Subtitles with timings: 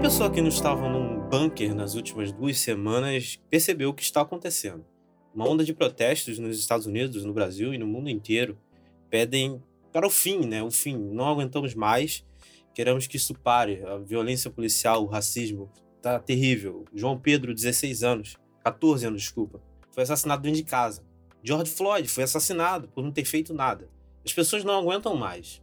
[0.00, 4.22] Qualquer pessoa que não estava num bunker nas últimas duas semanas percebeu o que está
[4.22, 4.82] acontecendo.
[5.34, 8.58] Uma onda de protestos nos Estados Unidos, no Brasil e no mundo inteiro
[9.10, 9.62] pedem
[9.92, 10.62] para o fim, né?
[10.62, 10.96] O fim.
[10.96, 12.24] Não aguentamos mais.
[12.74, 13.84] Queremos que isso pare.
[13.84, 16.86] A violência policial, o racismo, tá terrível.
[16.94, 21.04] João Pedro, 16 anos, 14 anos, desculpa, foi assassinado dentro de casa.
[21.44, 23.86] George Floyd foi assassinado por não ter feito nada.
[24.24, 25.60] As pessoas não aguentam mais.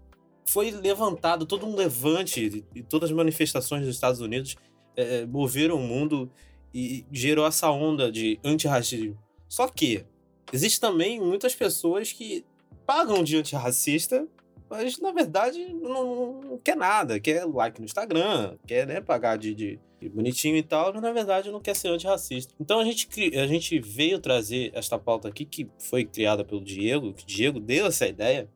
[0.48, 4.56] Foi levantado todo um levante e todas as manifestações dos Estados Unidos
[4.96, 6.32] é, moveram o mundo
[6.74, 9.18] e gerou essa onda de antirracismo.
[9.48, 10.06] Só que
[10.52, 12.46] existe também muitas pessoas que
[12.86, 14.28] pagam de antirracista,
[14.70, 19.54] mas na verdade não, não quer nada, quer like no Instagram, quer né, pagar de,
[19.54, 22.54] de bonitinho e tal, mas na verdade não quer ser antirracista.
[22.60, 27.14] Então a gente, a gente veio trazer esta pauta aqui, que foi criada pelo Diego,
[27.14, 28.50] que o Diego deu essa ideia,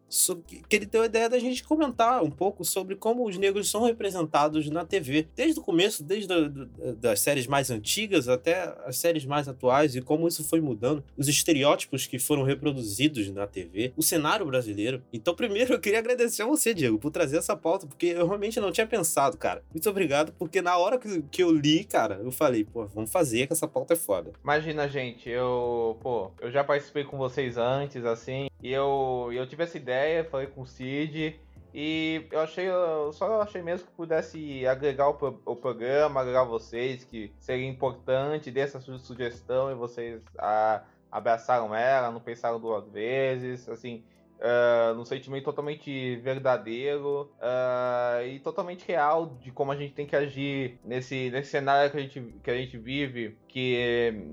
[0.67, 3.83] que ele deu a ideia da gente comentar um pouco sobre como os negros são
[3.83, 5.27] representados na TV.
[5.35, 10.01] Desde o começo, desde a, das séries mais antigas até as séries mais atuais e
[10.01, 11.03] como isso foi mudando.
[11.17, 15.01] Os estereótipos que foram reproduzidos na TV, o cenário brasileiro.
[15.13, 18.59] Então, primeiro, eu queria agradecer a você, Diego, por trazer essa pauta, porque eu realmente
[18.59, 19.63] não tinha pensado, cara.
[19.73, 23.47] Muito obrigado, porque na hora que, que eu li, cara, eu falei, pô, vamos fazer
[23.47, 24.33] que essa pauta é foda.
[24.43, 29.63] Imagina, gente, eu, pô, eu já participei com vocês antes, assim, e eu, eu tive
[29.63, 31.39] essa ideia, falei com o Cid.
[31.73, 37.05] E eu achei, eu só achei mesmo que pudesse agregar o, o programa, agregar vocês,
[37.05, 44.03] que seria importante, dessa sugestão e vocês a, abraçaram ela, não pensaram duas vezes, assim,
[44.41, 50.15] uh, num sentimento totalmente verdadeiro uh, e totalmente real de como a gente tem que
[50.15, 53.77] agir nesse, nesse cenário que a gente, que a gente vive, que,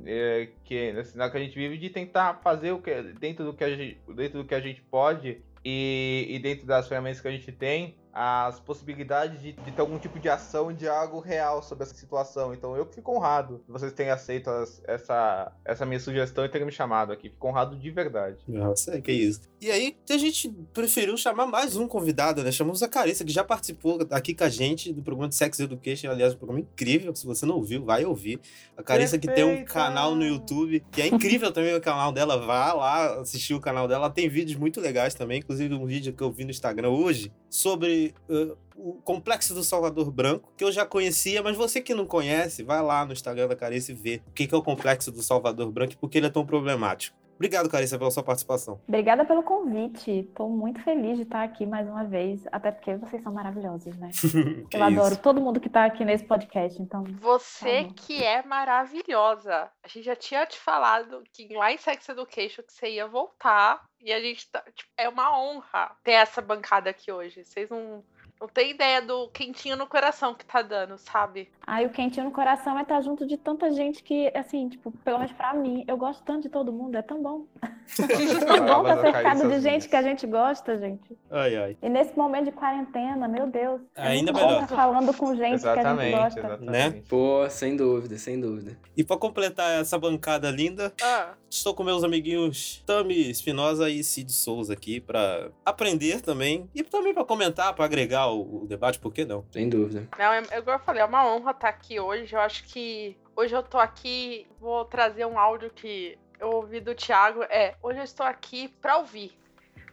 [0.07, 3.53] é, que nesse cenário que a gente vive, de tentar fazer o que dentro do
[3.53, 7.29] que a gente, dentro do que a gente pode e, e dentro das ferramentas que
[7.29, 11.63] a gente tem, as possibilidades de, de, ter algum tipo de ação de algo real
[11.63, 12.53] sobre essa situação.
[12.53, 16.67] Então eu fico honrado que vocês tenham aceito as, essa, essa minha sugestão e terem
[16.67, 17.29] me chamado aqui.
[17.31, 18.39] Fico honrado de verdade.
[18.47, 19.43] Nossa, que isso.
[19.61, 22.51] E aí a gente preferiu chamar mais um convidado, né?
[22.51, 26.11] Chamamos a Carissa, que já participou aqui com a gente do programa de Sex Education.
[26.11, 27.15] Aliás, um programa incrível.
[27.15, 28.41] Se você não ouviu, vai ouvir.
[28.77, 32.39] A Carissa que tem um canal no YouTube, que é incrível também o canal dela.
[32.39, 34.07] Vá lá assistir o canal dela.
[34.07, 37.33] Ela tem vídeos muito legais também, inclusive um vídeo que eu vi no Instagram hoje
[37.51, 37.98] sobre
[38.29, 42.63] uh, o Complexo do Salvador Branco, que eu já conhecia, mas você que não conhece,
[42.63, 45.71] vai lá no Instagram da Carice e vê o que é o Complexo do Salvador
[45.73, 47.18] Branco e por que ele é tão problemático.
[47.39, 48.81] Obrigado, Carissa, pela sua participação.
[48.89, 50.11] Obrigada pelo convite.
[50.11, 54.11] Estou muito feliz de estar aqui mais uma vez, até porque vocês são maravilhosos, né?
[54.75, 55.23] Eu adoro isso.
[55.23, 57.05] todo mundo que está aqui nesse podcast, então.
[57.21, 59.71] Você tá que é maravilhosa.
[59.85, 63.87] A gente já tinha te falado que lá em Sex Education que você ia voltar
[64.01, 67.45] e a gente tá, tipo, é uma honra ter essa bancada aqui hoje.
[67.45, 68.03] Vocês não
[68.41, 71.49] não tem ideia do quentinho no coração que tá dando, sabe?
[71.67, 74.93] Ai, o quentinho no coração é estar tá junto de tanta gente que, assim, tipo,
[75.05, 77.47] pelo menos pra mim, eu gosto tanto de todo mundo, é tão bom.
[77.63, 77.67] é
[78.47, 81.19] tão bom estar tá cercado de gente que a gente gosta, gente.
[81.31, 81.77] Ai, ai.
[81.83, 83.81] E nesse momento de quarentena, meu Deus.
[83.97, 84.67] É Ainda melhor.
[84.67, 86.41] Tá falando com gente exatamente, que a gente gosta.
[86.41, 86.71] Exatamente.
[86.71, 87.03] Né?
[87.09, 88.79] Pô, sem dúvida, sem dúvida.
[88.97, 91.35] E pra completar essa bancada linda, ah.
[91.51, 96.69] estou com meus amiguinhos Tami Espinosa e Cid Souza aqui pra aprender também.
[96.75, 99.45] E também pra comentar, pra agregar o, o, debate, por que não?
[99.51, 100.09] Sem dúvida.
[100.19, 102.35] Não, é, eu, eu falei, é uma honra estar aqui hoje.
[102.35, 106.95] Eu acho que hoje eu tô aqui, vou trazer um áudio que eu ouvi do
[106.95, 107.43] Thiago.
[107.45, 109.37] É, hoje eu estou aqui para ouvir.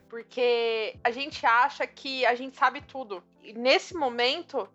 [0.09, 3.23] Porque a gente acha que a gente sabe tudo.
[3.43, 4.67] E nesse momento,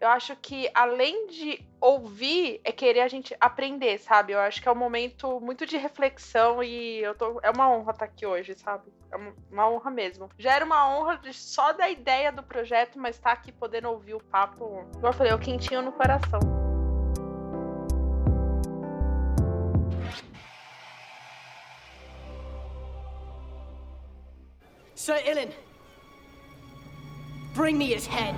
[0.00, 4.32] eu acho que além de ouvir, é querer a gente aprender, sabe?
[4.32, 7.40] Eu acho que é um momento muito de reflexão e eu tô.
[7.42, 8.92] É uma honra estar aqui hoje, sabe?
[9.10, 9.16] É
[9.50, 10.30] uma honra mesmo.
[10.38, 14.14] Já era uma honra só da ideia do projeto, mas estar tá aqui podendo ouvir
[14.14, 16.40] o papo, como eu falei, o quentinho no coração.
[24.94, 25.50] Sir Ilan,
[27.54, 28.36] bring me his head.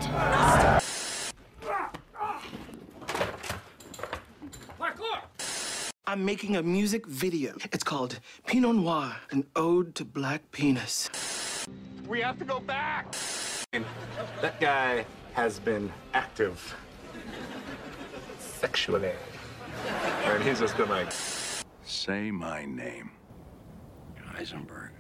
[6.11, 7.55] I'm making a music video.
[7.71, 11.09] It's called Pinot Noir, an ode to black penis.
[12.09, 13.15] We have to go back!
[14.43, 16.75] That guy has been active
[18.41, 19.13] sexually.
[20.25, 21.13] And he's just gonna like...
[21.85, 23.13] Say my name.
[24.35, 24.91] Heisenberg.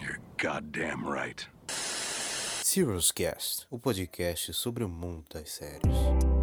[0.00, 1.46] You're goddamn right.
[1.68, 6.35] Serious Cast, o podcast sobre o mundo das séries.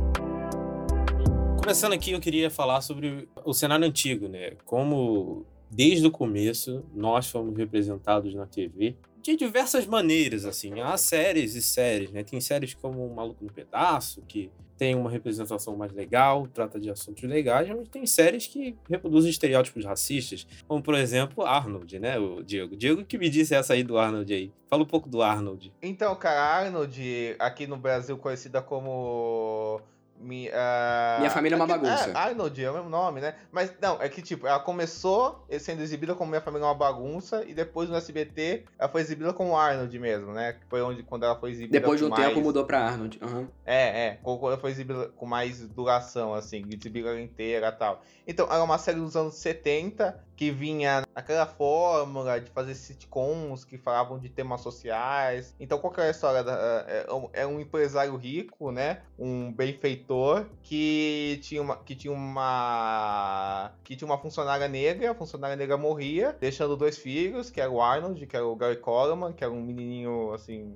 [1.63, 4.51] Começando aqui, eu queria falar sobre o cenário antigo, né?
[4.65, 10.81] Como desde o começo, nós fomos representados na TV de diversas maneiras, assim.
[10.81, 12.21] Há séries e séries, né?
[12.21, 16.89] Tem séries como O Maluco no Pedaço, que tem uma representação mais legal, trata de
[16.89, 22.43] assuntos legais, mas tem séries que reproduzem estereótipos racistas, como por exemplo Arnold, né, o
[22.43, 22.75] Diego.
[22.75, 24.51] Diego que me disse essa aí do Arnold aí.
[24.69, 25.71] Fala um pouco do Arnold.
[25.81, 29.79] Então, cara, Arnold, aqui no Brasil conhecida como
[30.19, 31.19] mi, uh...
[31.19, 32.09] Minha família é uma bagunça.
[32.09, 33.35] É, Arnold é o mesmo nome, né?
[33.51, 37.43] Mas não, é que tipo, ela começou sendo exibida como Minha Família é uma bagunça
[37.45, 40.53] e depois no SBT ela foi exibida como Arnold mesmo, né?
[40.53, 42.27] Que foi onde quando ela foi exibida Depois de um mais...
[42.27, 43.19] tempo mudou pra Arnold.
[43.21, 43.47] Uhum.
[43.65, 44.19] É, é.
[44.21, 48.01] Quando ela foi exibida com mais duração, assim, exibida inteira e tal.
[48.27, 53.77] Então, era uma série dos anos 70 que vinha naquela fórmula de fazer sitcoms que
[53.77, 55.55] falavam de temas sociais.
[55.59, 56.43] Então, qual que era a história?
[56.87, 59.01] É, é um empresário rico, né?
[59.17, 65.55] Um benfeitor que tinha uma que tinha uma que tinha uma funcionária negra, a funcionária
[65.55, 69.43] negra morria, deixando dois filhos, que era o Arnold, que era o Gary Coleman, que
[69.43, 70.75] era um menininho assim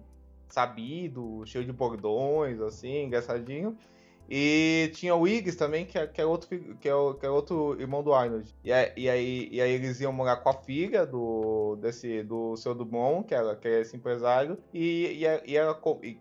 [0.49, 3.77] sabido, cheio de bordões, assim, engraçadinho.
[4.29, 7.79] E tinha o Iggs também, que é, que é, outro, que, é, que é outro
[7.79, 8.53] irmão do Arnold.
[8.63, 12.75] E, aí, e, aí, e eles iam morar com a filha do, desse, do seu
[12.75, 15.73] Dumont, que era, que era esse empresário, e, e, era, e era,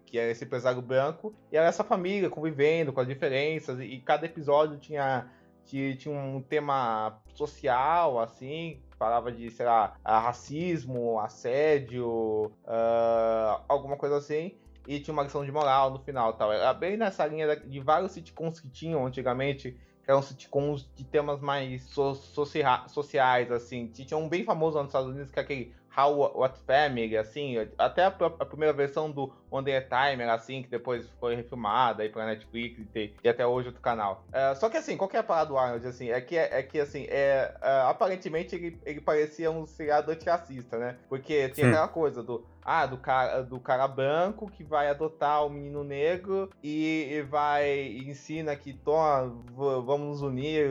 [0.05, 4.01] que era esse empresário branco, e era essa família convivendo com as diferenças, e, e
[4.01, 5.29] cada episódio tinha,
[5.65, 14.17] tinha, tinha um tema social, assim, falava de, sei lá, racismo, assédio, uh, alguma coisa
[14.17, 14.57] assim
[14.87, 16.53] e tinha uma lição de moral no final tal.
[16.53, 19.73] Era bem nessa linha de vários sitcoms que tinham antigamente,
[20.05, 23.89] que eram sitcoms de temas mais so sociais, assim.
[23.89, 28.05] Tinha um bem famoso nos Estados Unidos, que é aquele How What Family, assim, até
[28.05, 32.27] a, a primeira versão do On The Timer, assim, que depois foi refilmada aí pra
[32.27, 34.23] Netflix e, tem, e até hoje outro canal.
[34.31, 36.63] É, só que assim, qual que é a parada do Arnold, assim, é que, é,
[36.63, 40.99] que assim, é, é, aparentemente ele, ele parecia um seriado antirracista, né?
[41.09, 41.71] Porque tinha hum.
[41.71, 46.51] aquela coisa do ah, do cara, do cara branco que vai adotar o menino negro
[46.61, 50.69] e, e vai ensina que toma, vamos nos unir,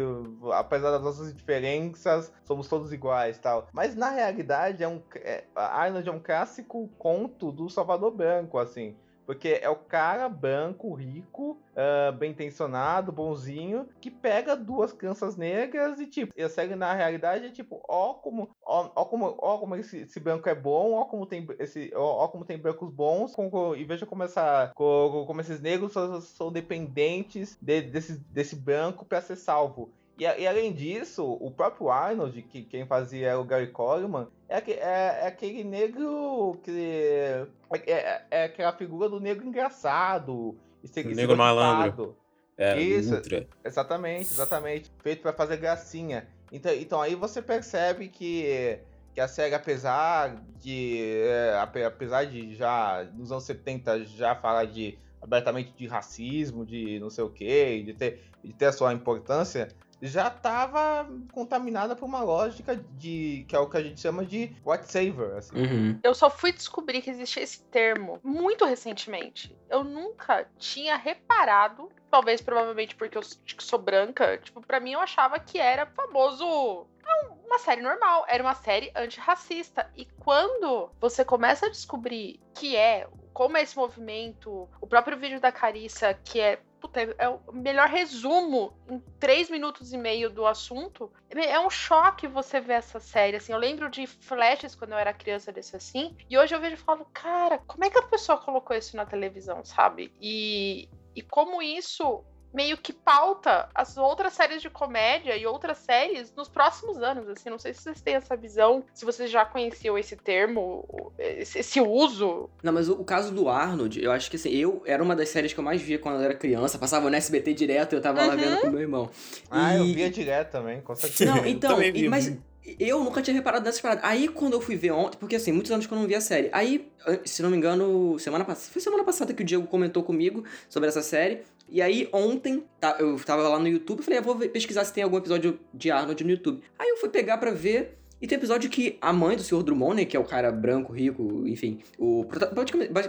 [0.51, 3.69] apesar das nossas diferenças, somos todos iguais, tal.
[3.71, 8.97] Mas na realidade é um é, Arnold é um clássico conto do Salvador Branco, assim.
[9.25, 15.99] Porque é o cara branco, rico, uh, bem intencionado, bonzinho, que pega duas crianças negras
[15.99, 19.75] e, tipo, a série na realidade é tipo, ó como, ó, ó como, ó como
[19.75, 23.35] esse, esse, branco é bom, ó como tem esse, ó, ó como tem brancos bons,
[23.35, 28.55] com, e veja como essa, como, como esses negros são, são dependentes de, desse, desse
[28.55, 29.91] branco para ser salvo.
[30.17, 34.57] E, e, além disso, o próprio Arnold, que quem fazia era o Gary Coleman, é,
[34.57, 36.71] é, é aquele negro que.
[36.71, 37.47] É,
[37.85, 40.55] é, é, aquela figura do negro engraçado.
[40.83, 42.15] Esse, negro malandro.
[42.57, 43.45] É, Isso, ultra.
[43.65, 44.91] exatamente, exatamente.
[45.03, 46.25] Feito para fazer gracinha.
[46.51, 48.79] Então, então aí você percebe que,
[49.13, 50.99] que a série, apesar de.
[51.27, 57.09] É, apesar de já nos anos 70 já falar de abertamente de racismo, de não
[57.09, 59.67] sei o que, de ter, de ter a sua importância,
[60.05, 64.55] já estava contaminada por uma lógica de que é o que a gente chama de
[64.65, 65.37] white saver.
[65.37, 65.55] Assim.
[65.55, 65.99] Uhum.
[66.03, 69.55] Eu só fui descobrir que existia esse termo muito recentemente.
[69.69, 73.23] Eu nunca tinha reparado, talvez provavelmente porque eu
[73.59, 78.43] sou branca, tipo, para mim eu achava que era famoso é uma série normal, era
[78.43, 79.89] uma série antirracista.
[79.95, 85.39] E quando você começa a descobrir que é, como é esse movimento, o próprio vídeo
[85.39, 90.45] da Carissa, que é puta, é o melhor resumo em três minutos e meio do
[90.45, 91.11] assunto.
[91.29, 93.51] É um choque você ver essa série, assim.
[93.51, 96.15] Eu lembro de flashes quando eu era criança desse assim.
[96.29, 99.05] E hoje eu vejo e falo, cara, como é que a pessoa colocou isso na
[99.05, 100.13] televisão, sabe?
[100.21, 102.23] E, e como isso
[102.55, 107.49] meio que pauta as outras séries de comédia e outras séries nos próximos anos, assim,
[107.49, 112.49] não sei se vocês têm essa visão, se vocês já conheciam esse termo, esse, uso.
[112.63, 115.27] Não, mas o, o, caso do Arnold, eu acho que assim, eu era uma das
[115.27, 118.01] séries que eu mais via quando eu era criança, passava no SBT direto e eu
[118.01, 118.27] tava uhum.
[118.27, 119.09] lá vendo com meu irmão.
[119.51, 119.79] Ah, e...
[119.79, 121.35] eu via direto também, com certeza.
[121.35, 121.77] Não, então,
[122.09, 122.37] mas
[122.79, 124.03] eu nunca tinha reparado nessas paradas.
[124.03, 126.21] Aí, quando eu fui ver ontem, porque assim, muitos anos que eu não via a
[126.21, 126.49] série.
[126.51, 126.89] Aí,
[127.23, 128.71] se não me engano, semana passada.
[128.71, 131.43] Foi semana passada que o Diego comentou comigo sobre essa série.
[131.67, 135.03] E aí, ontem, tá, eu tava lá no YouTube, falei, ah, vou pesquisar se tem
[135.03, 136.61] algum episódio de Arnold no YouTube.
[136.77, 137.97] Aí eu fui pegar pra ver.
[138.21, 139.63] E tem episódio que a mãe do Sr.
[139.63, 142.25] Drummond, né, que é o cara branco, rico, enfim, o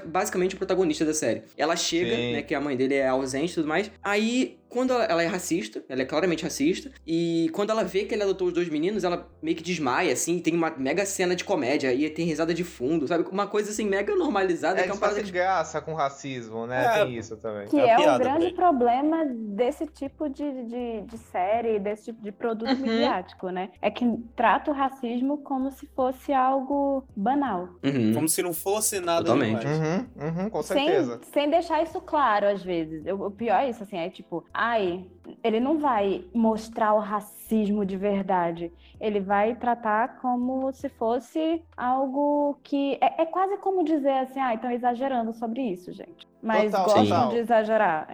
[0.06, 1.42] basicamente o protagonista da série.
[1.56, 2.32] Ela chega, Sim.
[2.32, 3.90] né, que a mãe dele é ausente e tudo mais.
[4.02, 8.14] Aí quando ela, ela, é racista, ela é claramente racista, e quando ela vê que
[8.14, 11.44] ele adotou os dois meninos, ela meio que desmaia, assim, tem uma mega cena de
[11.44, 13.24] comédia, e tem risada de fundo, sabe?
[13.30, 14.80] Uma coisa, assim, mega normalizada.
[14.80, 16.84] É, que é uma parada de graça com racismo, né?
[16.84, 17.68] É, tem isso também.
[17.68, 22.32] Que é, é um grande problema desse tipo de, de, de, série, desse tipo de
[22.32, 22.80] produto uhum.
[22.80, 23.70] midiático, né?
[23.80, 24.95] É que trata o racismo
[25.42, 27.68] como se fosse algo banal.
[27.82, 28.14] Uhum.
[28.14, 29.66] Como se não fosse nada Totalmente.
[29.66, 31.20] Uhum, uhum, com certeza.
[31.22, 33.04] Sem, sem deixar isso claro, às vezes.
[33.06, 35.06] O pior é isso, assim, é tipo, ai,
[35.42, 38.72] ele não vai mostrar o racismo de verdade.
[39.00, 42.98] Ele vai tratar como se fosse algo que.
[43.00, 46.26] É, é quase como dizer assim, ah, estão exagerando sobre isso, gente.
[46.42, 47.28] Mas total, gostam total.
[47.30, 48.08] de exagerar.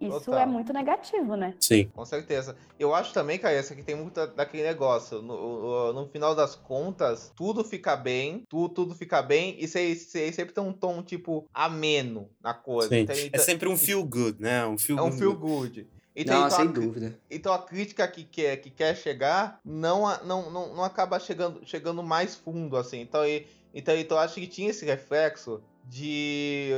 [0.00, 0.40] Isso total.
[0.40, 1.54] é muito negativo, né?
[1.60, 1.84] Sim.
[1.94, 2.56] Com certeza.
[2.78, 5.22] Eu acho também, Caessa, que tem muito daquele negócio.
[5.22, 10.52] No, no, final das contas, tudo fica bem, tudo, tudo fica bem, e você, sempre
[10.52, 12.88] tem um tom, tipo, ameno na coisa.
[12.88, 13.02] Sim.
[13.02, 14.66] Então, é sempre um feel good, né?
[14.66, 15.86] Um feel é um feel good.
[16.14, 17.18] Então, não, então sem a, dúvida.
[17.30, 22.02] Então a crítica que quer, que quer chegar não, não, não, não acaba chegando, chegando
[22.02, 23.00] mais fundo, assim.
[23.00, 26.70] Então, e, então, então acho que tinha esse reflexo de,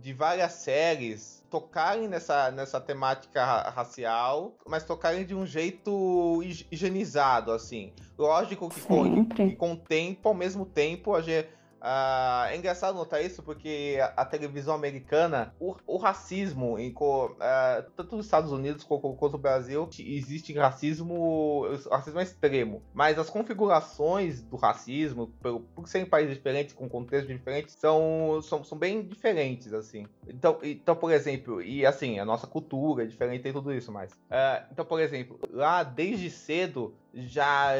[0.00, 7.92] de várias séries tocarem nessa, nessa temática racial, mas tocarem de um jeito higienizado, assim.
[8.16, 11.48] Lógico que com, que com o tempo, ao mesmo tempo, a gente
[11.80, 17.90] Uh, é engraçado notar isso porque a, a televisão americana, o, o racismo, em, uh,
[17.96, 22.82] tanto nos Estados Unidos quanto, quanto no Brasil, existe racismo, racismo extremo.
[22.92, 28.62] Mas as configurações do racismo, por, por serem países diferentes, com contextos diferentes, são, são,
[28.62, 30.06] são bem diferentes, assim.
[30.28, 34.12] Então, então, por exemplo, e assim, a nossa cultura é diferente e tudo isso, mas.
[34.12, 37.72] Uh, então, por exemplo, lá desde cedo já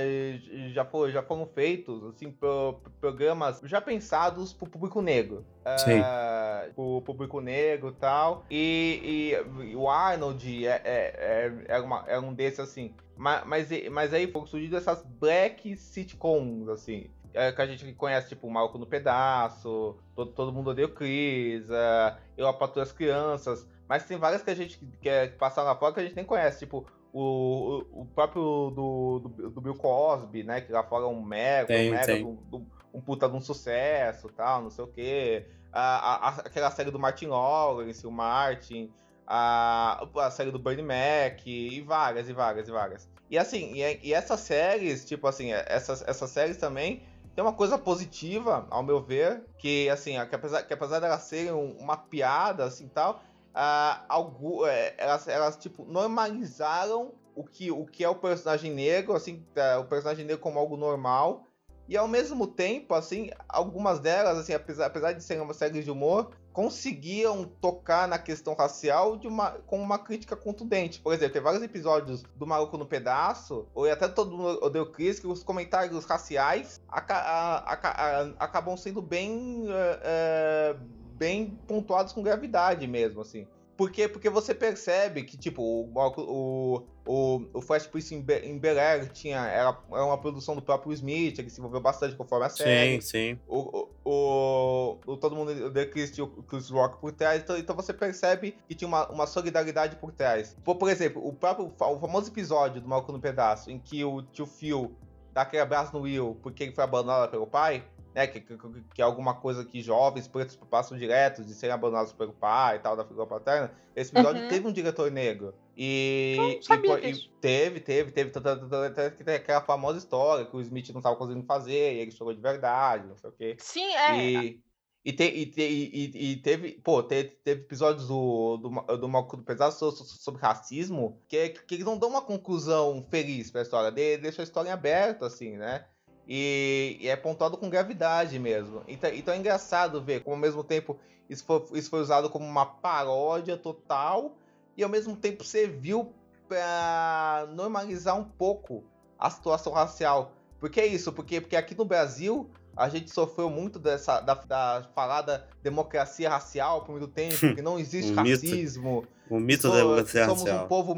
[0.72, 5.44] já, foi, já foram feitos assim pro, programas já pensados para o público negro.
[5.78, 6.00] Sim.
[6.00, 8.44] Uh, pro público negro tal.
[8.50, 12.94] E, e o Arnold é, é, é, é, uma, é um desses assim.
[13.16, 17.10] Mas, mas, mas aí foram surgindo essas black sitcoms assim.
[17.32, 21.64] É, que a gente conhece, tipo, Malco no Pedaço, Todo, todo Mundo Odeia o Chris,
[21.70, 25.76] uh, Eu Apato as Crianças, mas tem várias que a gente que, que passaram lá
[25.76, 30.42] fora que a gente nem conhece, tipo, o, o próprio do, do, do, Bill Cosby,
[30.42, 30.60] né?
[30.60, 32.24] Que lá fora é um mega, tem, um, mega tem.
[32.24, 35.46] Um, um, puta de um sucesso tal, não sei o quê.
[35.72, 38.90] A, a, aquela série do Martin Lawrence, o Martin,
[39.26, 43.08] a, a série do Bernie Mac, e várias, e várias, e várias.
[43.30, 47.02] E assim, e, e essas séries, tipo assim, essas, essas séries também
[47.34, 51.52] tem uma coisa positiva, ao meu ver, que assim, que apesar, que apesar delas serem
[51.52, 53.22] uma piada, assim tal,
[53.54, 59.14] uh, algo, é, elas, elas, tipo, normalizaram o que, o que é o personagem negro,
[59.14, 61.46] assim, uh, o personagem negro como algo normal.
[61.88, 65.90] E ao mesmo tempo, assim, algumas delas, assim, apesar, apesar de serem uma série de
[65.90, 71.00] humor, conseguiam tocar na questão racial de uma, com uma crítica contundente.
[71.00, 74.90] Por exemplo, tem vários episódios do Maluco no Pedaço, ou até todo mundo odeia o
[74.90, 79.64] Chris, que os comentários raciais a, a, a, acabam sendo bem.
[79.66, 83.46] Uh, uh, bem pontuados com gravidade mesmo, assim.
[83.76, 88.58] Porque, porque você percebe que, tipo, o, o, o, o Flash Prince em, Be em
[88.58, 92.44] Bel Air tinha, era, era uma produção do próprio Smith, que se envolveu bastante conforme
[92.44, 93.00] a série.
[93.00, 93.38] Sim, sim.
[93.48, 97.74] O, o, o, todo mundo de Chris tinha o Chris Rock por trás, então, então
[97.74, 100.54] você percebe que tinha uma, uma solidariedade por trás.
[100.62, 104.20] Por, por exemplo, o próprio o famoso episódio do Malco no Pedaço, em que o
[104.20, 104.94] tio Phil
[105.32, 107.82] dá aquele abraço no Will porque ele foi abandonado pelo pai,
[108.14, 108.56] né, que, que,
[108.94, 112.78] que, é alguma coisa que jovens pretos passam direto de serem abandonados pelo pai e
[112.80, 113.72] tal, da figura paterna.
[113.94, 114.48] Esse episódio uhum.
[114.48, 115.54] teve um diretor negro.
[115.76, 121.16] E, e, e teve, teve, teve, tem aquela famosa história que o Smith não estava
[121.16, 123.56] conseguindo fazer, e ele chegou de verdade, não sei o quê.
[123.58, 124.16] Sim, é.
[124.16, 124.60] E,
[125.04, 129.36] e, te, e, te, e, e, teve, pô, teve, teve episódios do, do, do Malco
[129.36, 133.90] do Pesado sobre, sobre racismo que, que eles não dão uma conclusão feliz pra história,
[133.90, 135.86] de, deixa a história em aberto, assim, né?
[136.32, 138.84] E, e, é pontuado com gravidade mesmo.
[138.86, 140.96] Então, então é engraçado ver como ao mesmo tempo
[141.28, 144.36] isso foi, isso foi usado como uma paródia total
[144.76, 146.12] e ao mesmo tempo serviu
[146.48, 148.84] para normalizar um pouco
[149.18, 150.32] a situação racial.
[150.60, 151.12] Por que isso?
[151.12, 156.84] Porque, porque aqui no Brasil a gente sofreu muito dessa da, da falada democracia racial
[156.84, 159.00] por muito tempo, que não existe um racismo.
[159.00, 160.56] Mito, o mito da democracia somos racial.
[160.58, 160.94] Somos um povo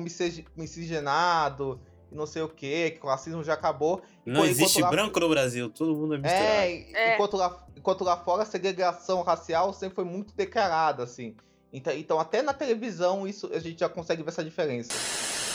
[0.56, 1.80] miscigenado
[2.12, 4.02] e não sei o que, que o racismo já acabou.
[4.24, 4.90] Não existe lá...
[4.90, 6.46] branco no Brasil, todo mundo é misturado.
[6.46, 7.14] É, é.
[7.14, 11.34] Enquanto, lá, enquanto lá fora a segregação racial sempre foi muito declarada, assim.
[11.72, 14.92] Então, então até na televisão isso a gente já consegue ver essa diferença.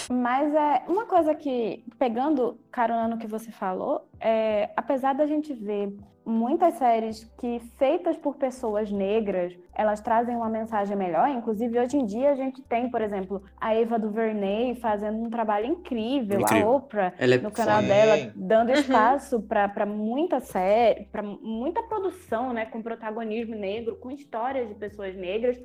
[0.09, 5.53] Mas é uma coisa que, pegando carona no que você falou, é, apesar da gente
[5.53, 5.93] ver
[6.27, 11.29] muitas séries que, feitas por pessoas negras, elas trazem uma mensagem melhor.
[11.29, 15.67] Inclusive, hoje em dia, a gente tem, por exemplo, a Eva DuVernay fazendo um trabalho
[15.67, 16.67] incrível, Incrível.
[16.69, 17.87] a Oprah Ela é- no canal Sim.
[17.87, 18.75] dela, dando Uhum.
[18.75, 25.15] espaço para muita série, para muita produção, né, com protagonismo negro, com histórias de pessoas
[25.15, 25.57] negras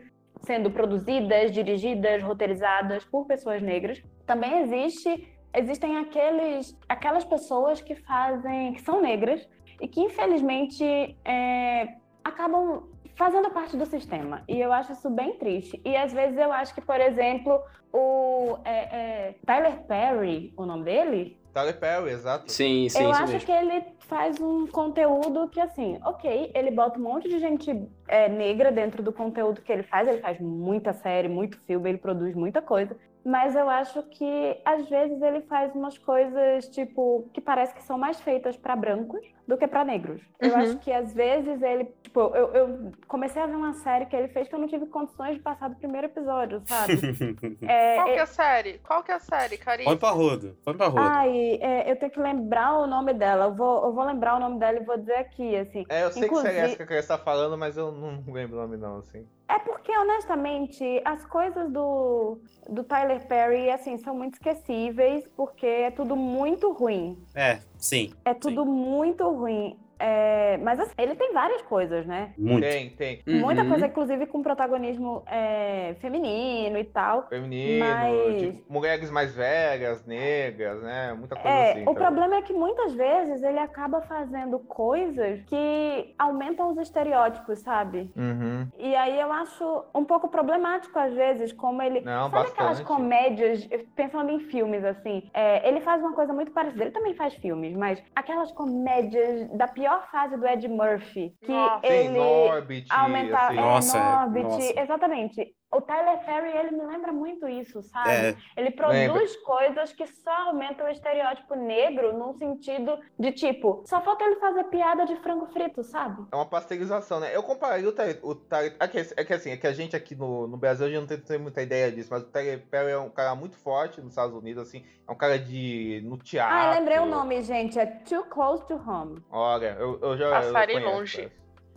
[0.42, 4.02] sendo produzidas, dirigidas, roteirizadas por pessoas negras.
[4.26, 9.46] Também existe existem aqueles aquelas pessoas que fazem que são negras
[9.82, 10.84] e que infelizmente
[11.24, 12.84] é, acabam
[13.16, 16.72] fazendo parte do sistema e eu acho isso bem triste e às vezes eu acho
[16.74, 17.60] que por exemplo
[17.92, 22.50] o é, é, Tyler Perry o nome dele Tyler Perry, exato.
[22.50, 23.46] Sim, sim, eu isso acho mesmo.
[23.46, 28.28] que ele faz um conteúdo que, assim, ok, ele bota um monte de gente é,
[28.28, 30.08] negra dentro do conteúdo que ele faz.
[30.08, 32.96] Ele faz muita série, muito filme, ele produz muita coisa.
[33.24, 37.98] Mas eu acho que, às vezes, ele faz umas coisas, tipo, que parece que são
[37.98, 40.20] mais feitas para brancos do que para negros.
[40.40, 40.56] Eu Uhum.
[40.56, 41.84] acho que, às vezes, ele.
[42.02, 44.86] Tipo, eu, eu comecei a ver uma série que ele fez que eu não tive
[44.86, 46.92] condições de passar do primeiro episódio, sabe?
[47.62, 48.78] É, Qual que é- a série?
[48.78, 49.84] Qual que é a série, Carice?
[49.88, 51.00] Põe pra rodo, põe pra rodo.
[51.00, 53.46] Ai, é, eu tenho que lembrar o nome dela.
[53.46, 55.84] Eu vou, eu vou lembrar o nome dela e vou dizer aqui, assim.
[55.88, 57.90] É, eu sei que Inclusive- série é essa que a Carice tá falando, mas eu
[57.92, 59.26] não lembro o nome não, assim.
[59.48, 65.90] É porque, honestamente, as coisas do, do Tyler Perry, assim, são muito esquecíveis, porque é
[65.90, 67.18] tudo muito ruim.
[67.34, 68.10] É, sim.
[68.24, 69.76] É tudo muito ruim.
[70.04, 72.32] É, mas assim, ele tem várias coisas, né?
[72.36, 72.62] Muito.
[72.64, 73.22] Tem, tem.
[73.24, 73.68] Muita Uhum.
[73.68, 77.28] coisa, inclusive, com protagonismo é, feminino e tal.
[77.28, 81.14] Feminino, Mas- tipo, mulheres mais velhas, negras, né?
[81.16, 81.82] Muita coisa É, assim.
[81.82, 82.02] o também.
[82.02, 88.10] problema é que muitas vezes ele acaba fazendo coisas que aumentam os estereótipos, sabe?
[88.16, 88.66] Uhum.
[88.78, 92.00] E aí eu acho um pouco problemático, às vezes, como ele.
[92.00, 92.86] Não, Sabe aquelas bastante.
[92.88, 95.30] comédias, pensando em filmes, assim?
[95.32, 96.82] é, ele faz uma coisa muito parecida.
[96.84, 101.86] Ele também faz filmes, mas aquelas comédias da pior fase do Ed Murphy, que Nossa.
[101.86, 103.46] Ele Norbit, aumentar.
[103.48, 103.56] assim.
[103.56, 104.80] Nossa, é, Norbit, nossa.
[104.80, 105.54] exatamente.
[105.72, 108.10] O Tyler Perry, ele me lembra muito isso, sabe?
[108.10, 108.36] É.
[108.56, 114.22] Ele produz coisas que só aumentam o estereótipo negro num sentido de tipo, só falta
[114.24, 116.26] ele fazer piada de frango frito, sabe?
[116.30, 117.34] É uma pasteurização, né?
[117.34, 118.18] Eu compararia o Tyler...
[118.22, 120.86] O Tyler é, que, é que assim, é que a gente aqui no, no Brasil
[120.86, 123.34] a gente não tem, tem muita ideia disso, mas o Tyler Perry é um cara
[123.34, 124.84] muito forte nos Estados Unidos, assim.
[125.08, 126.02] É um cara de...
[126.04, 126.54] no teatro.
[126.54, 127.78] Ah, eu lembrei o nome, gente.
[127.78, 129.22] É Too Close to Home.
[129.30, 131.32] Olha, eu, eu já eu Passarei conheço, longe.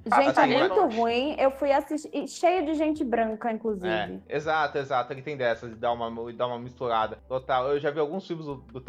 [0.05, 0.21] Essa.
[0.21, 1.35] Gente, assim, é muito ruim.
[1.39, 2.09] Eu fui assistir.
[2.13, 3.87] e Cheio de gente branca, inclusive.
[3.87, 5.11] É, exato, exato.
[5.13, 7.17] Ele tem dessas de dar uma, de dar uma misturada.
[7.27, 7.71] Total.
[7.73, 8.83] Eu já vi alguns filmes do, do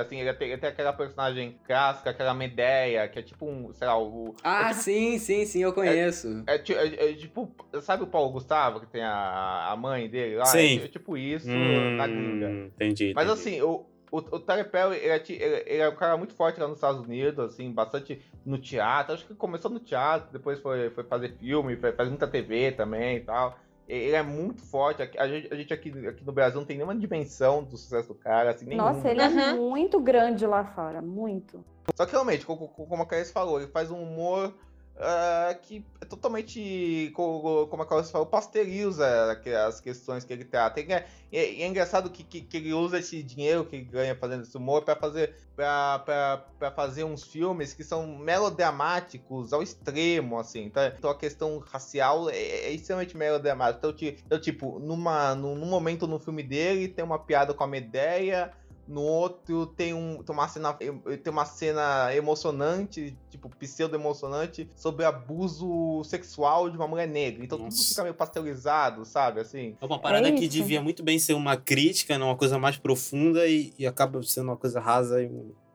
[0.00, 3.86] assim, ele tem, ele tem aquela personagem clássica, aquela Medeia, que é tipo um, sei
[3.86, 4.34] lá, o.
[4.42, 6.44] Ah, é tipo, sim, sim, sim, eu conheço.
[6.46, 10.44] é, é- é tipo, sabe o Paulo Gustavo, que tem a, a mãe dele lá?
[10.46, 10.80] Sim.
[10.82, 12.50] É, tipo isso Hum, na gringa.
[12.74, 13.12] entendi.
[13.14, 13.40] Mas entendi.
[13.40, 16.60] assim, o, o, o Tyler Perry, ele é, ele- ele é um cara muito forte
[16.60, 19.14] lá nos Estados Unidos, assim, bastante no teatro.
[19.14, 23.16] Acho que começou no teatro, depois foi, foi fazer filme, foi, faz muita TV também
[23.16, 23.58] e tal.
[23.88, 25.02] Ele é muito forte.
[25.18, 28.14] A gente, a gente aqui, aqui no Brasil não tem nenhuma dimensão do sucesso do
[28.14, 28.92] cara, assim, nenhuma.
[28.92, 29.68] Nossa, ele é Uhum.
[29.70, 31.02] muito grande lá fora.
[31.02, 31.64] Muito.
[31.96, 34.54] Só que realmente, co- co- como a Clarice falou, ele faz um humor
[35.02, 40.44] ah, que é totalmente, co- como a Clarice falou, pasteuriza que- as questões que ele
[40.44, 40.80] trata.
[40.80, 44.14] É, e é- é engraçado que, que, que ele usa esse dinheiro que ele ganha
[44.14, 50.70] fazendo esse humor para fazer, pra, fazer uns filmes que são melodramáticos ao extremo, assim.
[50.70, 50.86] Tá?
[50.96, 53.88] Então a questão racial é, é extremamente melodramática.
[53.88, 53.92] Então,
[54.26, 58.52] então, tipo, numa, num, num momento no filme dele tem uma piada com a Medeia,
[58.92, 66.02] no outro tem, um, tem, uma cena, tem uma cena emocionante, tipo, pseudo-emocionante, sobre abuso
[66.04, 67.42] sexual de uma mulher negra.
[67.44, 67.88] Então tudo Nossa.
[67.88, 69.40] fica meio pasteurizado, sabe?
[69.40, 69.76] Assim.
[69.80, 70.50] É uma parada que isso.
[70.50, 74.44] devia muito bem ser uma crítica, né, uma coisa mais profunda e, e acaba sendo
[74.48, 75.30] uma coisa rasa e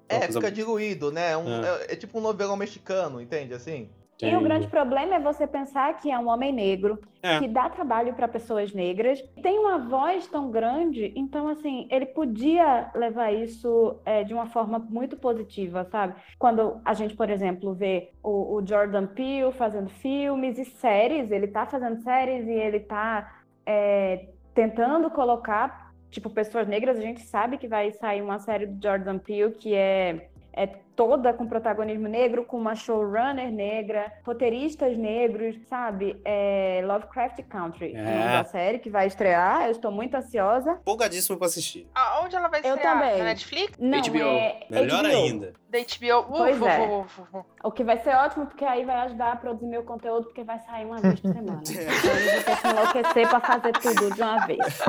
[0.07, 0.33] É, coisa...
[0.39, 1.35] fica diluído, né?
[1.35, 1.85] Um- É.
[1.89, 1.93] é.
[1.93, 3.53] é tipo um novelão mexicano, entende?
[3.53, 3.89] Assim.
[4.21, 7.39] E o grande problema é você pensar que é um homem negro, É.
[7.39, 12.89] que dá trabalho para pessoas negras, tem uma voz tão grande, então, assim, ele podia
[12.95, 16.15] levar isso é, de uma forma muito positiva, sabe?
[16.39, 21.47] Quando a gente, por exemplo, vê o, o Jordan Peele fazendo filmes e séries, ele
[21.47, 27.57] tá fazendo séries e ele tá é, tentando colocar, tipo, pessoas negras, a gente sabe
[27.59, 32.43] que vai sair uma série do Jordan Peele que é é toda com protagonismo negro,
[32.43, 36.19] com uma showrunner negra, roteiristas negros, sabe?
[36.25, 37.99] É Lovecraft Country, é.
[37.99, 39.65] é uma série que vai estrear.
[39.65, 40.71] Eu estou muito ansiosa.
[40.81, 41.87] Empolgadíssimo pra assistir.
[41.93, 42.77] Aonde ela vai estrear?
[42.77, 43.17] Eu também.
[43.19, 43.77] Na Netflix?
[43.77, 44.17] Não, HBO.
[44.17, 45.07] É Melhor HBO.
[45.07, 45.53] ainda.
[45.69, 46.19] Da HBO.
[46.19, 46.87] Uh, Pois uh, é.
[46.87, 47.45] uh.
[47.63, 50.59] O que vai ser ótimo, porque aí vai ajudar a produzir meu conteúdo, porque vai
[50.61, 51.61] sair uma vez por semana.
[51.67, 54.79] Então eu vou ter que enlouquecer pra fazer tudo de uma vez.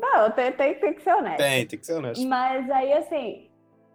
[0.00, 1.36] Não, tem, tem, tem que ser honesto.
[1.36, 2.26] Tem, tem que ser honesto.
[2.26, 3.48] Mas aí, assim,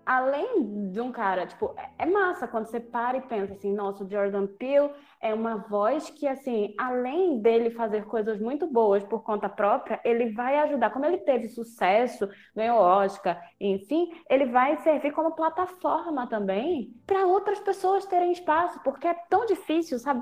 [0.09, 4.03] além de um cara, tipo, é- é massa quando você para e pensa assim, nossa,
[4.03, 4.91] o Jordan Peele
[5.21, 10.31] é uma voz que, assim, além dele fazer coisas muito boas por conta própria, ele
[10.31, 10.89] vai ajudar.
[10.91, 17.59] Como ele teve sucesso, ganhou Oscar, enfim, ele vai servir como plataforma também para outras
[17.59, 20.21] pessoas terem espaço, porque é tão difícil, sabe?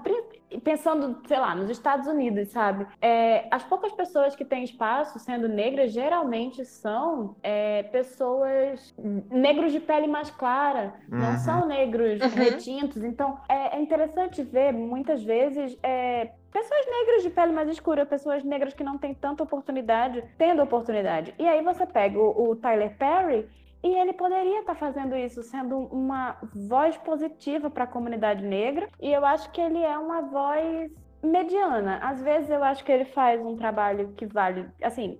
[0.63, 2.87] Pensando, sei lá, nos Estados Unidos, sabe?
[3.01, 8.93] É, as poucas pessoas que têm espaço sendo negras geralmente são é, pessoas
[9.29, 11.37] negros de pele mais clara, não Uhum.
[11.37, 12.29] são negros Uhum.
[12.29, 13.03] retintos.
[13.03, 18.43] Então é, é interessante ver muitas vezes é, pessoas negras de pele mais escura, pessoas
[18.43, 21.33] negras que não têm tanta oportunidade, tendo oportunidade.
[21.37, 23.47] E aí você pega o, o Tyler Perry.
[23.83, 26.35] E ele poderia estar fazendo isso, sendo uma
[26.67, 28.89] voz positiva para a comunidade negra.
[28.99, 31.99] E eu acho que ele é uma voz mediana.
[32.01, 35.19] Às vezes eu acho que ele faz um trabalho que vale, assim,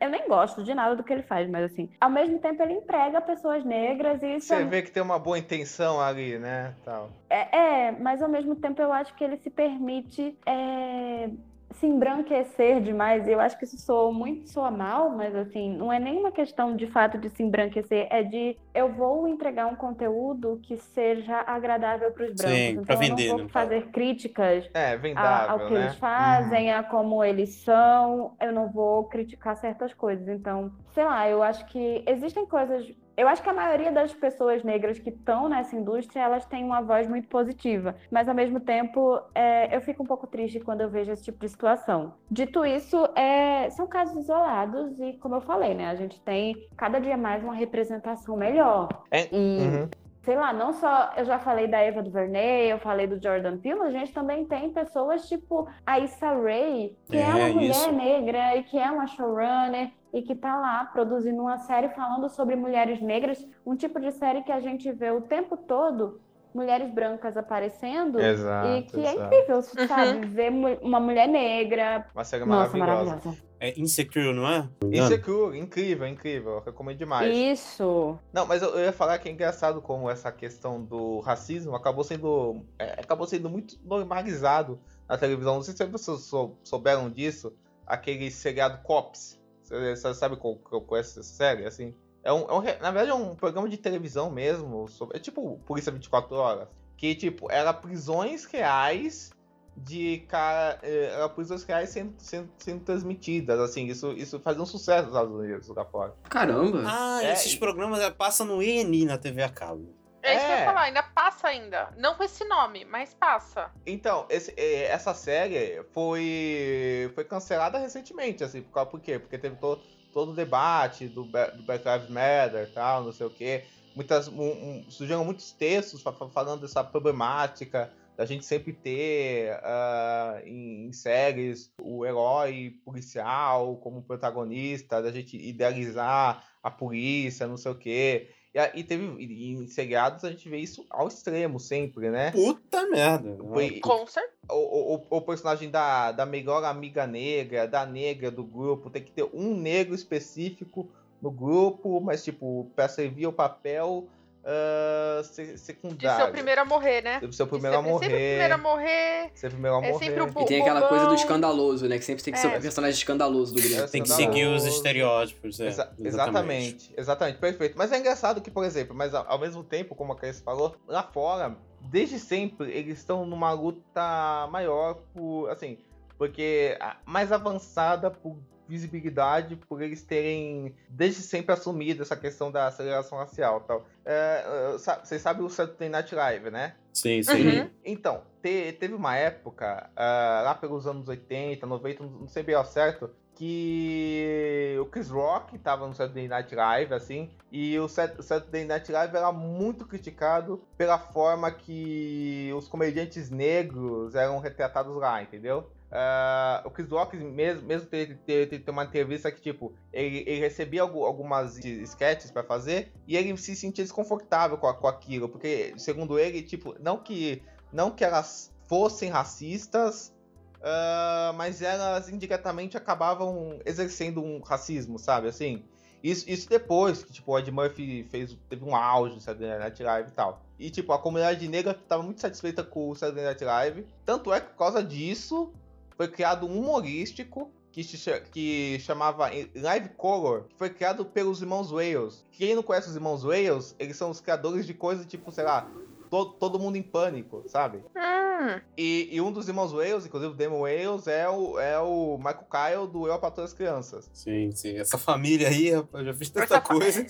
[0.00, 2.74] eu nem gosto de nada do que ele faz, mas assim, ao mesmo tempo ele
[2.74, 6.74] emprega pessoas negras e isso Você é, vê que tem uma boa intenção ali, né?
[6.84, 7.10] Tal.
[7.28, 11.28] é, é, mas ao mesmo tempo eu acho que ele se permite é,
[11.74, 13.26] se embranquecer demais.
[13.26, 16.76] E eu acho que isso soa muito soa mal, mas assim, não é nenhuma questão
[16.76, 22.10] de fato de se embranquecer, é de eu vou entregar um conteúdo que seja agradável
[22.12, 22.56] para os brancos.
[22.56, 25.74] Sim, então pra eu vender, não no vou fazer críticas É, a- vendável, ao que
[25.74, 25.80] né?
[25.82, 30.26] eles fazem, a como eles são, eu não vou criticar certas coisas.
[30.28, 32.86] Então, sei lá, eu acho que existem coisas.
[33.16, 36.80] Eu acho que a maioria das pessoas negras que estão nessa indústria, elas têm uma
[36.80, 37.94] voz muito positiva.
[38.10, 41.38] Mas, ao mesmo tempo, é, eu fico um pouco triste quando eu vejo esse tipo
[41.40, 42.14] de situação.
[42.30, 45.88] Dito isso, é, são casos isolados e, como eu falei, né?
[45.90, 48.88] A gente tem cada dia mais uma representação melhor.
[49.10, 49.88] É, E uhum.
[50.22, 53.80] sei lá, não só eu já falei da Eva DuVernay, eu falei do Jordan Peele,
[53.82, 57.92] a gente também tem pessoas tipo a Issa Rae, que é, É, uma mulher isso.
[57.92, 62.54] negra e que é uma showrunner e que tá lá produzindo uma série falando sobre
[62.56, 66.20] mulheres negras, um tipo de série que a gente vê o tempo todo
[66.54, 69.34] mulheres brancas aparecendo Exato, e que é exato.
[69.34, 70.26] incrível, sabe?
[70.28, 72.06] Ver mu- uma mulher negra.
[72.14, 73.10] Uma série Nossa, maravilhosa.
[73.16, 73.44] maravilhosa.
[73.58, 74.68] É Insecure, não é?
[74.84, 76.52] Insecure, incrível, incrível.
[76.52, 77.34] Eu recomendo demais.
[77.36, 78.16] Isso.
[78.32, 82.04] Não, mas eu, eu ia falar que é engraçado como essa questão do racismo acabou
[82.04, 85.56] sendo, é, acabou sendo muito normalizado na televisão.
[85.56, 87.52] Não sei se vocês sou- souberam disso.
[87.84, 89.42] Aquele seriado Cops.
[89.64, 91.64] Você você sabe qual, qual, qual é essa série?
[91.66, 94.86] Assim, é um, é um na verdade é um programa de televisão mesmo.
[94.88, 96.68] Sobre, é tipo Polícia 24 Horas.
[96.96, 99.30] Que, tipo, era prisões reais
[99.76, 100.78] de cara.
[100.82, 103.58] eh, Era prisões reais sendo, sendo, sendo transmitidas.
[103.58, 106.14] Assim, isso, isso fazia um sucesso nos Estados Unidos, lá fora.
[106.30, 106.82] Caramba.
[106.86, 109.88] Ah, É, esses e- programas é, passam no ENI na TV a cabo.
[110.24, 110.64] É isso que eu ia É.
[110.64, 111.92] falar, ainda passa ainda.
[111.96, 113.70] Não com esse nome, mas passa.
[113.86, 119.18] Então, esse- eh, essa série foi, foi cancelada recentemente, assim, por, por quê?
[119.18, 123.26] Porque teve to- todo o debate do, do Black Lives Matter e tal, não sei
[123.26, 123.66] o quê.
[123.94, 129.50] Muitas, um- um- surgiram muitos textos fa- fa- falando dessa problemática da gente sempre ter
[129.64, 137.56] ah, em, em séries o herói policial como protagonista, da gente idealizar a polícia, não
[137.56, 138.30] sei o quê.
[138.54, 142.30] E, e teve e em seriados a gente vê isso ao extremo sempre, né?
[142.30, 143.36] Puta merda.
[143.52, 144.32] Foi- Com certeza.
[144.50, 149.10] o, o, o personagem da, da melhor amiga negra, da negra do grupo, tem que
[149.10, 150.88] ter um negro específico
[151.20, 154.06] no grupo, mas tipo, pra servir o papel
[154.46, 156.24] ah, se- De secundário.
[156.24, 157.20] ser o primeiro a morrer, né?
[157.20, 158.08] De ser o De primeiro a ser- Sempre o morrer.
[158.28, 159.30] primeiro a morrer.
[159.34, 160.04] Ser o primeiro a É morrer.
[160.04, 161.98] sempre o E tem aquela coisa do escandaloso, né?
[161.98, 162.58] Que sempre tem que ser É.
[162.58, 163.74] o personagem escandaloso do grupo.
[163.82, 165.60] É, Tem que seguir os estereótipos.
[165.60, 167.74] É, Exa- exatamente, exatamente, perfeito.
[167.76, 171.02] Mas é engraçado que, por exemplo, mas ao mesmo tempo, como a Cris falou, lá
[171.02, 175.78] fora, desde sempre, eles estão numa luta maior por, assim,
[176.18, 178.36] porque a- mais avançada por
[178.68, 183.86] visibilidade, por eles terem desde sempre assumido essa questão da aceleração racial e tal.
[184.04, 186.74] É, é, Vocês sabem o Saturday Night Live, né?
[186.92, 187.60] Sim, sim.
[187.60, 187.70] Uhum.
[187.84, 192.54] Então, te- teve uma época, ah, lá pelos anos 80, 90, não não sei bem
[192.54, 198.64] ao certo, que o Chris Rock tava no Saturday Night Live, assim, e o Saturday
[198.64, 205.68] Night Live era muito criticado pela forma que os comediantes negros eram retratados lá, entendeu?
[205.94, 210.40] Uh, o Chris Rock mesmo, mesmo ter, ter, ter, uma entrevista que, tipo, ele, ele
[210.40, 216.18] recebia algumas sketches para fazer e ele se sentia desconfortável com, com aquilo, porque, segundo
[216.18, 217.40] ele, tipo, não que,
[217.72, 220.12] não que elas fossem racistas,
[220.56, 225.62] uh, mas elas indiretamente acabavam exercendo um racismo, sabe, assim?
[226.02, 229.80] Isso, isso depois que, tipo, o Ed Murphy fez, teve um auge no Saturday Night
[229.80, 230.42] Live e tal.
[230.58, 233.86] E, tipo, a comunidade negra estava muito satisfeita com o Saturday Night Live.
[234.04, 235.52] Tanto é que, por causa disso,
[235.96, 241.72] foi criado um humorístico que, se, que chamava Live Color, que foi criado pelos irmãos
[241.72, 242.24] Wales.
[242.30, 245.68] Quem não conhece os irmãos Wales, eles são os criadores de coisas tipo, sei lá,
[246.14, 247.82] to, todo mundo em pânico, sabe?
[247.96, 248.60] Hum.
[248.76, 252.46] E, e, um dos irmãos Wales, inclusive o Damon Wales, é o, é o Michael
[252.50, 254.10] Kyle do Eu para Todas as Crianças.
[254.12, 254.76] Sim, sim.
[254.76, 257.06] Essa família aí, eu já fiz tanta coisa.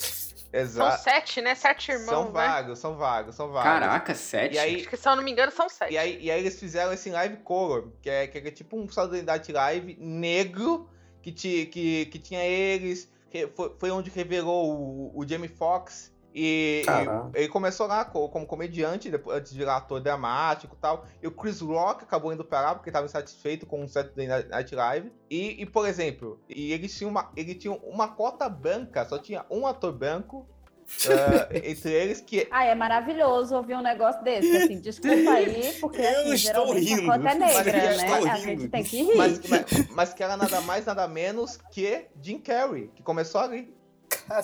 [0.53, 1.03] Exato.
[1.03, 1.55] São sete, né?
[1.55, 2.09] Sete irmãos.
[2.09, 2.31] São né?
[2.31, 3.65] vagos, são vagos, são vagos.
[3.65, 4.55] Caraca, sete?
[4.55, 5.93] E aí, Acho que, se eu não me engano, são sete.
[5.93, 8.89] E aí, e aí eles fizeram esse live color, que é, que é tipo um
[8.89, 10.89] Saturday Night Live negro,
[11.21, 16.14] que, ti, que, que tinha eles, que foi, foi onde revelou o, o Jamie Foxx
[16.35, 21.07] e, e, ele começou lá como comediante, depois, antes de virar ator dramático e tal.
[21.23, 24.75] E o Chris Rock acabou indo pra lá porque estava insatisfeito com o Saturday Night
[24.75, 25.13] Live.
[25.31, 29.47] E, e, por exemplo, e ele tinha, uma, ele tinha uma cota branca, só tinha
[29.49, 30.49] um ator branco.
[31.09, 32.47] uh, entre eles que.
[32.51, 34.55] Ah, é maravilhoso ouvir um negócio desse.
[34.55, 37.11] Assim, desculpa aí, porque assim, Eu geralmente rindo.
[37.11, 37.95] a é negra, Mas né?
[37.95, 38.45] estou A rindo.
[38.45, 39.17] gente tem que rir.
[39.17, 43.75] Mas, mas, mas que era nada mais, nada menos que Jim Carrey, que começou ali.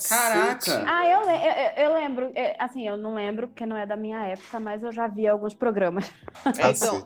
[0.08, 0.84] Caraca!
[0.86, 4.20] Ah, eu, eu, eu- lembro, é, assim, eu não lembro porque não é da minha
[4.26, 6.10] época, mas eu já vi alguns programas.
[6.58, 7.04] É, então,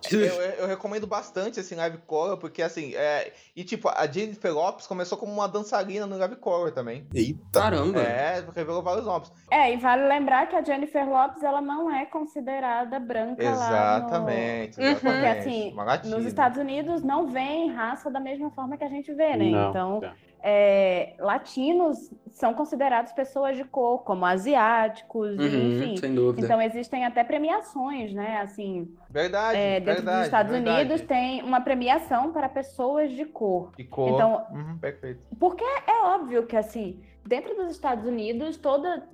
[0.58, 5.16] eu, recomendo bastante esse live color, porque assim, é, e tipo, a Jennifer Lopes começou
[5.18, 7.06] como uma dançarina no live color também.
[7.14, 7.60] Eita.
[7.60, 8.00] Caramba!
[8.00, 9.32] É, revelou vários nomes.
[9.50, 14.80] É, e vale lembrar que a Jennifer Lopes, ela não é considerada branca lá Exatamente,
[14.80, 14.86] Uhum.
[14.86, 15.00] exatamente.
[15.04, 15.74] Porque assim,
[16.10, 16.16] no...
[16.16, 19.50] nos Estados Unidos não vem raça da mesma forma que a gente vê, né?
[19.50, 20.12] Não, então, não.
[20.46, 25.46] É, latinos são considerados pessoas de cor, como asiáticos, Uhum,
[25.80, 25.96] enfim.
[25.96, 26.44] sem dúvida.
[26.46, 28.40] Então existem até premiações, né?
[28.42, 30.80] Assim, Verdade, é, dentro verdade, dos Estados verdade.
[30.82, 33.70] Unidos tem uma premiação para pessoas de cor.
[33.74, 34.10] De cor.
[34.10, 35.20] Então- Uhum, perfeito.
[35.40, 39.08] Porque é óbvio que, assim, dentro dos Estados Unidos, toda.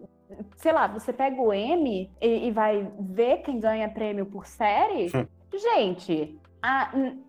[0.56, 5.08] Sei lá, você pega o M e, e vai ver quem ganha prêmio por série.
[5.52, 6.38] Gente,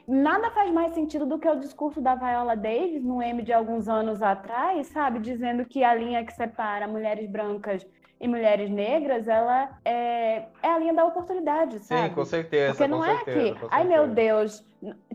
[0.08, 3.88] nada faz mais sentido do que o discurso da Viola Davis no M de alguns
[3.88, 5.20] anos atrás, sabe?
[5.20, 7.86] Dizendo que a linha que separa mulheres brancas
[8.20, 12.10] e mulheres negras, ela é, é a linha da oportunidade, sabe?
[12.10, 12.74] Sim, com certeza.
[12.74, 14.08] Porque com não é certeza, que, com ai meu.
[14.08, 14.64] Deus,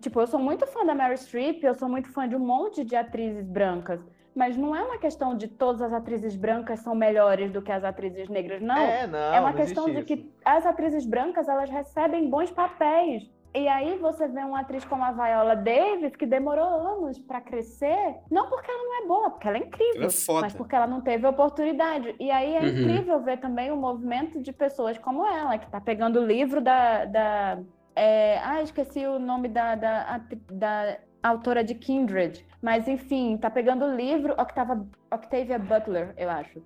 [0.00, 2.84] tipo, eu sou muito fã da Meryl Streep, eu sou muito fã de um monte
[2.84, 4.00] de atrizes brancas,
[4.34, 7.84] mas não é uma questão de todas as atrizes brancas são melhores do que as
[7.84, 8.76] atrizes negras, não.
[8.76, 13.30] É, não, É uma não questão de que as atrizes brancas, elas recebem bons papéis.
[13.56, 18.16] E aí você vê uma atriz como a Viola Davis, que demorou anos pra crescer,
[18.30, 20.86] não porque ela não é boa, porque ela é incrível, Ela é mas porque ela
[20.86, 22.14] não teve oportunidade.
[22.20, 22.68] E aí é Uhum.
[22.68, 27.06] incrível ver também o movimento de pessoas como ela, que tá pegando o livro da...
[27.06, 27.58] da
[27.94, 30.20] é, ah, esqueci o nome da, da,
[30.52, 32.46] da autora de Kindred.
[32.60, 36.62] Mas, enfim, tá pegando o livro Octava, Octavia Butler, eu acho.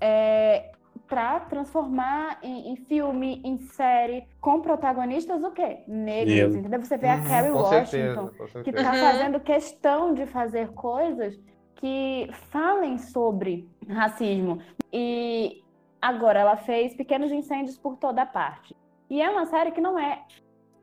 [0.00, 0.72] É,
[1.10, 5.82] para transformar em, em filme, em série, com protagonistas o quê?
[5.88, 6.58] Negros, Negro.
[6.60, 6.80] entendeu?
[6.80, 8.84] Você vê a Uhum, Carrie Washington, certeza, que certeza.
[8.84, 9.00] tá Uhum.
[9.00, 11.34] fazendo questão de fazer coisas
[11.74, 14.62] que falem sobre racismo.
[14.92, 15.60] E
[16.00, 18.76] agora ela fez Pequenos Incêndios por toda parte.
[19.10, 20.22] E é uma série que não é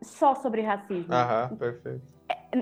[0.03, 1.13] só sobre racismo.
[1.13, 2.05] Aham, perfeito.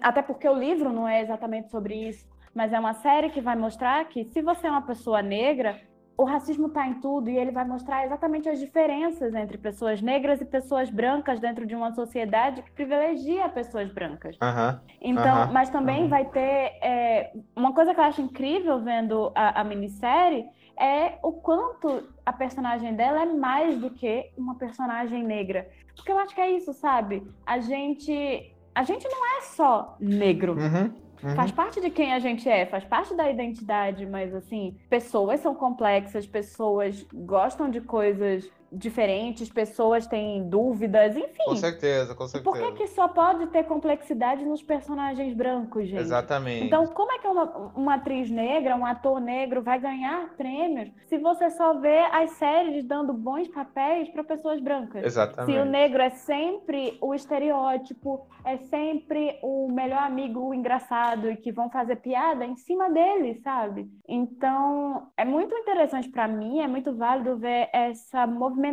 [0.03, 2.27] Até porque o livro não é exatamente sobre isso.
[2.53, 5.81] Mas é uma série que vai mostrar que se você é uma pessoa negra,
[6.17, 10.39] o racismo está em tudo e ele vai mostrar exatamente as diferenças entre pessoas negras
[10.41, 14.37] e pessoas brancas dentro de uma sociedade que privilegia pessoas brancas.
[14.41, 14.81] Aham.
[15.01, 16.09] Então, Aham, mas também aham.
[16.09, 20.45] vai ter é, uma coisa que eu acho incrível vendo a, a minissérie
[20.79, 25.69] é o quanto a personagem dela é mais do que uma personagem negra.
[25.95, 27.23] Porque eu acho que é isso, sabe?
[27.45, 30.53] A gente a gente não é só negro.
[30.53, 30.93] Uhum,
[31.25, 31.35] uhum.
[31.35, 35.55] Faz parte de quem a gente é, faz parte da identidade, mas assim, pessoas são
[35.55, 41.43] complexas, pessoas gostam de coisas diferentes, pessoas têm dúvidas, enfim.
[41.45, 42.43] Com certeza, com E certeza.
[42.43, 46.01] Por que, que só pode ter complexidade nos personagens brancos, gente?
[46.01, 46.65] Exatamente.
[46.65, 47.43] Então, como é que uma,
[47.75, 52.83] uma atriz negra, um ator negro vai ganhar prêmios se você só vê as séries
[52.83, 55.03] dando bons papéis para pessoas brancas?
[55.03, 55.55] Exatamente.
[55.55, 61.51] Se o negro é sempre o estereótipo, é sempre o melhor amigo engraçado e que
[61.51, 63.89] vão fazer piada em cima dele, sabe?
[64.07, 68.64] Então, é muito interessante para mim, é muito válido ver essa movimentação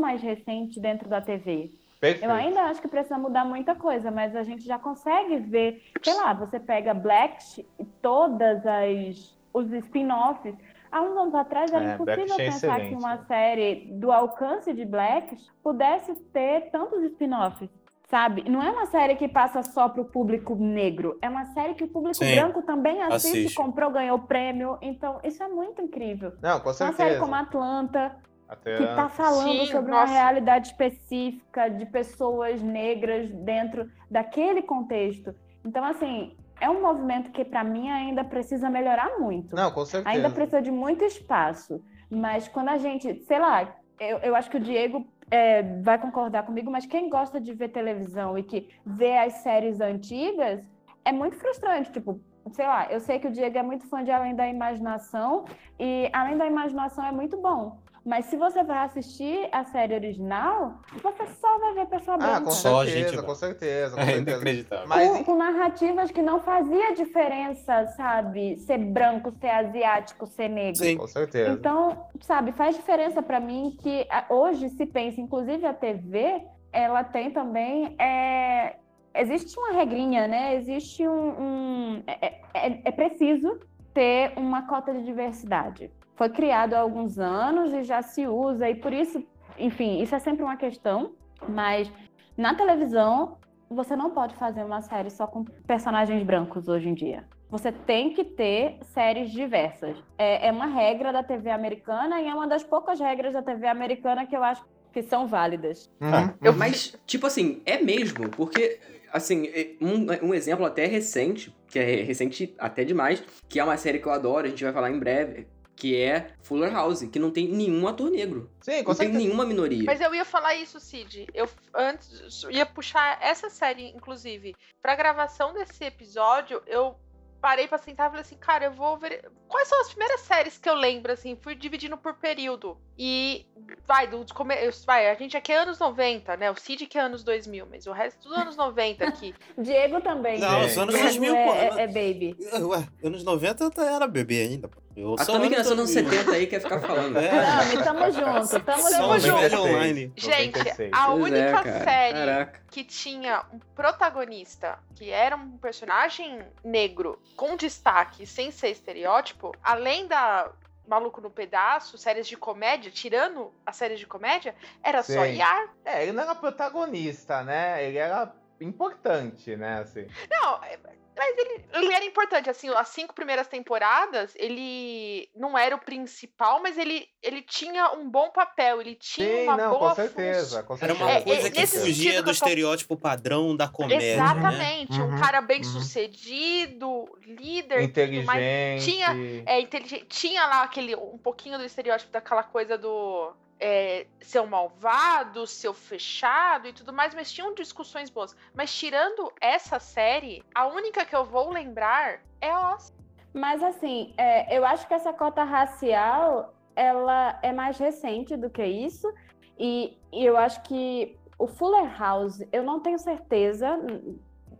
[0.00, 1.70] mais recente dentro da TV.
[2.00, 2.24] Perfeito.
[2.24, 6.14] Eu ainda acho que precisa mudar muita coisa, mas a gente já consegue ver, sei
[6.14, 10.54] lá, você pega Black e todas as os spin-offs.
[10.92, 12.94] Há uns anos atrás era É, impossível Black é pensar que excelente.
[13.04, 17.68] uma série do alcance de Black pudesse ter tantos spin-offs.
[18.08, 18.48] Sabe?
[18.48, 21.16] Não é uma série que passa só para o público negro.
[21.22, 23.54] É uma série que o público Sim, branco também assiste, assiste.
[23.54, 24.78] comprou, ganhou prêmio.
[24.82, 26.32] Então, isso é muito incrível.
[26.42, 27.20] Não, com Uma série certeza.
[27.20, 28.16] como Atlanta,
[28.50, 30.12] Até que está falando Sim, sobre uma nossa.
[30.12, 35.32] realidade específica de pessoas negras dentro daquele contexto.
[35.64, 39.54] Então, assim, é um movimento que, para mim, ainda precisa melhorar muito.
[39.54, 40.16] Não, com certeza.
[40.16, 41.80] ainda precisa de muito espaço.
[42.10, 46.42] Mas quando a gente, sei lá, eu, eu acho que o Diego é, vai concordar
[46.42, 50.60] comigo, mas quem gosta de ver televisão e que vê as séries antigas,
[51.04, 51.92] é muito frustrante.
[51.92, 55.44] Tipo, sei lá, eu sei que o Diego é muito fã de Além da Imaginação,
[55.78, 57.78] e Além da Imaginação é muito bom.
[58.10, 62.40] Mas se você vai assistir a série original, você só vai ver pessoa Ah, branca.
[62.42, 64.30] com Só certeza, gente com certeza, com É certeza.
[64.32, 64.88] inacreditável.
[64.88, 68.56] Mas com, com narrativas que não fazia diferença, sabe?
[68.58, 70.82] Ser branco, ser asiático, ser negro.
[70.82, 70.96] Sim.
[70.96, 71.52] com certeza.
[71.52, 76.42] Então, sabe, faz diferença pra mim que a- hoje se pensa, inclusive a TV,
[76.72, 77.94] ela tem também.
[77.96, 78.74] é,
[79.14, 80.56] existe uma regrinha, né?
[80.56, 81.28] Existe um.
[81.44, 83.60] um- é, é- é preciso
[83.94, 85.92] ter uma cota de diversidade.
[86.20, 89.24] Foi criado há alguns anos e já se usa, e por isso,
[89.58, 91.14] enfim, isso é sempre uma questão,
[91.48, 91.90] mas
[92.36, 93.38] na televisão
[93.70, 97.24] você não pode fazer uma série só com personagens brancos hoje em dia.
[97.48, 99.96] Você tem que ter séries diversas.
[100.18, 103.66] É, é uma regra da TV americana e é uma das poucas regras da TV
[103.66, 105.90] americana que eu acho que são válidas.
[106.02, 106.34] Uhum.
[106.42, 108.78] Eu, mas, tipo assim, é mesmo, porque,
[109.10, 113.78] assim, é- um, um exemplo até recente, que é recente até demais, que é uma
[113.78, 117.18] série que eu adoro, a gente vai falar em breve, que é Fuller House, que
[117.18, 118.50] não tem nenhum ator negro.
[118.60, 119.18] Sim, com Não tem certeza.
[119.18, 119.84] nenhuma minoria.
[119.84, 121.26] Mas eu ia falar isso, Cid.
[121.32, 126.96] Eu antes ia puxar essa série, inclusive, pra gravação desse episódio, eu
[127.40, 129.30] parei pra sentar e falei assim, cara, eu vou ver.
[129.48, 131.36] Quais são as primeiras séries que eu lembro, assim?
[131.40, 132.76] Fui dividindo por período.
[132.98, 133.46] E
[133.86, 134.54] vai, do, come...
[134.86, 136.50] vai, a gente aqui é anos 90, né?
[136.50, 139.34] O Cid que é anos 2000, mas o resto dos anos 90 aqui.
[139.58, 140.38] Diego também.
[140.38, 141.78] Não, os anos Diego 2000, é, pô.
[141.78, 142.36] é, é baby.
[142.62, 144.68] Ué, anos 90 eu até era bebê ainda.
[144.68, 144.78] pô.
[144.96, 146.10] Eu A Tommy que nasceu nos 2000.
[146.10, 147.16] 70 aí quer ficar falando.
[147.20, 147.30] É.
[147.30, 149.38] Tamo, tamo junto, tamo Só junto.
[149.38, 149.60] velho 96.
[149.60, 150.12] online.
[150.16, 150.90] Gente, 96.
[150.92, 152.60] a única é, série Caraca.
[152.70, 160.06] que tinha um protagonista que era um personagem negro com destaque, sem ser estereótipo, além
[160.06, 160.50] da
[160.86, 165.36] Maluco no Pedaço, séries de comédia, tirando as séries de comédia, era só Sim.
[165.36, 165.68] Yar.
[165.84, 167.84] É, ele não era protagonista, né?
[167.86, 169.78] Ele era importante, né?
[169.80, 170.06] Assim.
[170.28, 170.78] Não, é-
[171.16, 176.60] mas ele, ele era importante, assim, as cinco primeiras temporadas, ele não era o principal,
[176.62, 180.62] mas ele, ele tinha um bom papel, ele tinha Sim, uma não, boa com certeza.
[180.62, 181.04] Com Era certeza.
[181.04, 184.14] uma É, coisa é, que nesse fugia do que tô- estereótipo padrão da comédia, né?
[184.14, 185.64] Exatamente, um Uhum, cara bem uhum.
[185.64, 187.82] sucedido, líder.
[187.82, 188.84] Inteligente.
[188.84, 190.06] Tinha- É inteligente.
[190.06, 195.72] Tinha lá aquele um pouquinho do estereótipo daquela coisa do é, ser um malvado, ser
[195.72, 198.36] fechado e tudo mais, mas tinham discussões boas.
[198.54, 202.92] Mas tirando essa série, a única que eu vou lembrar é Oz.
[203.32, 208.64] Mas assim, é, eu acho que essa cota racial ela é mais recente do que
[208.64, 209.12] isso.
[209.58, 213.78] E, e eu acho que o Fuller House, eu não tenho certeza,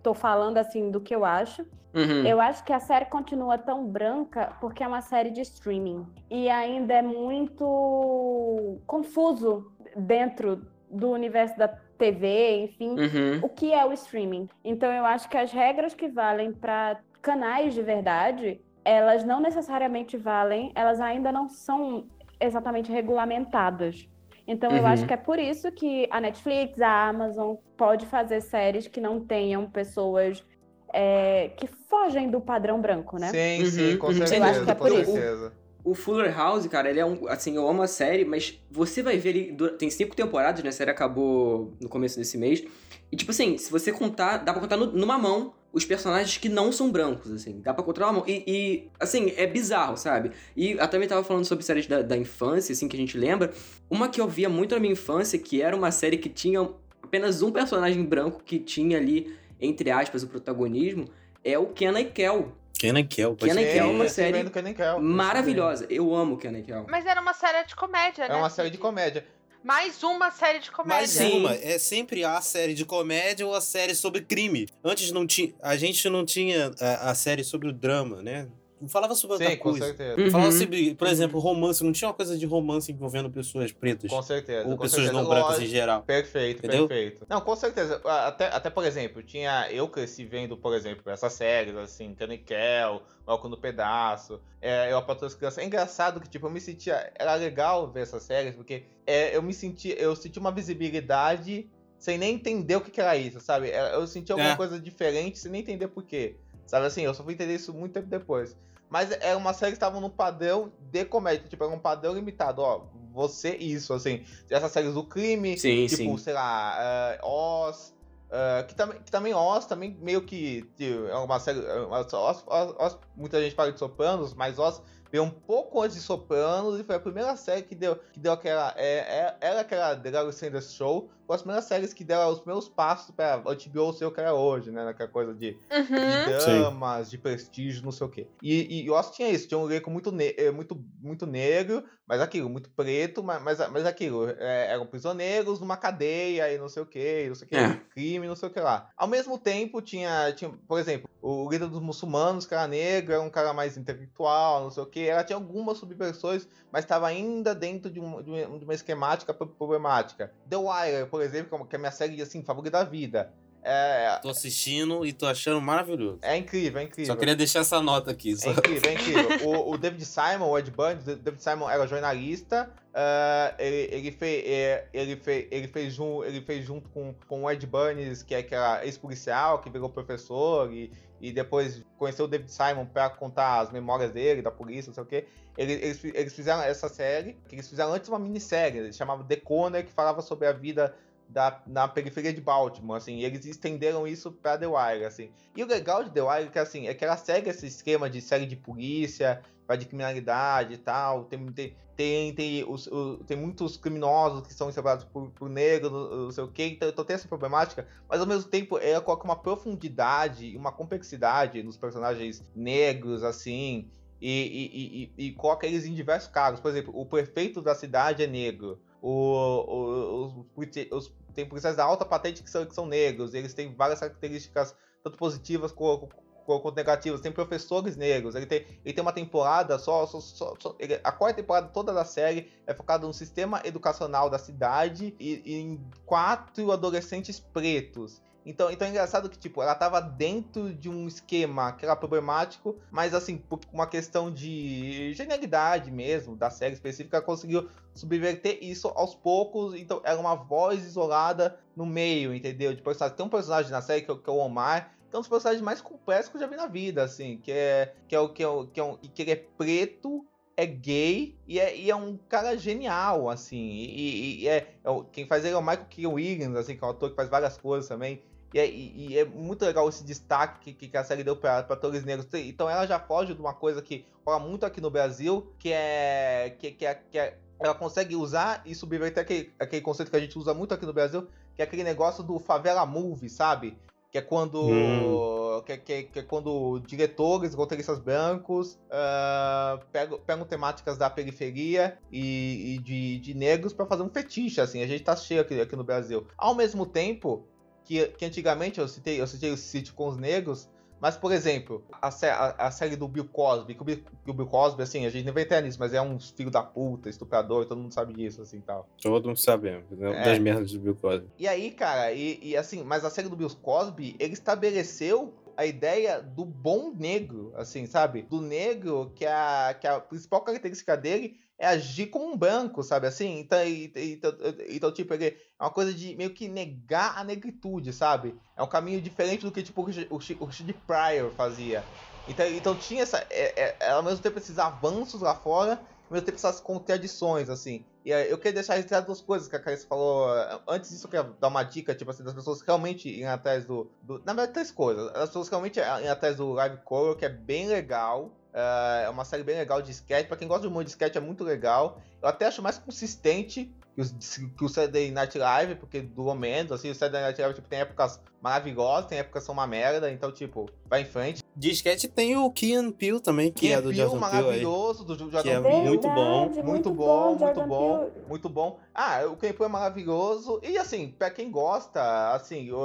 [0.03, 1.63] tô falando assim do que eu acho.
[1.95, 2.25] Uhum.
[2.25, 6.07] Eu acho que a série continua tão branca porque é uma série de streaming.
[6.31, 13.41] E ainda é muito confuso dentro do universo da TV, enfim Uhum.
[13.43, 14.49] o que é o streaming.
[14.65, 20.17] Então eu acho que as regras que valem para canais de verdade, elas não necessariamente
[20.17, 22.07] valem, elas ainda não são
[22.41, 24.09] exatamente regulamentadas.
[24.47, 24.89] Então eu Uhum.
[24.89, 29.25] acho que é por isso que a Netflix, a Amazon pode fazer séries que não
[29.25, 30.45] tenham pessoas
[30.93, 33.29] é, que fogem do padrão branco, né?
[33.29, 34.13] Sim, Uhum, sim, com uhum.
[34.13, 34.45] Eu certeza.
[34.47, 35.60] acho que é por isso.
[35.83, 37.27] O Fuller House, cara, ele é um.
[37.29, 39.57] Assim, eu amo a série, mas você vai ver ele.
[39.79, 40.69] Tem cinco temporadas, né?
[40.69, 42.63] A série acabou no começo desse mês.
[43.11, 46.49] E, tipo assim, se você contar, dá pra contar no- numa mão os personagens que
[46.49, 47.61] não são brancos, assim.
[47.61, 48.25] Dá pra contar numa mão.
[48.27, 50.33] E, e, assim, é bizarro, sabe?
[50.57, 53.53] E eu também tava falando sobre séries da, da infância, assim, que a gente lembra.
[53.89, 56.69] Uma que eu via muito na minha infância, que era uma série que tinha
[57.03, 61.07] apenas um personagem branco que tinha ali, entre aspas, o protagonismo,
[61.43, 62.53] é o Kenna e Kel.
[62.81, 63.73] Kenan Kel, pode Kenan.
[63.73, 65.87] Kel é uma esse série Kenan Maravilhosa.
[65.91, 66.87] Eu amo Kel.
[66.89, 68.31] Mas era uma série de comédia, vendo.
[68.31, 68.37] né?
[68.37, 69.27] É uma série de comédia.
[69.63, 70.97] Mais uma série de comédia.
[70.97, 71.41] Mais Sim.
[71.41, 74.67] uma, é sempre a série de comédia ou a série sobre crime.
[74.83, 78.49] Antes não tinha, a gente não tinha a, a série sobre o drama, né?
[78.89, 79.87] Falava sobre outra Sim, com coisa.
[79.87, 80.21] certeza.
[80.21, 80.31] Uhum.
[80.31, 81.83] Falava sobre, por exemplo, romance.
[81.85, 84.11] Não tinha uma coisa de romance envolvendo pessoas pretas.
[84.11, 84.69] Com certeza.
[84.69, 85.23] ou com pessoas certeza.
[85.23, 86.03] não brancas em geral.
[86.03, 86.89] Perfeito, Entendeu?
[86.89, 87.27] perfeito.
[87.29, 88.01] Não, com certeza.
[88.05, 89.71] Até, até por exemplo, tinha.
[89.71, 95.03] Eu cresci vendo, por exemplo, essas séries, assim, Canikel, Malcolm no Pedaço, é, Eu a
[95.03, 95.59] Patroa das Crianças.
[95.59, 97.13] É engraçado que, tipo, eu me sentia.
[97.19, 99.95] Era legal ver essas séries, porque é, eu me senti.
[99.99, 103.69] Eu senti uma visibilidade sem nem entender o que, que era isso, sabe?
[103.71, 104.57] É, Eu senti alguma É.
[104.57, 106.37] coisa diferente sem nem entender por quê.
[106.67, 108.57] Sabe assim, eu só fui entender isso muito tempo depois.
[108.91, 112.61] Mas era uma série que estava no padrão de comédia, tipo, era um padrão limitado,
[112.61, 112.83] ó,
[113.13, 114.25] você isso, assim.
[114.51, 116.19] Essas séries do crime, Sim, tipo, sim.
[116.19, 117.95] sei lá, eh, Oz,
[118.31, 122.01] eh, que, também, que também Oz também meio que tipo, é uma série, é uma-
[122.01, 122.13] Oz,
[122.47, 126.79] Oz- Oz- muita gente fala de Sopranos, mas Oz veio um pouco antes de Sopranos
[126.81, 130.11] e foi a primeira série que deu, que deu aquela, é, é, era aquela The
[130.11, 134.05] Larry Sanders Show, foi as primeiras séries que deram os primeiros passos pra HBO ser
[134.05, 136.07] o que era hoje, né, naquela coisa de Uhum.
[136.07, 136.63] de Sim.
[136.63, 138.29] damas, de prestígio, não sei o quê.
[138.43, 142.21] E, e Oz tinha isso, tinha um elenco muito, ne eh, muito, muito negro, mas
[142.21, 146.83] aquilo, muito preto, mas, mas, mas aquilo, é, eram prisioneiros numa cadeia e não sei
[146.83, 147.81] o quê, não sei o quê, É.
[147.91, 148.89] crime, não sei o que lá.
[148.97, 153.23] Ao mesmo tempo, tinha, tinha, por exemplo, o líder dos muçulmanos, que era negro, era
[153.23, 155.01] um cara mais intelectual, não sei o quê.
[155.01, 159.47] Ela tinha algumas subversões, mas estava ainda dentro de, um- uma, de uma esquemática pro-
[159.47, 160.33] problemática.
[160.49, 163.33] The Wire, por exemplo, que é a minha série assim, favorita da vida.
[163.63, 166.19] É, Tô assistindo e tô achando maravilhoso.
[166.23, 167.13] é incrível, é incrível.
[167.13, 168.33] Só queria deixar essa nota aqui.
[168.33, 168.51] É Só...
[168.53, 169.49] incrível, é incrível.
[169.49, 172.71] O, o David Simon, o Ed Bundy, o David Simon era jornalista.
[172.95, 174.45] ah, ele, ele, fez,
[174.93, 178.85] ele, fez, ele, fez ele fez junto com, com o Ed Bundy, que é aquela
[178.85, 180.91] ex-policial, que virou professor, e,
[181.21, 185.03] e depois conheceu o David Simon pra contar as memórias dele, da polícia, não sei
[185.03, 185.27] o quê.
[185.59, 189.27] Eles, eles, fi- eles fizeram essa série, que eles fizeram antes uma minissérie, eles chamavam
[189.27, 190.95] The Corner, que falava sobre a vida
[191.31, 195.31] da, na periferia de Baltimore, assim, eles estenderam isso pra The Wire, assim.
[195.57, 198.11] E o legal de The Wire é que, assim, é que ela segue esse esquema
[198.11, 199.43] de série de polícia,
[199.79, 204.73] de criminalidade e tal, tem, tem, tem, tem, os, o- tem muitos criminosos que são
[204.73, 208.27] separados por, por negros, não sei o quê, então, então tem essa problemática, mas ao
[208.27, 213.89] mesmo tempo ela coloca uma profundidade e uma complexidade nos personagens negros, assim,
[214.21, 216.61] e, e, e, e- coloca eles em diversos cargos.
[216.61, 218.79] Por exemplo, o prefeito da cidade é negro.
[219.01, 223.35] O, o- os, os- tem policiais da alta patente que são, que são negros.
[223.35, 226.09] Eles têm várias características, tanto positivas co-
[226.45, 227.21] quanto negativas.
[227.21, 228.35] Tem professores negros.
[228.35, 230.07] Ele tem, ele tem uma temporada só.
[230.07, 234.29] só, só- só- ele- a quarta temporada toda da série é focada no sistema educacional
[234.29, 238.21] da cidade e, e em quatro adolescentes pretos.
[238.45, 242.77] Então, então é engraçado que, tipo, ela tava dentro de um esquema que era problemático,
[242.91, 248.89] mas, assim, por uma questão de genialidade mesmo, da série específica, ela conseguiu subverter isso
[248.89, 249.75] aos poucos.
[249.75, 252.75] Então, era uma voz isolada no meio, entendeu?
[252.75, 253.17] De personagem.
[253.17, 255.29] Tem um personagem na série que é, que é o Omar, que é um dos
[255.29, 258.29] personagens mais complexos que eu já vi na vida, assim, que é, que é, o,
[258.29, 260.25] que é, que é um, que ele é preto,
[260.57, 263.57] é gay e é, e é um cara genial, assim.
[263.57, 266.85] E, e- e é, é quem faz ele é o Michael Keegan Williams, assim, que
[266.85, 268.23] é um ator que faz várias coisas também.
[268.53, 272.05] E é, e- é muito legal esse destaque que, que a série deu para atores
[272.05, 272.27] negros.
[272.35, 276.55] Então ela já foge de uma coisa que rola muito aqui no Brasil, que é.
[276.59, 280.21] que, que é, que é ela consegue usar e subverter aquele, aquele conceito que a
[280.21, 283.77] gente usa muito aqui no Brasil, que é aquele negócio do favela movie, sabe?
[284.11, 284.63] Que é quando.
[284.63, 285.63] Hum.
[285.67, 292.77] Que, que- que é quando diretores, roteiristas brancos ah, pegam, pegam temáticas da periferia e,
[292.77, 294.83] e de, de negros para fazer um fetiche, assim.
[294.83, 296.27] A gente tá cheio aqui, aqui no Brasil.
[296.39, 297.45] Ao mesmo tempo
[297.91, 300.69] que, que antigamente eu citei, eu citei os sitcoms negros,
[301.01, 304.35] mas, por exemplo, a, a- a série do Bill Cosby, que o Bill, que o
[304.35, 307.09] Bill Cosby, assim, a gente não vai entrar nisso, mas é um filho da puta,
[307.11, 308.89] estuprador, todo mundo sabe disso, assim, tal.
[309.03, 310.21] Todo mundo sabendo né?
[310.21, 310.25] É.
[310.25, 311.27] das merdas do Bill Cosby.
[311.37, 315.67] E aí, cara, e, e assim, mas a série do Bill Cosby, ele estabeleceu a
[315.67, 318.23] ideia do bom negro, assim, sabe?
[318.23, 323.07] Do negro que a, que a principal característica dele é agir como um branco, sabe
[323.07, 323.39] assim?
[323.41, 324.33] Então, e- e- então,
[324.69, 328.41] então, tipo, é uma coisa de meio que negar a negritude, sabe?
[328.57, 331.89] É um caminho diferente do que, tipo, o Richard- Pryor fazia.
[332.27, 333.19] Então, então tinha essa.
[333.31, 335.73] É, é, ao mesmo tempo esses avanços lá fora,
[336.09, 337.87] ao mesmo tempo essas contradições, assim.
[338.05, 340.29] E eu queria deixar registrado duas coisas que a Clarice falou.
[340.69, 343.95] Antes disso, eu queria dar uma dica, tipo assim, das pessoas realmente irem atrás do.
[344.01, 345.09] do na verdade, três coisas.
[345.15, 348.40] As pessoas realmente irem atrás do Live Coral, que é bem legal.
[348.53, 350.27] É uma série bem legal de sketch.
[350.27, 352.01] Pra quem gosta de humor de sketch, é muito legal.
[352.21, 354.13] Eu até acho mais consistente que, os,
[354.57, 357.81] que o Saturday Night Live, porque durou menos, assim, o Saturday Night Live tipo, tem
[357.81, 361.43] épocas maravilhosas, tem épocas que são uma merda, então, tipo, vai em frente.
[361.55, 364.43] De sketch tem o Keanu Peele também, que é do Peele, Jordan Peele aí.
[364.43, 365.89] maravilhoso, do Jordan Que é Peele.
[365.89, 366.45] muito bom.
[366.47, 368.27] Verdade, Muito bom, muito bom, Peele.
[368.29, 368.79] muito bom.
[368.95, 370.59] Ah, o Campo é maravilhoso.
[370.63, 372.79] E assim, pra quem gosta, assim, uh,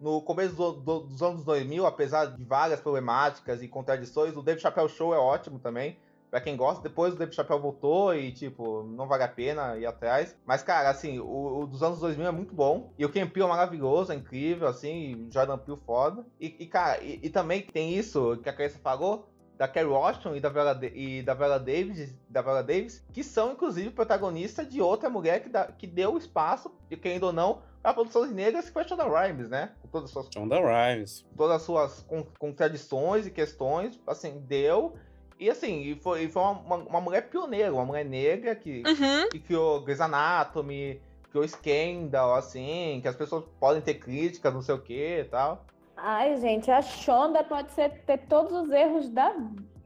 [0.00, 4.60] no começo do- do- dos anos 2000, apesar de várias problemáticas e contradições, o Dave
[4.60, 5.96] Chappelle show é ótimo também.
[6.30, 9.86] Pra quem gosta, depois o Dave Chappelle voltou e, tipo, não vale a pena ir
[9.86, 10.36] atrás.
[10.44, 12.92] Mas, cara, assim, o, o dos anos 2000 é muito bom.
[12.98, 16.24] E o Ken Peele é maravilhoso, é incrível, assim, Jordan Peele foda.
[16.38, 20.36] E, e cara, e, e, também tem isso que a Clarissa falou, da Kerry Washington
[20.36, 24.80] e da Viola, e da Viola Davis, da Viola Davis, que são, inclusive, protagonistas de
[24.80, 26.70] outra mulher que, dá, que deu espaço,
[27.02, 29.72] querendo ou não, para produções negras, que foi a Shonda Rhimes, né?
[29.80, 30.28] Com todas as suas...
[30.32, 31.26] Shonda Rhimes.
[31.36, 32.06] Todas as suas
[32.38, 34.94] contradições e questões, assim, deu...
[35.38, 38.82] E assim, e foi, e foi uma, uma, uma, mulher pioneira, uma mulher negra que,
[38.84, 39.28] uhum.
[39.30, 44.74] que criou Grey's Anatomy, criou Scandal, assim, que as pessoas podem ter críticas, não sei
[44.74, 45.64] o que e tal.
[45.96, 49.34] Ai, gente, a Shonda pode ser, ter todos os erros da.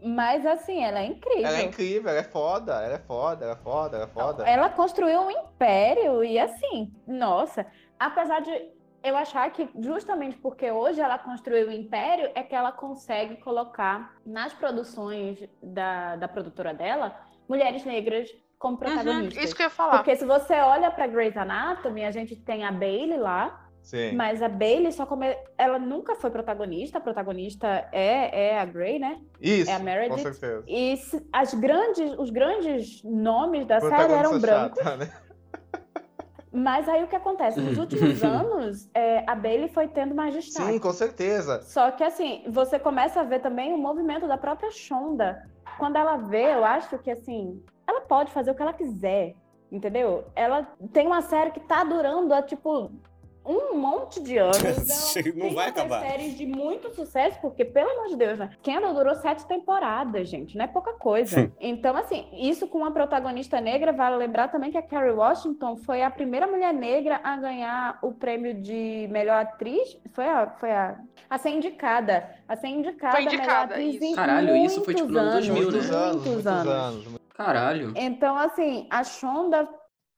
[0.05, 1.47] Mas assim, ela é incrível.
[1.47, 4.49] Ela é incrível, ela é foda, ela é foda, ela é foda, ela é foda.
[4.49, 7.65] Ela construiu um império e assim, nossa,
[7.99, 8.51] apesar de
[9.03, 14.15] eu achar que justamente porque hoje ela construiu o império é que ela consegue colocar
[14.25, 17.17] nas produções da, da produtora dela
[17.49, 19.37] mulheres negras como protagonistas.
[19.37, 19.97] Uhum, isso que eu ia falar.
[19.97, 24.13] Porque se você olha para Grey's Anatomy, a gente tem a Bailey lá, Sim.
[24.15, 25.37] mas a Bailey só come...
[25.59, 29.21] ela nunca foi protagonista, a protagonista é, é a Grey, né?
[29.41, 30.11] Isso, é a Meredith.
[30.11, 30.65] com certeza.
[30.69, 30.95] E
[31.33, 34.79] as grandes, os grandes nomes da série eram brancos.
[34.79, 35.13] Chata, né?
[36.53, 37.61] Mas aí o que acontece?
[37.61, 40.73] Nos últimos anos, é, a Bailey foi tendo mais destaque.
[40.73, 41.63] Sim, com certeza.
[41.63, 45.49] Só que assim, você começa a ver também o movimento da própria Shonda.
[45.79, 49.35] Quando ela vê, eu acho que assim, ela pode fazer o que ela quiser,
[49.71, 50.25] entendeu?
[50.37, 52.93] Ela tem uma série que tá durando há, tipo,
[53.45, 54.59] um monte de anos.
[55.35, 56.03] não vai acabar.
[56.03, 58.51] séries de muito sucesso, porque, pelo amor de Deus, né?
[58.63, 60.57] Kendall durou sete temporadas, gente.
[60.57, 61.53] Não é pouca coisa.
[61.61, 66.03] então, assim, isso com uma protagonista negra, vale lembrar também que a Kerry Washington foi
[66.03, 69.99] a primeira mulher negra a ganhar o prêmio de melhor atriz.
[70.13, 72.31] Foi a, foi a, a ser indicada.
[72.49, 74.17] A ser indicada, foi indicada melhor atriz isso.
[74.17, 75.97] Caralho, isso foi tipo no ano 2000, muitos né?
[75.97, 77.07] Anos, muitos muitos anos.
[77.07, 77.23] anos.
[77.35, 77.93] Caralho.
[77.97, 79.69] Então, assim, a Shonda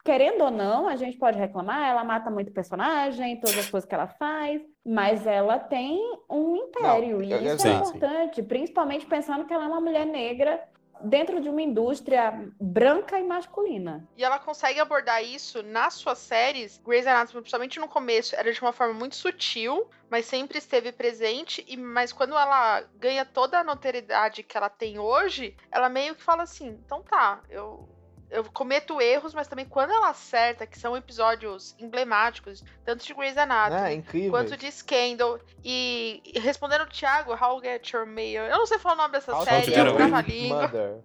[0.04, 3.94] querendo ou não, a gente pode reclamar, ela mata muito personagem, todas as coisas que
[3.94, 5.98] ela faz, mas ela tem
[6.28, 7.74] um império, Não, e isso sim, é sim.
[7.74, 10.62] importante, principalmente pensando que ela é uma mulher negra
[11.00, 14.06] dentro de uma indústria branca e masculina.
[14.16, 16.80] E ela consegue abordar isso nas suas séries.
[16.84, 21.64] Grey's Anatomy, principalmente no começo, era de uma forma muito sutil, mas sempre esteve presente.
[21.66, 26.22] E mas quando ela ganha toda a notoriedade que ela tem hoje, ela meio que
[26.22, 27.88] fala assim: então tá, eu.
[28.30, 33.36] Eu cometo erros, mas também quando ela acerta, que são episódios emblemáticos, tanto de Grey's
[33.36, 35.38] Anatomy É, quanto de Scandal.
[35.64, 38.42] E, e respondendo o Thiago, How Get Your Mail.
[38.44, 40.62] Eu não sei falar o nome dessa How série, with trava-língua.
[40.62, 40.96] Mother.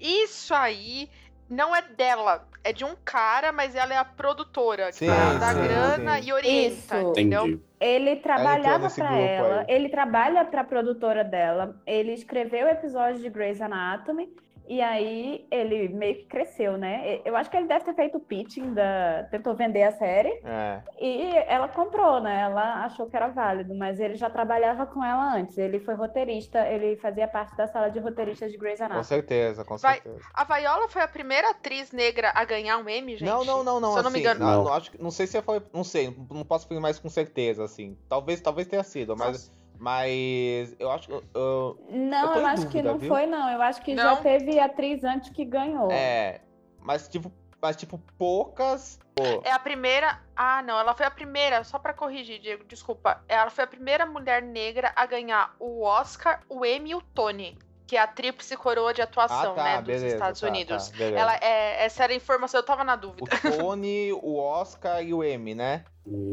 [0.00, 1.10] Isso aí
[1.48, 5.54] não é dela, é de um cara, mas ela é a produtora, Sim, que dá
[5.54, 6.28] sim, grana sim.
[6.28, 7.10] e orienta, Isso.
[7.10, 7.46] entendeu?
[7.46, 7.62] Entendi.
[7.80, 9.66] Ele trabalhava para ela, aí.
[9.68, 14.28] ele trabalha para a produtora dela, ele escreveu episódios de Grey's Anatomy
[14.68, 17.20] e aí ele meio que cresceu, né?
[17.24, 20.80] Eu acho que ele deve ter feito o pitching da, tentou vender a série É.
[21.00, 22.40] E ela comprou, né?
[22.42, 25.56] Ela achou que era válido, mas ele já trabalhava com ela antes.
[25.58, 29.04] Ele foi roteirista, ele fazia parte da sala de roteiristas de Grey's Com Anatomy.
[29.04, 30.20] certeza, com Vai- certeza.
[30.34, 33.28] A Viola foi a primeira atriz negra a ganhar um Emmy, gente?
[33.28, 33.92] Não, não, não, não.
[33.92, 34.44] Se eu não me assim, engano.
[34.46, 34.64] ah, Não.
[34.64, 35.62] não, acho, que- não sei se foi.
[35.72, 37.96] Não sei, não- posso afirmar isso com certeza, assim.
[38.08, 39.50] Talvez, talvez tenha sido, mas.
[39.78, 41.14] Mas eu acho que.
[41.14, 43.08] eu- eu- Não, Eu eu, acho que dúvida, não viu?
[43.08, 43.48] foi, não.
[43.50, 44.02] Eu acho que Não?
[44.02, 45.90] já teve atriz antes que ganhou.
[45.90, 46.40] é.
[46.80, 48.98] Mas tipo, mas, tipo, poucas.
[49.14, 50.20] pô, É a primeira.
[50.36, 53.22] Ah, não, ela foi a primeira, só pra corrigir, Diego, desculpa.
[53.28, 57.58] Ela foi a primeira mulher negra a ganhar o Oscar, o Emmy e o Tony,
[57.88, 60.88] que é a tríplice coroa de atuação, ah, tá, né, dos beleza, Estados tá, Unidos.
[60.90, 61.04] tá.
[61.04, 63.24] Ela é, essa era a informação, eu tava na dúvida.
[63.44, 65.84] O Tony, o Oscar e o Emmy, né?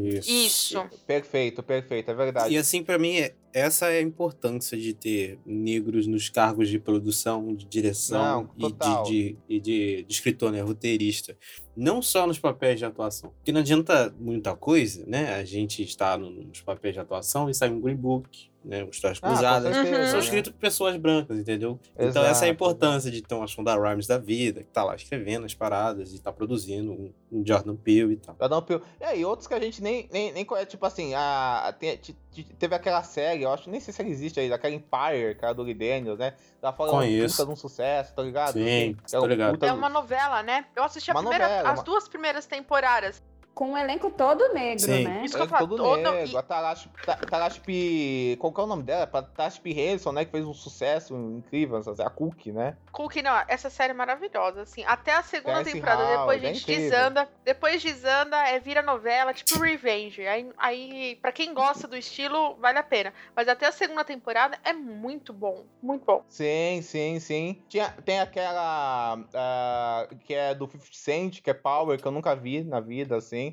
[0.04, 0.30] Isso.
[0.30, 0.84] Isso.
[1.06, 2.54] Perfeito, perfeito, é verdade.
[2.54, 6.78] E assim, pra mim, é- essa é a importância de ter negros nos cargos de
[6.78, 10.60] produção, de direção Não, e, de, de, e de, de escritor, né?
[10.60, 11.36] Roteirista.
[11.74, 13.30] Não só nos papéis de atuação.
[13.30, 15.34] Porque não adianta muita coisa, né?
[15.34, 18.82] A gente está no- nos papéis de atuação e sai um Green Book, né?
[18.84, 19.72] Um Histórias Ah, Uhum.
[19.72, 20.18] São né?
[20.18, 21.78] escritos por pessoas brancas, entendeu?
[21.94, 24.82] Então Exato, essa é a importância de ter uma Shonda Rhimes da vida, que tá
[24.82, 28.58] lá escrevendo as paradas e tá produzindo um, um Jordan Peele e tal.
[28.58, 31.72] Um pio- É, e outros que a gente nem, nem, nem conhece, tipo assim, a,
[31.78, 34.74] tem- te- te- teve aquela série, eu acho, nem sei se ela existe aí, daquela
[34.74, 36.34] Empire, que era do Lee Daniels, né?
[36.60, 37.36] Ela foi uma Conheço.
[37.36, 38.54] puta de um sucesso, tá ligado?
[38.54, 39.64] Sim, um ligado.
[39.64, 40.64] É uma novela, né?
[40.74, 43.22] Eu assisti a primeira, novela, as uma- duas primeiras temporadas.
[43.56, 45.04] Com um elenco todo negro, Sim.
[45.04, 45.22] né?
[45.24, 46.36] Isso que eu É falo, todo todo- negro.
[46.36, 48.36] A Tarash, Ta- Tarash P...
[48.38, 49.06] Qual que é o nome dela?
[49.06, 49.70] Tarash P.
[49.70, 50.26] Henson, né?
[50.26, 51.80] Que fez um sucesso incrível.
[52.04, 52.76] A Cookie, né?
[52.92, 54.84] Cookie, não, essa série é maravilhosa, assim.
[54.84, 56.90] Até a segunda temporada, depois Howard, a é gente incrível.
[56.90, 57.28] desanda.
[57.46, 60.26] Depois desanda, é vira novela, tipo Revenge.
[60.26, 63.14] Aí, aí, pra quem gosta do estilo, vale a pena.
[63.34, 65.64] Mas até a segunda temporada é muito bom.
[65.82, 66.22] Muito bom.
[66.28, 67.62] Sim, sim, sim.
[67.70, 72.36] Tinha, tem aquela ah, que é do 50 Cent, que é Power, que eu nunca
[72.36, 73.45] vi na vida, assim.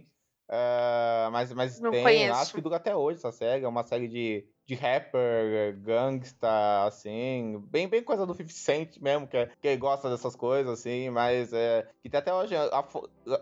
[0.50, 2.34] Ah, mas mas Não tem, conheço.
[2.39, 3.64] acho que dura até hoje essa série.
[3.64, 7.64] É uma série de, de rapper, gangsta, assim.
[7.70, 11.10] Bem, bem coisa do 50 Cent mesmo, que, é- que gosta dessas coisas, assim.
[11.10, 12.56] Mas é, que tem até hoje.
[12.56, 12.86] Lá,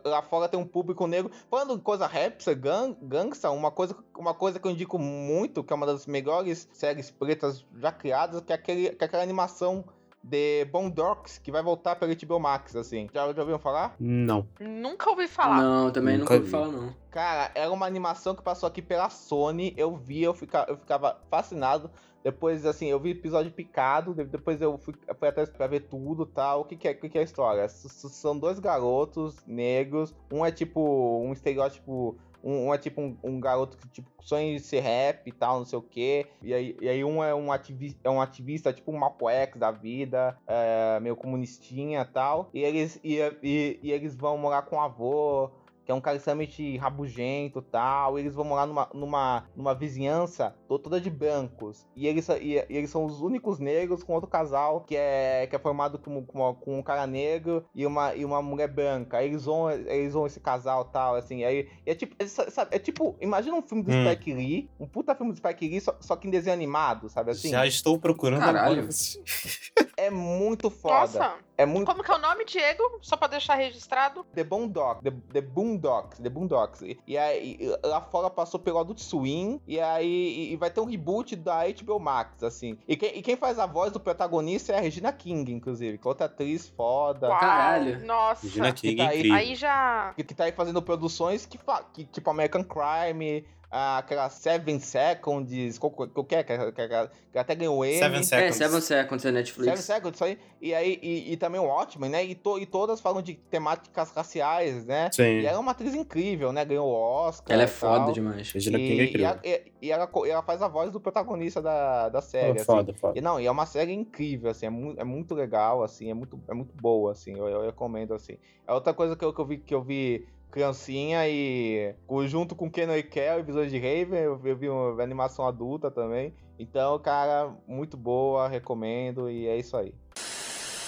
[0.06, 1.32] lá fora tem um público negro.
[1.50, 5.74] Falando de coisa rapper, gang, gangsta, uma coisa, uma coisa que eu indico muito, que
[5.74, 9.84] é uma das melhores séries pretas já criadas, que é, aquele, que é aquela animação
[10.24, 13.10] de Boondocks, que vai voltar pela HBO Max, assim.
[13.14, 13.96] Já, já ouviram falar?
[14.00, 14.48] Não.
[14.60, 15.62] Nunca ouvi falar.
[15.62, 16.52] Não, também Nunca nunca ouvi vi.
[16.52, 16.96] falar, não.
[17.10, 19.74] Cara, era uma animação que passou aqui pela Sony.
[19.76, 21.90] Eu vi, eu, fica, eu ficava fascinado.
[22.24, 24.14] Depois, assim, eu vi episódio picado.
[24.14, 26.62] de- Depois eu fui, fui atrás pra ver tudo e tal.
[26.62, 27.62] O que, que, é, o que, que é a história?
[27.64, 30.14] S- s- são dois garotos negros.
[30.32, 30.80] Um é tipo
[31.26, 32.16] um estereótipo.
[32.44, 35.60] Um, um é tipo um, um garoto que tipo, sonha em ser rap e tal,
[35.60, 36.28] não sei o quê.
[36.42, 39.60] E aí, e aí um é um ativista, é um ativista tipo um Malcolm X
[39.60, 42.50] da vida, é, meio comunistinha e tal.
[42.54, 45.50] E eles, e, e, e eles vão morar com o avô
[45.92, 48.18] que é um cara extremamente rabugento e tal.
[48.18, 51.86] E eles vão morar numa, numa, numa vizinhança to- toda de brancos.
[51.96, 55.56] E eles, e, e eles são os únicos negros com outro casal que é, que
[55.56, 59.18] é formado com, com, com um cara negro e uma, e uma mulher branca.
[59.18, 61.44] Aí eles vão, eles vão esse casal e tal, assim.
[61.44, 64.06] Aí, e é tipo, é, sabe, é tipo, imagina um filme do Hum.
[64.12, 67.32] Spike Lee, um puta filme do Spike Lee, só, só que em desenho animado, sabe
[67.32, 67.50] assim?
[67.50, 68.82] Já estou procurando Caralho.
[68.82, 68.90] agora.
[69.98, 70.96] É muito foda.
[71.20, 72.84] Nossa, É muito como que é o nome, Diego?
[73.02, 74.24] Só pra deixar registrado.
[74.34, 76.82] The Boondocks, the, the Boondocks, The Boondocks.
[76.82, 80.80] E, e aí, e lá fora passou pelo Adult Swim, e aí e, vai ter
[80.82, 82.78] um reboot da HBO Max, assim.
[82.88, 86.08] E quem, e quem faz a voz do protagonista é a Regina King, inclusive, que
[86.08, 87.30] é outra atriz foda.
[87.30, 88.06] Uau, Caralho.
[88.06, 88.44] Nossa.
[88.48, 89.38] Regina King tá é aí- incrível.
[89.38, 90.14] Aí já.
[90.16, 95.78] Que, que tá aí fazendo produções que, fa- que tipo American Crime, aquela Seven Seconds,
[95.80, 97.98] qual- qualquer, que, que, que, que até ganhou Emmy.
[97.98, 98.56] Seven É, Seconds.
[98.58, 99.80] Seven Seconds é Seven Netflix.
[99.80, 100.38] Seconds, isso aí.
[100.62, 102.24] E aí, e, e também o Watchmen, né?
[102.24, 105.10] E, to, e todas falam de temáticas raciais, né?
[105.12, 105.40] Sim.
[105.40, 106.66] E ela é uma atriz incrível, né?
[106.66, 107.54] Ganhou o Oscar.
[107.54, 108.12] Ela é foda tal.
[108.12, 108.52] demais.
[108.52, 109.30] Regina e, King é e, incrível.
[109.30, 112.50] a- e- e ela, e ela faz a voz do protagonista da, da série.
[112.50, 112.66] Oh, assim.
[112.66, 113.18] foda, foda.
[113.18, 116.14] E não, e é uma série incrível, assim, é, mu é muito legal, assim, é
[116.14, 118.38] muito, é muito boa, assim, eu, eu recomendo, assim.
[118.68, 121.96] É outra coisa que eu, que eu vi, que eu vi criancinha e
[122.28, 125.48] junto com Kenan e Kel e Visões de Raven, eu, vi- eu vi uma animação
[125.48, 126.34] adulta também.
[126.60, 129.94] Então, cara, muito boa, recomendo e é isso aí.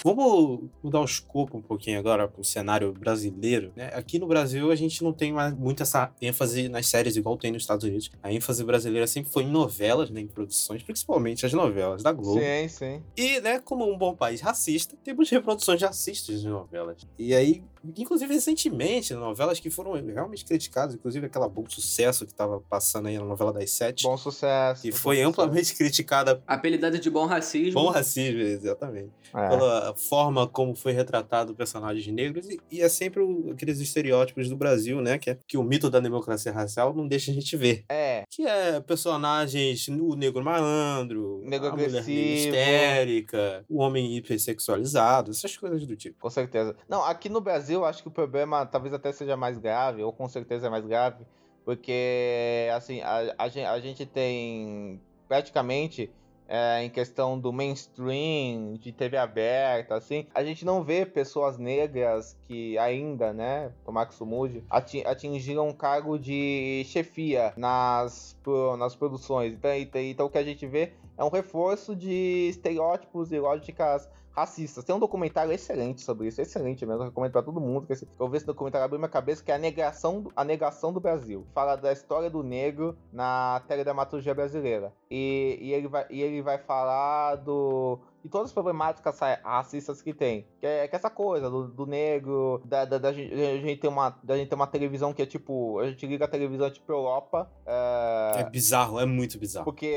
[0.06, 3.72] Vamos mudar o escopo um pouquinho agora para o cenário brasileiro.
[3.74, 3.90] né?
[3.94, 7.50] Aqui no Brasil a gente não tem mais muito essa ênfase nas séries igual tem
[7.50, 8.10] nos Estados Unidos.
[8.22, 12.38] A ênfase brasileira sempre foi em novelas, né, em produções, principalmente as novelas da Globo.
[12.38, 13.02] Sim, sim.
[13.16, 16.98] E, né, como um bom país racista, temos reproduções racistas de novelas.
[17.18, 17.64] E aí,
[17.96, 23.18] inclusive recentemente, novelas que foram realmente criticadas, inclusive aquela bom sucesso que estava passando aí
[23.18, 24.86] na novela das sete, Bom sucesso.
[24.86, 25.28] e foi sucesso.
[25.28, 26.42] amplamente criticada.
[26.46, 27.80] Apelidada de bom racismo.
[27.80, 29.48] Bom racismo, exatamente É.
[29.48, 34.56] pela forma como foi retratado personagens negros e, e é sempre o- aqueles estereótipos do
[34.56, 35.18] Brasil, né?
[35.18, 37.84] Que, é, que o mito da democracia racial não deixa a gente ver.
[37.90, 45.56] É, Que é personagens, o negro malandro, Negro a mulher histérica, o homem hipersexualizado, essas
[45.56, 46.18] coisas do tipo.
[46.18, 46.74] Com certeza.
[46.88, 50.28] Não, aqui no Brasil, acho que o problema talvez até seja mais grave, ou com
[50.28, 51.24] certeza é mais grave,
[51.64, 56.10] porque, assim, a, a, a gente tem praticamente,
[56.48, 62.36] é, em questão do mainstream, de TV aberta, assim, a gente não vê pessoas negras
[62.46, 68.36] que ainda, né, tomar que isso mude, ati- atingiram um cargo de chefia nas,
[68.78, 69.52] nas produções.
[69.52, 74.08] Então, então, então o que a gente vê é um reforço de estereótipos e lógicas
[74.34, 74.84] racistas.
[74.84, 77.86] Tem um documentário excelente sobre isso, excelente mesmo, eu recomendo pra todo mundo.
[77.86, 80.92] Que esse- eu vi esse documentário abriu minha cabeça, que é a negação, a negação
[80.92, 81.46] do Brasil.
[81.54, 84.92] Fala da história do negro na teledramaturgia brasileira.
[85.10, 90.00] E, e, ele, vai, e ele vai falar do de todas as problemáticas ra- racistas
[90.00, 90.46] que tem.
[90.58, 93.76] Que é, que é essa coisa do, do negro, da, da, da gente, a gente
[93.82, 95.78] ter uma, da gente ter uma televisão que é tipo.
[95.78, 97.50] A gente liga a televisão tipo Europa.
[97.66, 99.64] é, É bizarro, é muito bizarro.
[99.66, 99.94] porque,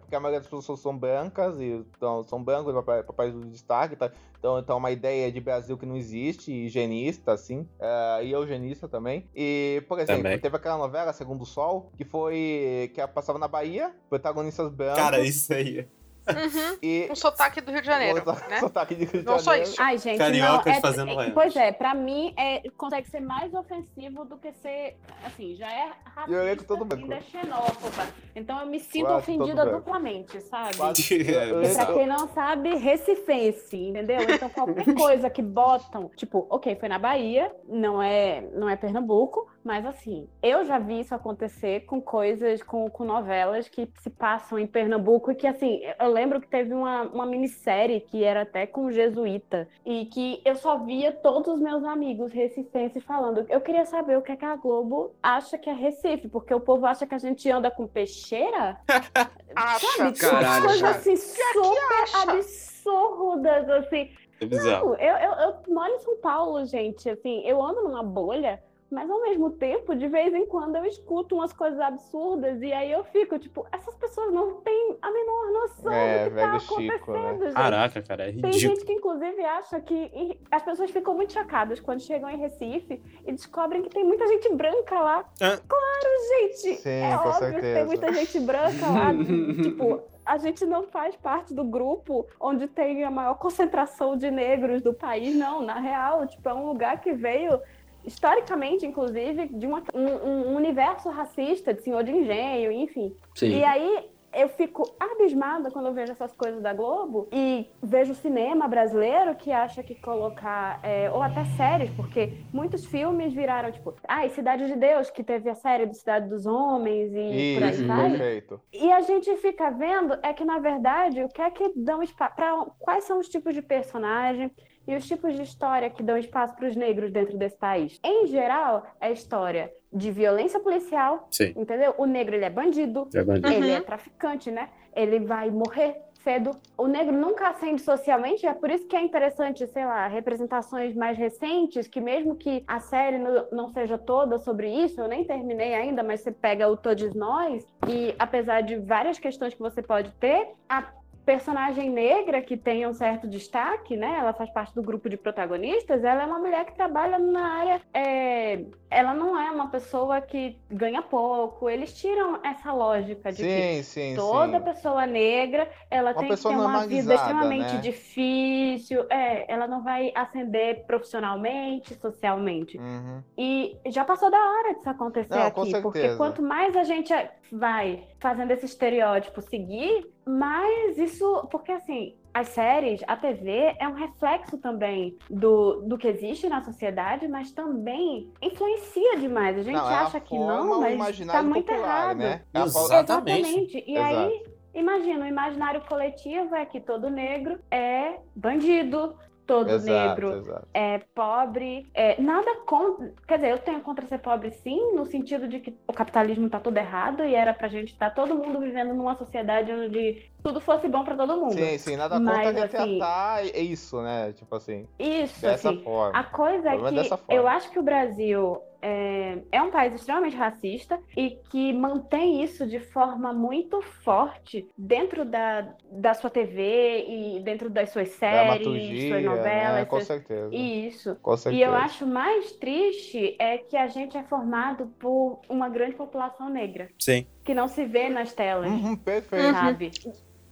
[0.00, 3.96] porque a maioria das pessoas são brancas e então, são brancos para país do destaque,
[3.96, 4.12] tá?
[4.38, 8.86] Então, então é uma ideia de Brasil que não existe, higienista, assim, eh, e eugenista
[8.86, 9.26] também.
[9.34, 10.38] E, por exemplo, Também.
[10.38, 12.92] teve aquela novela, Segundo o Sol, que foi.
[12.94, 15.02] que passava na Bahia, protagonistas brancos.
[15.02, 15.88] Cara, isso aí.
[16.28, 16.78] Uhum.
[16.82, 18.60] E Um sotaque do Rio de Janeiro, Sotaque- né?
[18.60, 19.70] sotaque de Rio de Não só Janeiro.
[19.70, 19.82] isso.
[19.82, 21.30] Ai, gente, Cariocas não, é, fazendo é-.
[21.30, 25.86] Pois é, pra mim é, consegue ser mais ofensivo do que ser, assim, já é
[26.28, 28.06] E racista todo ainda é xenófoba.
[28.34, 30.76] Então eu me sinto Quase ofendida duplamente, sabe?
[30.76, 30.96] Quase-
[31.36, 34.20] É, Pra quem não sabe, recifense, entendeu?
[34.22, 39.48] Então qualquer coisa que botam, tipo, ok, foi na Bahia, não é, não é Pernambuco,
[39.66, 44.60] mas assim, eu já vi isso acontecer com coisas, com, com novelas que se passam
[44.60, 48.64] em Pernambuco e que assim, eu lembro que teve uma, uma minissérie que era até
[48.64, 53.44] com jesuíta e que eu só via todos os meus amigos recifenses falando.
[53.48, 56.60] Eu queria saber o que, é que a Globo acha que é Recife, porque o
[56.60, 58.78] povo acha que a gente anda com peixeira.
[59.56, 59.86] Acha.
[59.86, 60.02] Sabe?
[60.02, 60.96] Umas Caralho, coisas cara.
[60.96, 62.30] assim super acha.
[62.30, 64.10] absurdas, assim.
[64.38, 64.90] É bizarro.
[64.90, 67.08] Não, eu, eu, eu moro em São Paulo, gente.
[67.08, 68.62] Assim, eu ando numa bolha,
[68.96, 72.90] mas ao mesmo tempo, de vez em quando, eu escuto umas coisas absurdas e aí
[72.90, 76.60] eu fico, tipo, essas pessoas não têm a menor noção É, do que tá velho
[76.60, 76.94] Chico, né?
[76.94, 77.52] acontecendo, gente.
[77.54, 78.58] Caraca, cara, é Tem ridículo.
[78.58, 83.32] gente que, inclusive, acha que as pessoas ficam muito chocadas quando chegam em Recife e
[83.32, 85.18] descobrem que tem muita gente branca lá.
[85.42, 85.58] Ah.
[85.68, 86.76] Claro, gente!
[86.76, 87.74] Sim, é com óbvio que certeza.
[87.76, 89.12] tem muita gente branca lá.
[89.62, 94.80] tipo, a gente não faz parte do grupo onde tem a maior concentração de negros
[94.82, 95.60] do país, não.
[95.60, 97.60] Na real, tipo, é um lugar que veio
[98.06, 103.14] historicamente, inclusive, de uma- um, um universo racista, de senhor de engenho, enfim.
[103.34, 103.58] Sim.
[103.58, 108.14] E aí eu fico abismada quando eu vejo essas coisas da Globo e vejo o
[108.14, 113.94] cinema brasileiro que acha que colocar, é, ou até séries, porque muitos filmes viraram tipo,
[114.06, 117.70] ai, Cidade de Deus, que teve a série do Cidade dos Homens e por aí
[117.70, 118.10] Isso, vai.
[118.10, 118.60] perfeito.
[118.74, 122.34] E a gente fica vendo é que, na verdade, o que é que dão espaço.
[122.78, 124.50] Quais são os tipos de personagem
[124.86, 127.98] e os tipos de história que dão espaço para os negros dentro desse país?
[128.04, 131.52] Em geral, é história de violência policial, Sim.
[131.56, 131.94] entendeu?
[131.98, 133.48] O negro ele é bandido, É bandido.
[133.48, 133.76] ele Uhum.
[133.76, 134.68] é traficante, né?
[134.94, 136.50] Ele vai morrer cedo.
[136.76, 141.16] O negro nunca ascende socialmente, é por isso que é interessante, sei lá, representações mais
[141.16, 143.18] recentes, que mesmo que a série
[143.52, 147.64] não seja toda sobre isso, eu nem terminei ainda, mas você pega o Todos Nós,
[147.88, 150.84] e apesar de várias questões que você pode ter, a
[151.26, 154.16] personagem negra que tem um certo destaque, né?
[154.20, 156.04] Ela faz parte do grupo de protagonistas.
[156.04, 157.80] Ela é uma mulher que trabalha na área.
[157.92, 161.68] é, Ela não é uma pessoa que ganha pouco.
[161.68, 164.64] Eles tiram essa lógica de que Sim, sim, toda sim.
[164.64, 167.80] pessoa negra ela Uma tem que ter uma vida extremamente né?
[167.80, 169.04] difícil.
[169.10, 172.78] É, ela não vai ascender profissionalmente, socialmente.
[172.78, 173.22] Uhum.
[173.36, 177.12] E já passou da hora disso acontecer Não, aqui, porque quanto mais a gente
[177.50, 181.46] vai fazendo esse estereótipo seguir, mais isso.
[181.50, 186.60] Porque assim, as séries, a TV é um reflexo também do, do que existe na
[186.62, 189.56] sociedade, mas também influencia demais.
[189.58, 192.18] A gente Não, ela acha que forma não, o mas imaginário tá muito popular, errado.
[192.18, 192.42] né?
[192.52, 193.84] Ela forma- Exatamente.
[193.86, 194.42] E aí,
[194.74, 199.16] imagina, o imaginário coletivo é que todo negro é bandido,
[199.46, 200.68] todo Exato, negro exato.
[200.74, 203.14] é pobre, é, nada contra.
[203.26, 206.60] Quer dizer, eu tenho contra ser pobre sim, no sentido de que o capitalismo tá
[206.60, 210.88] tudo errado e era pra gente estar todo mundo vivendo numa sociedade onde tudo fosse
[210.88, 211.52] bom pra todo mundo.
[211.54, 214.32] Sim, sim, nada Mas, contra assim, retratar é isso, né?
[214.32, 215.82] Tipo assim, Isso, dessa assim.
[215.82, 216.18] forma.
[216.18, 217.34] A coisa é que dessa forma.
[217.40, 222.66] eu acho que o Brasil é, é um país extremamente racista e que mantém isso
[222.66, 228.62] de forma muito forte dentro da, da sua TV e dentro das suas séries,
[229.08, 229.28] suas né?
[229.28, 229.88] novelas.
[229.88, 230.54] Com suas- certeza.
[230.54, 231.16] Isso.
[231.16, 231.64] Com certeza.
[231.64, 236.48] E eu acho mais triste é que a gente é formado por uma grande população
[236.48, 237.26] negra, Sim.
[237.44, 239.90] que não se vê nas telas, Uhum, perfeito, sabe?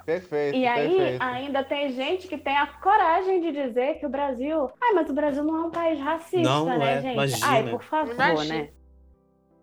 [0.04, 0.56] Perfeito.
[0.56, 1.22] E aí perfeito.
[1.22, 4.70] ainda tem gente que tem a coragem de dizer que o Brasil.
[4.82, 7.02] Ai, mas o Brasil não é um país racista, Não, não né, é.
[7.02, 7.12] gente?
[7.14, 7.46] Imagina.
[7.46, 8.54] Ai, por favor, Imagina.
[8.58, 8.68] né?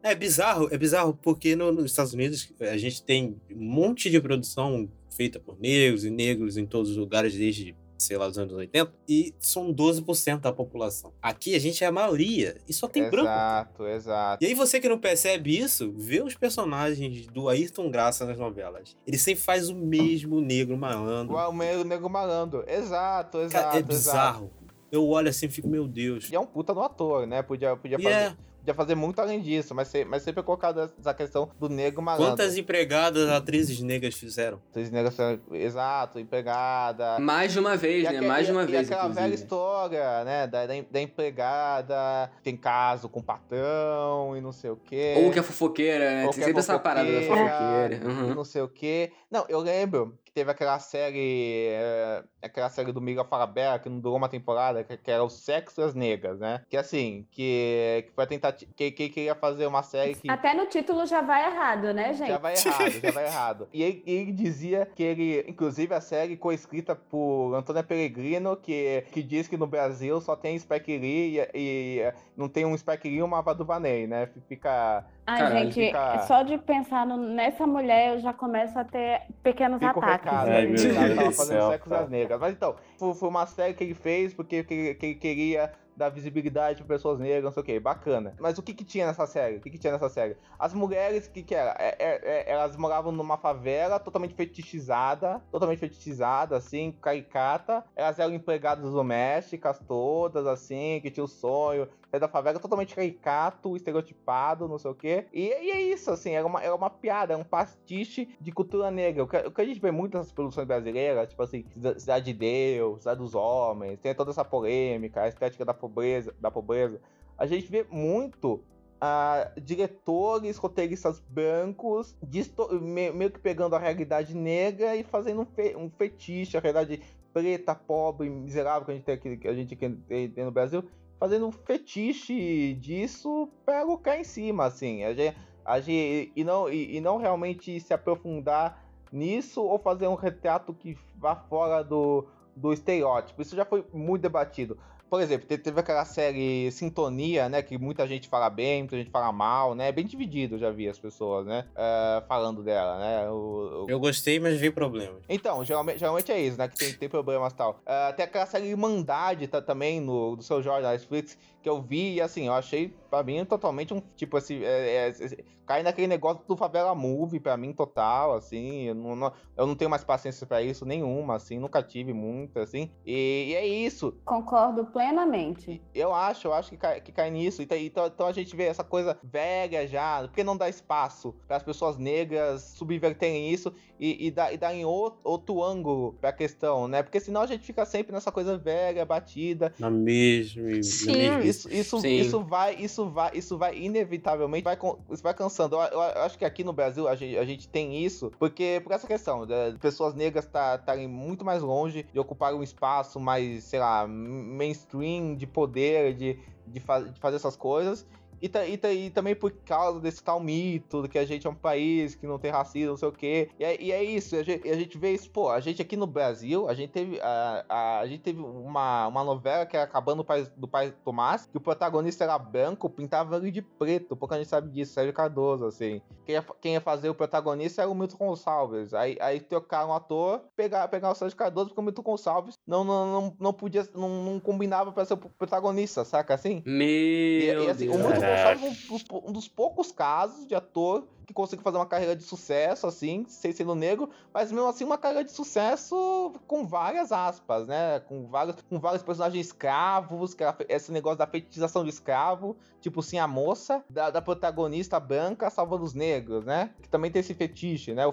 [0.04, 4.20] É bizarro, é bizarro porque no- nos Estados Unidos a gente tem um monte de
[4.20, 8.54] produção feita por negros e negros em todos os lugares desde, sei lá, os anos
[8.54, 11.14] 80, e são 12% da população.
[11.22, 13.28] Aqui a gente é a maioria e só tem branco.
[13.28, 14.44] Exato, exato.
[14.44, 18.96] E aí você que não percebe isso, vê os personagens do Ayrton Graça nas novelas.
[19.06, 21.36] Ele sempre faz o mesmo negro malandro.
[21.36, 22.64] O meio nego malandro.
[22.68, 23.64] Exato, exato.
[23.66, 23.88] Cara, é exato.
[23.88, 24.52] bizarro.
[24.92, 26.30] Eu olho assim e fico, meu Deus.
[26.30, 27.42] E é um puta no ator, né?
[27.42, 30.80] Podia, podia, fazer, é, podia fazer muito além disso, mas, se- mas sempre é colocado
[31.00, 32.28] essa questão do negro malandro.
[32.32, 34.62] quantas empregadas atrizes negras fizeram?
[34.72, 37.20] Três negras são- Exato, empregada.
[37.20, 38.22] Mais de uma vez, E né?
[38.22, 39.44] Mais de uma e vez, aquela velha inclusive.
[39.44, 40.48] história, né?
[40.48, 45.16] Da, da, da empregada, tem caso com o patrão e não sei o quê.
[45.18, 46.26] Ou que é fofoqueira, né?
[46.26, 48.36] Ou Tem que é sempre essa parada da fofoqueira, e Uhum.
[48.36, 49.12] não sei o quê.
[49.30, 51.68] Não, eu lembro, que teve aquela série.
[51.72, 55.30] é, aquela série do Miguel Falabella, que não durou uma temporada, que, que era o
[55.30, 56.62] Sexo e as Negras, né?
[56.70, 58.72] Que assim, que, que foi tentativa.
[58.76, 60.30] Que, que queria fazer uma série que.
[60.30, 62.30] Até no título já vai errado, né, gente?
[62.30, 63.68] Já vai errado, já vai errado.
[63.74, 69.22] E ele, ele dizia que ele, inclusive a série coescrita por Antônia Pellegrino, que, que
[69.22, 73.18] diz que no Brasil só tem Spike Lee e, e não tem um Spike Lee
[73.18, 74.30] e uma Ava DuVernay, né?
[74.48, 75.06] Fica...
[75.26, 79.22] Ai, Caralho, gente, fica- só de pensar no- nessa mulher eu já começo a ter
[79.44, 80.21] pequenos Fica o ataques.
[80.24, 80.50] Recado.
[80.50, 82.02] Ai, ele tava- fazendo sexo cara.
[82.02, 82.40] das negras.
[82.40, 86.78] Mas então, foi, uma série que ele fez porque que, que ele queria dar visibilidade
[86.84, 88.34] para pessoas negras, não sei o que, bacana.
[88.40, 89.58] Mas o que que tinha nessa série?
[89.58, 90.36] O que que tinha nessa série?
[90.58, 91.76] As mulheres, o que que era?
[91.78, 97.84] É- é- é- elas moravam numa favela totalmente fetichizada, totalmente fetichizada, assim, caricata.
[97.96, 103.76] Elas eram empregadas domésticas todas, assim, que tinha o sonho sair da favela totalmente caricato,
[103.76, 105.26] estereotipado, não sei o quê.
[105.32, 108.92] E, e é isso, assim, era uma, era uma piada, era um pastiche de cultura
[108.92, 109.24] negra.
[109.24, 112.26] O que, o que a gente vê muito nessas produções brasileiras, tipo assim, Cida- Cidade
[112.26, 117.00] de Deus, Cidade dos Homens, tem toda essa polêmica, a estética da pobreza, da pobreza.
[117.38, 118.62] A gente vê muito
[119.00, 125.46] ah, diretores, roteiristas brancos, disto- me- meio que pegando a realidade negra e fazendo um,
[125.46, 127.02] fe- um fetiche, a realidade
[127.34, 130.84] preta, pobre, miserável que a gente tem aqui, que a gente tem no Brasil,
[131.22, 135.04] fazendo um fetiche disso para colocar em cima, assim.
[135.04, 140.08] A gente, a gente, e, não, e, e não realmente se aprofundar nisso ou fazer
[140.08, 143.40] um retrato que vá fora do, do estereótipo.
[143.40, 144.80] Isso já foi muito debatido.
[145.12, 147.62] Por exemplo, te- teve aquela série Sintonia, né?
[147.62, 149.90] Que muita gente fala bem, muita gente fala mal, né?
[149.90, 151.66] É bem dividido, eu já vi as pessoas, né?
[151.76, 153.30] eh, falando dela, né?
[153.30, 155.22] O- o- Eu gostei, mas vi problemas.
[155.28, 156.66] então, geralmente, geralmente é isso, né?
[156.70, 157.82] Que tem, tem problemas e tal.
[157.86, 161.82] Ah, tem aquela série Irmandade tá, também no, do seu Jorge da Netflix, que eu
[161.82, 164.02] vi e assim, eu achei, pra mim, totalmente um.
[164.16, 168.84] Tipo assim, é, é, é, cai naquele negócio do Favela Movie, pra mim, total, assim.
[168.88, 172.60] Eu não, não- eu não tenho mais paciência pra isso nenhuma, assim, nunca tive muito,
[172.60, 172.90] assim.
[173.06, 174.14] E, e é isso.
[174.26, 175.82] Concordo plenamente.
[175.94, 177.62] Eu acho, eu acho que cai, que cai nisso.
[177.62, 180.22] Então, então, a gente vê essa coisa velha já.
[180.22, 184.58] Por que não dá espaço para as pessoas negras subverterem isso e, e, dar, e
[184.58, 187.04] darem outro, outro ângulo pra questão, né?
[187.04, 189.74] Porque senão a gente fica sempre nessa coisa velha, batida.
[189.78, 190.64] Na mesma.
[190.64, 191.51] na Sim.
[191.52, 192.16] Isso, isso, Sim.
[192.16, 194.78] isso vai, isso vai, isso vai inevitavelmente vai,
[195.12, 195.76] isso vai cansando.
[195.76, 198.92] Eu, eu acho que aqui no Brasil a gente, a gente tem isso porque por
[198.92, 203.80] essa questão, de pessoas negras estarem muito mais longe de ocupar um espaço mais, sei
[203.80, 206.38] lá, mainstream de poder, de,
[206.68, 208.06] de, fa- de fazer essas coisas.
[208.42, 211.50] E, ta- e, ta- e também por causa desse tal mito que a gente é
[211.50, 213.50] um país que não tem racismo, não sei o quê.
[213.60, 215.96] E é, e é isso, a gente, a gente vê isso, pô, a gente aqui
[215.96, 219.86] no Brasil, a gente teve, a, a, a gente teve uma, uma novela que era
[219.86, 224.16] Acabando do Pai, do pai Tomás, que o protagonista era branco, pintava ele de preto,
[224.16, 226.02] pouca gente sabe disso, Sérgio Cardoso, assim.
[226.26, 228.94] Quem ia, quem ia fazer o protagonista era o Milton Gonçalves.
[228.94, 232.84] Aí, aí trocaram o ator, pegar, pegar o Sérgio Cardoso, porque o Milton Gonçalves não,
[232.84, 236.62] não, não, não podia, não, não combinava pra ser o protagonista, saca assim?
[236.66, 237.98] Meu E, e, assim, o Deus.
[237.98, 238.20] Milton Caraca.
[238.20, 242.16] Gonçalves é um dos, um dos poucos casos de ator que consegue fazer uma carreira
[242.16, 247.12] de sucesso, assim, sem sendo negro, mas mesmo assim uma carreira de sucesso com várias
[247.12, 248.00] aspas, né?
[248.02, 253.00] Com vários, com vários personagens escravos, que era esse negócio da fetichização de escravo, tipo
[253.00, 256.72] assim, a moça da, da protagonista branca salvando os negros, né?
[256.82, 258.04] Que também tem esse fetiche, né?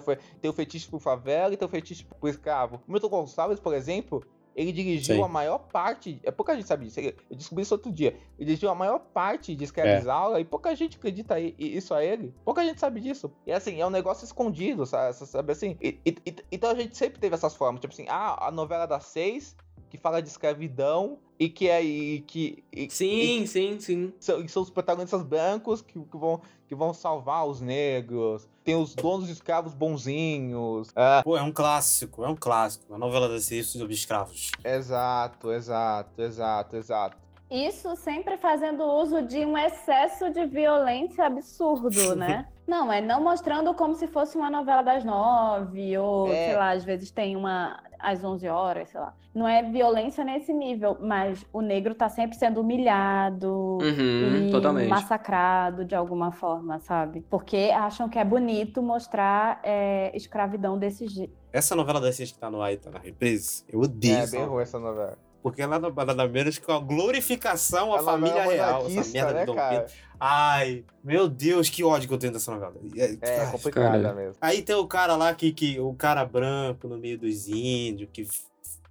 [0.41, 2.81] Tem o fetiche pro favela e tem o fetiche pro escravo.
[2.87, 4.23] O Milton Gonçalves, por exemplo,
[4.59, 5.23] ele dirigiu Sim.
[5.23, 6.19] a maior parte.
[6.23, 6.99] É pouca gente sabe disso.
[6.99, 8.09] ele- Eu descobri isso outro dia.
[8.37, 12.33] Ele dirigiu a maior parte de escravizaura e pouca gente acredita isso a ele.
[12.43, 13.31] Pouca gente sabe disso.
[13.47, 15.77] E assim, é um negócio escondido, sa- sa- sabe, assim?
[15.81, 17.79] E- e- e- então a gente sempre teve essas formas.
[17.79, 19.55] Tipo assim, ah, a novela das seis,
[19.89, 21.83] que fala de escravidão e que é.
[21.83, 24.13] E, que, e- Sim, sim, sim.
[24.19, 28.47] são, são os protagonistas brancos que, que vão, que vão salvar os negros.
[28.63, 30.89] Tem os donos de escravos bonzinhos.
[30.95, 32.93] Ah, Pô, é um clássico, é um clássico.
[32.93, 34.51] A novela das seis sobre escravos.
[34.63, 37.17] exato, exato, exato, exato.
[37.49, 42.45] Isso sempre fazendo uso de um excesso de violência absurdo, né?
[42.67, 46.45] Não, é não mostrando como se fosse uma novela das nove, ou, É.
[46.49, 49.13] sei lá, às vezes tem uma às 11 horas, sei lá.
[49.33, 54.87] Não é violência nesse nível, mas o negro tá sempre sendo humilhado Uhum, e totalmente.
[54.87, 57.21] massacrado de alguma forma, sabe?
[57.29, 61.33] Porque acham que é bonito mostrar é, escravidão desse jeito.
[61.51, 64.45] Essa novela das seis que tá no ar e tá na reprise, eu odeio É
[64.45, 65.17] ruim essa novela.
[65.41, 68.85] Porque ela nada nada menos que uma glorificação à A novela família real.
[68.87, 69.79] Essa merda né, de Dom cara?
[69.81, 69.93] Pedro.
[70.19, 72.73] Ai, meu Deus, que ódio que eu tenho dessa novela.
[72.95, 74.13] É, É ai, complicada cara.
[74.13, 74.35] mesmo.
[74.41, 78.27] Aí tem o cara lá que, que o cara branco no meio dos índios, que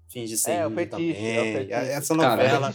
[0.09, 1.69] finge ser É, o índio fetiche, também.
[1.71, 1.93] é.
[1.93, 2.75] Essa novela.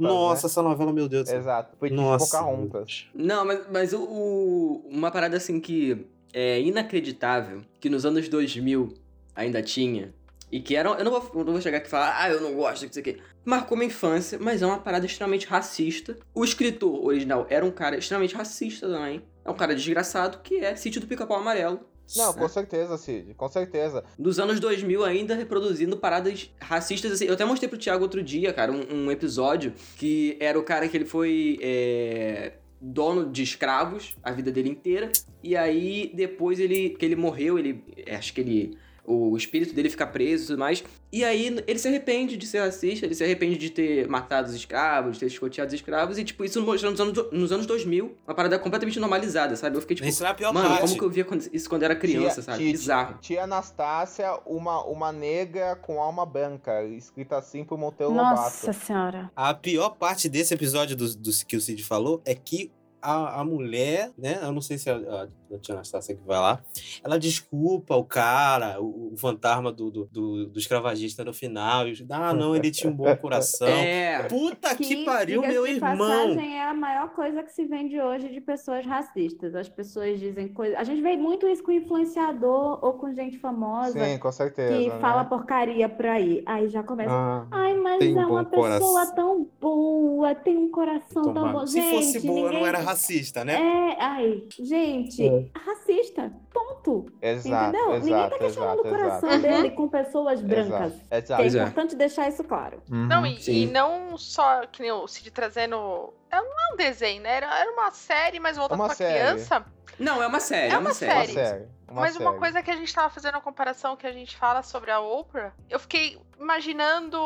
[0.00, 0.50] Nossa, né?
[0.50, 1.28] essa novela, meu Deus.
[1.28, 1.76] Exato.
[1.78, 2.24] Fetiche Nossa.
[2.38, 3.06] Pocahontas.
[3.14, 8.94] Não, mas, mas o, o- uma parada assim que é inacreditável, que nos anos 2000
[9.36, 10.14] ainda tinha,
[10.52, 10.94] e que eram.
[10.94, 13.00] Eu não vou, eu não vou chegar aqui e falar, ah, eu não gosto disso
[13.00, 13.18] aqui.
[13.44, 16.16] Marcou minha infância, mas é uma parada extremamente racista.
[16.34, 19.22] O escritor original era um cara extremamente racista também.
[19.42, 21.80] É um cara desgraçado que é Sítio do Pica-Pau Amarelo.
[22.14, 22.38] Não, né?
[22.38, 24.04] com certeza, Cid, com certeza.
[24.18, 27.24] Dos anos 2000 ainda reproduzindo paradas racistas assim.
[27.24, 30.86] Eu até mostrei pro Thiago outro dia, cara, um, um episódio que era o cara
[30.88, 35.10] que ele foi é, dono de escravos a vida dele inteira.
[35.42, 38.76] E aí, depois ele que ele morreu, ele acho que ele
[39.12, 40.82] o espírito dele fica preso e tudo mais.
[41.12, 44.54] E aí ele se arrepende de ser racista, ele se arrepende de ter matado os
[44.54, 48.16] escravos, de ter escoteado os escravos, e tipo, isso mostrando nos anos, nos anos 2000,
[48.26, 49.76] uma parada completamente normalizada, sabe?
[49.76, 50.80] Eu fiquei tipo, Isso é a pior mano, parte.
[50.82, 52.58] como que eu via isso quando era criança, Tia- sabe?
[52.58, 53.18] tia- Bizarro.
[53.20, 58.34] Tia Anastácia, uma, uma negra com alma branca, escrita assim por Monteiro Lobato.
[58.40, 59.30] Nossa senhora.
[59.36, 63.44] A pior parte desse episódio do, do que o Cid falou é que a, a
[63.44, 64.38] mulher, né?
[64.42, 66.60] Eu não sei se a, a, a tia Anastácia que vai lá.
[67.04, 71.86] Ela desculpa o cara, o, o fantasma do, do, do, do escravagista no final.
[71.88, 73.68] e, Ah, não, ele tinha um bom coração.
[73.68, 74.22] É.
[74.24, 75.96] Puta que, pariu, diga-se meu irmão!
[75.98, 79.54] passagem, é a maior coisa que se vende hoje de pessoas racistas.
[79.54, 80.76] As pessoas dizem coisas.
[80.78, 84.76] A gente vê muito isso com influenciador ou com gente famosa Sim, com certeza.
[84.76, 84.98] que né?
[85.00, 86.42] fala porcaria por aí.
[86.46, 87.10] Aí já começa.
[87.12, 91.52] Ah, Ai, mas é um uma pessoa coração." tão boa, tem um coração tão Tomara.
[91.52, 91.66] bom.
[91.66, 93.54] Se fosse Gente, boa, não ninguém- era racista, né?
[93.54, 96.32] É, ai, gente, racista.
[96.52, 97.06] Ponto.
[97.20, 97.92] exato, Entendeu?
[97.94, 99.42] Ninguém tá exato, questionando exato, o coração exato.
[99.42, 100.92] dele com pessoas brancas.
[100.92, 101.42] Exato, é exato.
[101.42, 101.62] É.
[101.62, 102.82] importante deixar isso claro.
[102.90, 103.06] Uhum.
[103.06, 106.12] Não, e, e não só que nem o Cid trazendo.
[106.30, 107.36] é, Não é um desenho, né?
[107.36, 109.18] Era, era uma série, mas voltada Uma pra série.
[109.18, 109.64] criança.
[109.98, 111.32] Não, é uma série, É é uma uma série.
[111.32, 111.68] Uma série.
[111.92, 112.38] Uma mas uma série.
[112.38, 115.52] coisa que a gente tava fazendo a comparação que a gente fala sobre a Oprah,
[115.70, 117.16] eu fiquei imaginando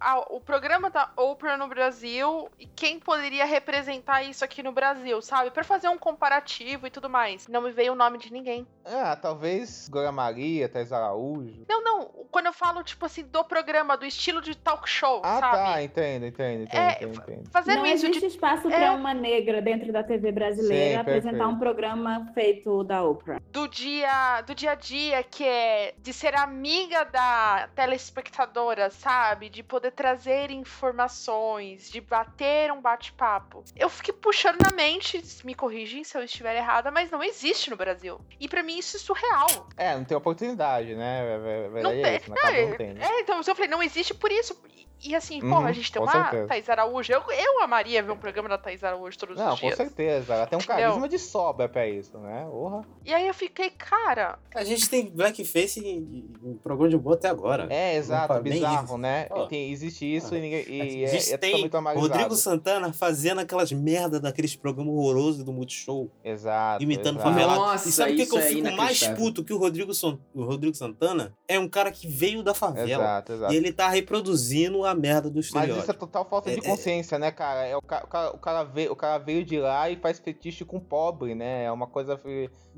[0.00, 5.20] a- o programa da Oprah no Brasil e quem poderia representar isso aqui no Brasil,
[5.22, 5.50] sabe?
[5.50, 7.46] Pra fazer um comparativo e tudo mais.
[7.46, 8.66] Não me veio o nome de ninguém.
[8.84, 11.64] Ah, talvez Glória Maria, Thais Araújo.
[11.68, 12.06] Não, não.
[12.30, 15.56] Quando eu falo, tipo assim, do programa, do estilo de talk show, Ah, sabe?
[15.56, 17.50] tá, entendo, entendo, entendo, É, entendo, entendo.
[17.50, 18.70] Fazendo Não isso existe de espaço É.
[18.78, 21.54] para uma negra dentro da TV brasileira Sim, apresentar perfeito.
[21.54, 23.40] um programa feito da Oprah.
[23.50, 24.05] do dia
[24.46, 29.48] do dia a dia, que é de ser amiga da telespectadora, sabe?
[29.48, 33.64] De poder trazer informações, de bater um bate-papo.
[33.74, 37.76] Eu fiquei puxando na mente, me corrigem se eu estiver errada, mas não existe no
[37.76, 38.20] Brasil.
[38.38, 39.68] E pra mim isso é surreal.
[39.76, 41.20] É, não tem oportunidade, né?
[41.20, 42.36] É, é, é, Não é isso, né?
[42.40, 43.06] Cada um tem, né?
[43.06, 44.56] É, então eu falei, não existe por isso.
[45.04, 46.48] E, assim, Uhum, porra, a gente tem com uma certeza.
[46.48, 47.12] Thaís Araújo.
[47.12, 49.76] Eu, eu amaria ver um programa da Thaís Araújo todos Não, os com dias.
[49.76, 50.34] certeza.
[50.34, 52.46] Ela tem um carisma de sobra pra isso, né?
[52.50, 52.82] Porra.
[53.04, 57.28] E aí eu fiquei, cara, A gente tem blackface em, em programa de boa até
[57.28, 57.66] agora.
[57.70, 59.26] É, exato, nem bizarro, né?
[59.30, 59.46] Ó.
[59.46, 61.68] Tem, existe isso e, ninguém, e a é, gente é tem.
[61.94, 66.82] Rodrigo Santana fazendo aquelas merda daqueles programas horrorosos do Multishow, Exato.
[66.82, 67.30] imitando exato.
[67.34, 67.60] favelado.
[67.60, 70.42] Nossa, e sabe o que, eu é fico mais puto que o Rodrigo, Son- o
[70.44, 73.02] Rodrigo Santana é um cara que veio da favela.
[73.02, 73.52] Exato, exato.
[73.52, 75.80] E ele tá reproduzindo a merda do Mas estereótipo.
[75.82, 76.62] isso é total falta de É, é.
[76.62, 77.64] consciência, né, cara?
[77.66, 80.18] É o, ca- o cara, o, cara veio, o cara veio de lá e faz
[80.18, 81.64] fetiche com pobre, né?
[81.64, 82.18] É uma coisa.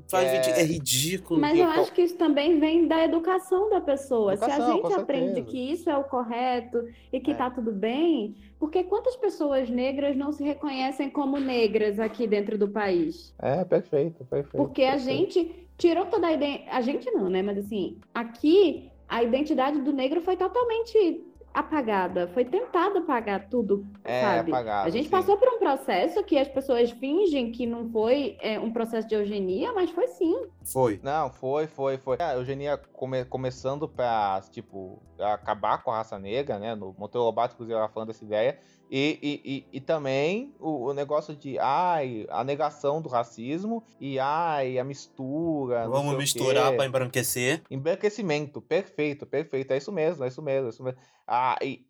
[0.09, 1.39] Faz é- é ridículo.
[1.39, 4.35] Mas eu acho que isso também vem da educação da pessoa.
[4.37, 7.35] Se a Educação, gente aprende que isso é o correto e que É.
[7.35, 12.67] tá tudo bem, porque quantas pessoas negras não se reconhecem como negras aqui dentro do
[12.69, 13.33] país?
[13.39, 14.57] É, perfeito, perfeito.
[14.57, 15.33] Porque a perfeito.
[15.33, 16.69] gente tirou toda a identidade.
[16.75, 17.41] A gente não, né?
[17.41, 21.23] Mas assim, aqui a identidade do negro foi totalmente
[21.53, 22.27] apagada.
[22.33, 24.51] Foi tentado apagar tudo, É, sabe?
[24.51, 25.09] apagado, a gente sim.
[25.11, 29.15] passou por um processo que as pessoas fingem que não foi é, um processo de
[29.15, 30.47] eugenia, mas foi sim.
[30.63, 30.99] Foi.
[31.03, 32.17] Não, foi, foi, foi.
[32.19, 36.75] A eugenia come- começando pra, tipo, acabar com a raça negra, né?
[36.75, 38.59] No Monteiro Lobato, inclusive, ela falando dessa ideia.
[38.91, 44.17] E, e, e, e também o, o negócio de, ai, a negação do racismo e,
[44.17, 45.87] ai, a mistura.
[45.87, 47.61] Vamos misturar pra embranquecer.
[47.69, 49.71] Embranquecimento, perfeito, perfeito.
[49.71, 50.99] É isso mesmo, é isso mesmo, é isso mesmo.
[51.27, 51.85] Ah, e,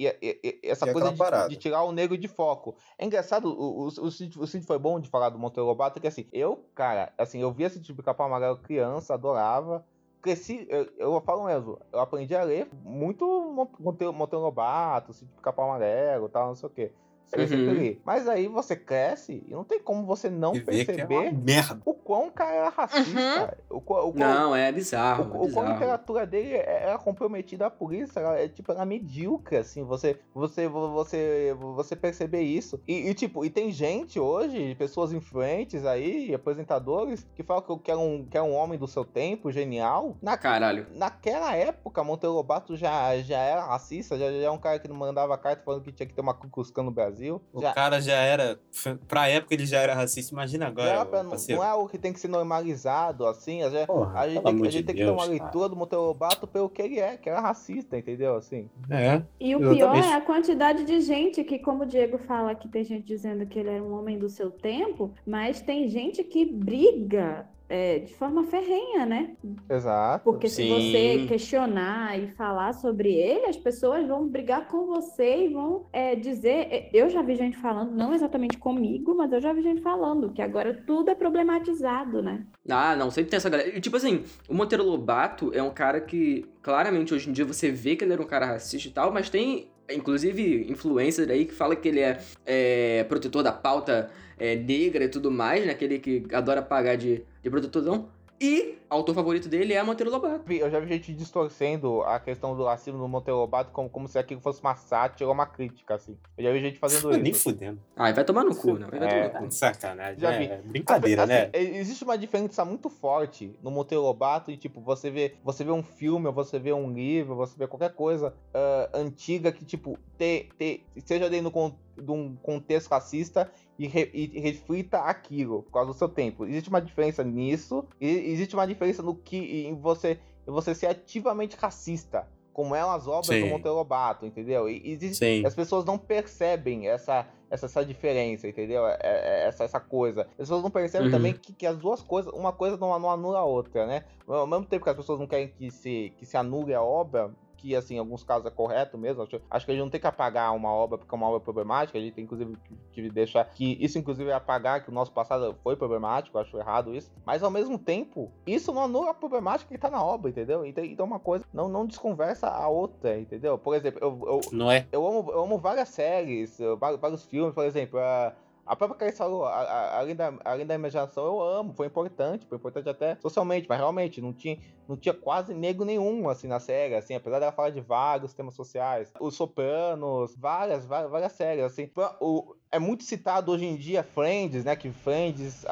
[0.61, 2.75] essa E coisa de, de tirar o negro de foco.
[2.97, 6.01] É engraçado, o, o, o, Cid, o Cid foi bom de falar do Monteiro Lobato,
[6.01, 9.85] que assim, eu, cara, assim, eu via esse tipo de capão amarelo criança, adorava.
[10.22, 15.65] Cresci, eu, eu falo mesmo, eu aprendi a ler muito Mon- Monteiro, Lobato, de capão
[15.65, 16.91] amarelo e tal, não sei o quê.
[17.30, 17.97] Sempre Uhum.
[18.03, 21.82] Mas aí você cresce e não tem como você não e é perceber uma merda.
[21.86, 23.57] o quão o cara era racista.
[23.69, 23.77] Uhum.
[23.77, 26.84] O, quão- o quão- Não, é bizarro, o, é o quão a literatura dele é,
[26.84, 32.41] era comprometida por isso, ela, é tipo, era medíocre, assim, você, você, você, você perceber
[32.41, 32.82] isso.
[32.88, 37.77] E, e, tipo, e tem gente hoje, pessoas influentes aí, apresentadores, que falam que, eu-
[37.77, 40.17] que, era um, que era um homem do seu tempo, genial.
[40.21, 40.88] Na, Caralho.
[40.95, 44.95] naquela época, Monteiro Lobato já, já era racista, já, já era um cara que não
[44.95, 47.18] mandava carta falando que tinha que ter uma Klan no Brasil.
[47.30, 48.59] O já, cara já era.
[49.07, 50.34] Pra época ele já era racista.
[50.34, 50.89] Imagina já agora.
[50.89, 53.61] era pra- não, é algo que tem que ser normalizado, assim.
[53.63, 55.30] A gente, Porra, a gente tem, a gente de tem que ter uma cara.
[55.32, 58.36] leitura do Monteiro Lobato pelo que ele é, que era racista, entendeu?
[58.36, 58.70] Assim.
[58.89, 59.22] É.
[59.39, 62.84] E o pior é a quantidade de gente que, como o Diego fala, que tem
[62.84, 67.47] gente dizendo que ele era um homem do seu tempo, mas tem gente que briga
[67.70, 69.36] é, de forma ferrenha, né?
[69.70, 70.24] Exato.
[70.24, 70.70] Porque se Sim.
[70.70, 76.15] você questionar e falar sobre ele, as pessoas vão brigar com você e vão é,
[76.15, 76.67] dizer.
[76.72, 80.32] é, Eu já vi gente falando, não exatamente comigo, mas eu já vi gente falando
[80.34, 82.43] que agora tudo é problematizado, né?
[82.67, 83.70] Ah, não, sempre tem essa galera.
[83.70, 87.72] E, tipo assim, o Monteiro Lobato é um cara que, claramente, hoje em dia você
[87.72, 91.53] vê que ele era um cara racista e tal, mas tem, inclusive, influencer aí que
[91.53, 94.09] fala que ele é, é, protetor da pauta
[94.39, 95.71] é, negra e tudo mais, né?
[95.71, 98.07] Aquele que adora pagar de, de protetorzão.
[98.41, 100.49] E o autor favorito dele é Monteiro Lobato.
[100.53, 104.17] Eu já vi gente distorcendo a questão do racismo do Monteiro Lobato como, como se
[104.17, 106.17] aquilo fosse uma sátira ou uma crítica, assim.
[106.37, 107.43] Eu já vi gente fazendo Nem isso.
[107.43, 107.81] fudendo.
[107.97, 108.87] Ai, vai tomar no cu, né?
[108.89, 109.27] Vai É.
[109.27, 109.53] tomar no cu.
[109.53, 110.19] Sacanagem.
[110.21, 110.45] Já é, vi.
[110.45, 111.49] é brincadeira, Assim, né?
[111.51, 115.71] é, Existe uma diferença muito forte no Monteiro Lobato e, tipo, você vê, você vê
[115.71, 119.99] um filme, ou você vê um livro, você vê qualquer coisa ah, antiga que, tipo,
[120.17, 125.71] te, te, seja dentro con- de um contexto racista e, re- e reflita aquilo por
[125.71, 126.45] causa do seu tempo.
[126.45, 129.37] Existe uma diferença nisso, e existe uma diferença no que
[129.67, 132.27] em você, em você ser ativamente racista.
[132.51, 133.41] Como é as obras Sim.
[133.41, 134.69] do Monteiro Lobato, entendeu?
[134.69, 138.85] E existe, as pessoas não percebem essa, essa, essa diferença, entendeu?
[138.85, 140.23] É- é- Essa, essa coisa.
[140.31, 141.11] As pessoas não percebem Uhum.
[141.13, 144.03] também que, que as duas coisas, uma coisa não, não anula a outra, né?
[144.27, 147.31] Ao mesmo tempo que as pessoas não querem que se, que se anule a obra,
[147.60, 149.24] que assim, em alguns casos é correto mesmo.
[149.24, 151.39] Acho, acho que a gente não tem que apagar uma obra porque é uma obra
[151.39, 154.93] problemática, a gente tem inclusive que, que deixar que isso inclusive é apagar que o
[154.93, 157.12] nosso passado foi problemático, acho errado isso.
[157.26, 160.66] Mas ao mesmo tempo, isso não anula a problemática que tá na obra, entendeu?
[160.66, 163.57] Então, então uma coisa não, não desconversa a outra, entendeu?
[163.57, 164.88] Por exemplo, eu, eu, Não é?
[164.91, 168.34] eu amo, eu amo várias séries, va- vários filmes, por exemplo, a,
[168.72, 172.45] a própria Clarice falou, a- a- além da, além da imaginação, eu amo, foi importante,
[172.47, 176.59] foi importante até socialmente, mas realmente não tinha, não tinha quase nego nenhum, assim, na
[176.59, 181.63] série, assim, apesar dela falar de vários temas sociais, Os Sopranos, várias, várias, várias séries,
[181.63, 185.65] assim, Pra- o, é muito citado hoje em dia Friends, né, que Friends,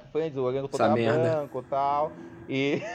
[0.00, 1.18] que Friends, o Contra merda.
[1.18, 2.12] Branco e tal,
[2.48, 2.82] e...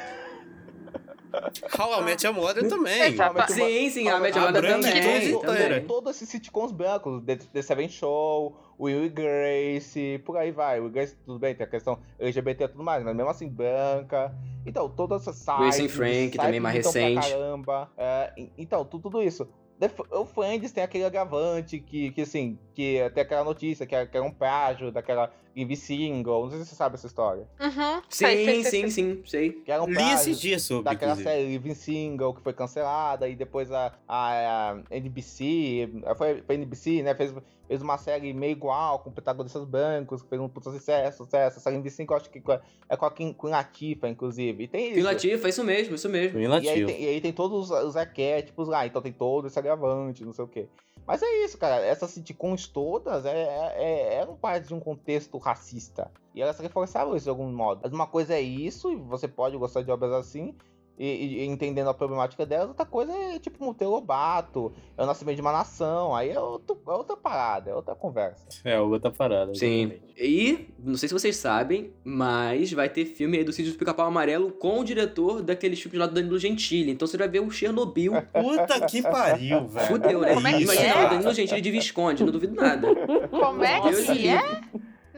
[1.78, 3.14] How I Met Your Mother também.
[3.14, 3.52] Exato.
[3.54, 5.36] Sim, sim, a Roda todos também.
[5.36, 5.64] os também.
[5.64, 5.86] também.
[5.86, 10.80] Todos esses sitcoms brancos, The, The Seven Show, Will e Grace, por aí vai.
[10.80, 13.50] Will e Grace, tudo bem, tem a questão LGBT e tudo mais, mas mesmo assim,
[13.50, 14.34] branca.
[14.66, 15.60] Então, todas essas sites...
[15.60, 17.30] Grace and Frank, também mais recente.
[17.30, 17.90] Caramba.
[17.98, 19.48] É, então, tu- tudo isso.
[19.80, 24.06] The O Friends tem aquele agravante que, que assim, que tem aquela notícia que é,
[24.06, 26.44] que é um plágio daquela Live Single.
[26.44, 27.46] Não sei se você sabe essa história.
[27.60, 28.02] Uhum.
[28.08, 28.90] sei, Sim, sei, sim, sei.
[28.90, 29.52] sim, sei.
[29.52, 31.30] Que era um Li esses dias sobre, daquela inclusive.
[31.30, 37.04] série Living Single que foi cancelada e depois a, a, a NBC, foi a NBC,
[37.04, 37.34] né, fez,
[37.68, 41.60] fez uma série meio igual com protagonistas brancos, que fez um puta sucesso, sucesso.
[41.60, 42.42] Essa Living Single eu acho que
[42.88, 44.64] é com a Queen Latifah, inclusive.
[44.64, 44.94] E tem isso.
[44.94, 46.40] Queen Latifah, isso mesmo, isso mesmo.
[46.40, 49.60] E aí, tem, e aí tem todos os, os arquétipos lá, então tem todo esse
[49.60, 50.70] agravante, não sei o quê.
[51.10, 51.84] Mas é isso, cara.
[51.84, 56.12] Essas sitcoms todas é, é, é- eram parte de um contexto racista.
[56.34, 57.82] E elas reforçavam isso de algum modo.
[57.84, 60.56] Mas uma coisa é isso, e você pode gostar de obras assim,
[61.00, 61.08] e,
[61.42, 62.68] e- entendendo a problemática delas.
[62.68, 66.14] Outra coisa é tipo Monteiro Lobato, é o nascimento de uma nação.
[66.16, 68.46] Aí é, outro- é outra parada, é outra conversa.
[68.66, 69.56] É, outra parada.
[69.56, 69.84] Sim.
[69.92, 70.10] exatamente.
[70.22, 74.06] E, não sei se vocês sabem, mas vai ter filme aí do Sítio do Pica-Pau
[74.06, 76.92] Amarelo com o diretor daqueles filmes lá do Danilo Gentili.
[76.92, 78.12] Então você vai ver o Chernobyl.
[78.34, 79.88] Puta que pariu, velho.
[79.88, 80.34] Fudeu, né?
[80.34, 81.06] Como é que Imagina é?
[81.06, 82.88] o Danilo Gentili de Visconde, não duvido nada.
[83.30, 84.62] Como é que é?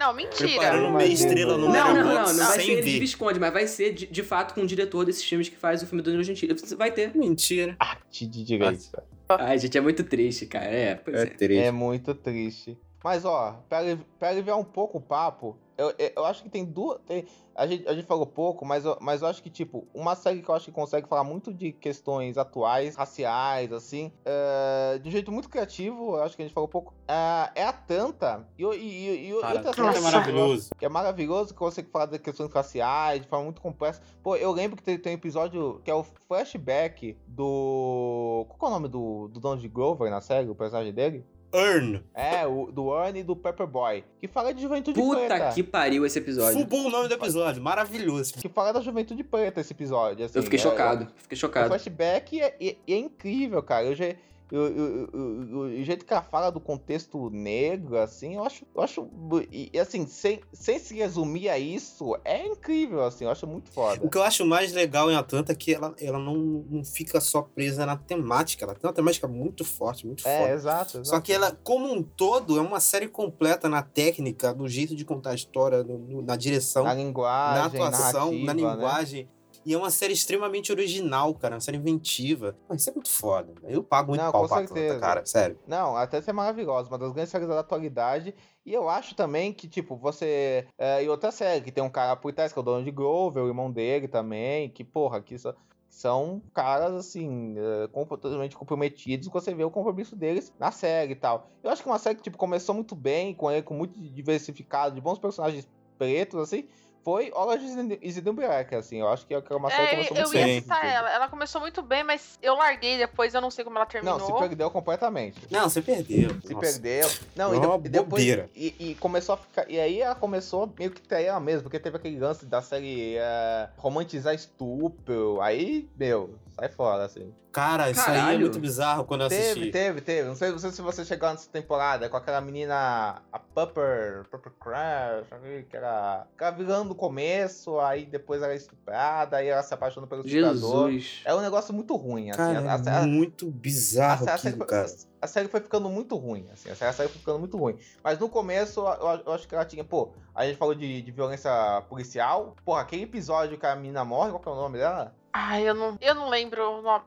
[0.01, 0.49] Não, mentira.
[0.49, 2.99] Preparando meia estrela no Não, não, não, não vai ser ele de.
[2.99, 5.85] Visconde, mas vai ser de, de fato com o diretor desses filmes que faz o
[5.85, 6.55] filme do Danilo Gentili.
[6.75, 7.15] Vai ter.
[7.15, 7.75] Mentira.
[7.79, 8.89] Arte de direito.
[9.29, 10.65] Ai, gente, é muito triste, cara.
[10.65, 11.25] É, pois é.
[11.27, 11.63] triste.
[11.63, 12.75] É muito triste.
[13.03, 13.79] Mas, ó, pra,
[14.19, 16.99] pra aliviar um pouco o papo, eu, eu- acho que tem duas.
[17.07, 17.25] tem-
[17.55, 20.41] a, gente, a gente falou pouco, mas eu, mas eu acho que, tipo, uma série
[20.41, 25.11] que eu acho que consegue falar muito de questões atuais, raciais, assim, é, de um
[25.11, 28.47] jeito muito criativo, eu acho que a gente falou pouco, é, é a Tanta.
[28.57, 30.69] E, e, e, e Cara, outra tudo é série maravilhoso.
[30.77, 34.01] que é maravilhoso, que você fala de questões raciais de forma muito complexa.
[34.21, 38.45] Pô, eu lembro que tem, tem um episódio que é o flashback do.
[38.57, 41.25] Qual é o nome do, do Donald Grover na série, o personagem dele?
[41.53, 42.01] Earn.
[42.13, 44.03] É, o do Ernie e do Pepperboy.
[44.19, 45.51] Que fala de juventude Puta preta.
[45.53, 46.59] que pariu esse episódio.
[46.59, 47.61] Fubou o nome do episódio.
[47.61, 48.33] Maravilhoso.
[48.35, 50.25] Que fala da juventude preta esse episódio.
[50.25, 50.37] assim.
[50.39, 51.67] Eu fiquei É- chocado, fiquei O chocado.
[51.67, 53.85] flashback é, é- é incrível, cara.
[53.85, 54.05] Eu já,
[54.51, 58.65] o, o, o, o jeito que ela fala do contexto negro, assim, eu acho.
[58.75, 59.09] Eu acho
[59.51, 64.01] e, assim, sem, sem se resumir a isso, é incrível, assim, eu acho muito foda.
[64.03, 67.21] O que eu acho mais legal em Atlanta é que ela, ela não, não fica
[67.21, 68.65] só presa na temática.
[68.65, 70.53] Ela tem uma temática muito forte, muito é, forte.
[70.53, 71.07] exato, exato.
[71.07, 75.05] Só que ela, como um todo, é uma série completa na técnica, no jeito de
[75.05, 78.61] contar a história, no, no, na direção, na linguagem, na atuação, na né?
[78.61, 79.23] linguagem.
[79.23, 79.40] Né?
[79.65, 81.55] E é uma série extremamente original, cara.
[81.55, 82.55] Uma série inventiva.
[82.67, 83.53] Pô, isso é muito foda.
[83.63, 84.59] Eu pago muito Não, pau pra.
[84.59, 85.25] Atlanta, cara.
[85.25, 85.59] Sério.
[85.67, 86.89] Não, até ser maravilhosa.
[86.89, 88.33] Uma das grandes séries da atualidade.
[88.65, 90.67] E eu acho também que, tipo, você.
[90.77, 92.91] É, e outra série, que tem um cara por trás, que é o dono de
[92.91, 94.69] Grover, o irmão dele também.
[94.69, 95.53] Que, porra, que só
[95.91, 101.49] são caras, assim, é, completamente comprometidos, você vê o compromisso deles na série e tal.
[101.61, 104.95] Eu acho que uma série que, tipo, começou muito bem, com ele com muito diversificado,
[104.95, 106.65] de bons personagens pretos, assim,
[107.03, 107.65] foi Orange
[108.01, 110.37] is the New Black, assim, eu acho que é uma série que começou eu muito
[110.37, 110.61] ia bem.
[110.61, 111.09] citar ela.
[111.11, 114.19] Ela começou muito bem, mas eu larguei depois, eu não sei como ela terminou.
[114.19, 115.39] Não, se perdeu completamente.
[115.49, 116.29] Não, você perdeu.
[116.45, 116.59] Se Nossa.
[116.79, 117.09] perdeu.
[117.35, 118.09] Não, É e, de- e depois.
[118.09, 118.49] bobeira.
[118.55, 119.69] E, e começou a ficar.
[119.69, 123.15] E aí ela começou meio que trair ela mesma, porque teve aquele lance da série
[123.17, 125.39] é, romantizar estupro.
[125.41, 127.33] Aí, meu, sai fora, assim.
[127.51, 128.39] Cara, isso aí é Caralho.
[128.41, 129.53] muito bizarro quando eu assisti.
[129.55, 130.27] Teve, teve, teve.
[130.29, 134.53] Não sei, não sei se você chegou nessa temporada com aquela menina, a Pupper, Pupper
[134.53, 135.27] Crash,
[135.69, 139.73] que era, que era vilã no começo, aí depois ela é estuprada, aí ela se
[139.73, 140.91] apaixona pelo estuprador.
[140.91, 141.21] Jesus.
[141.25, 142.37] É um negócio muito ruim, assim.
[142.37, 144.87] Cara, a, a- é a- muito a, bizarro a, série aquilo, foi, cara.
[145.21, 146.69] a série foi ficando muito ruim, assim.
[146.69, 147.77] A série, a série foi ficando muito ruim.
[148.03, 149.83] Mas no começo, eu, eu acho que ela tinha.
[149.83, 151.51] Pô, a gente falou de, de violência
[151.89, 152.55] policial.
[152.63, 155.13] Porra, aquele episódio que a menina morre, qual que é o nome dela?
[155.33, 157.03] Ai, eu não, eu não lembro o nome.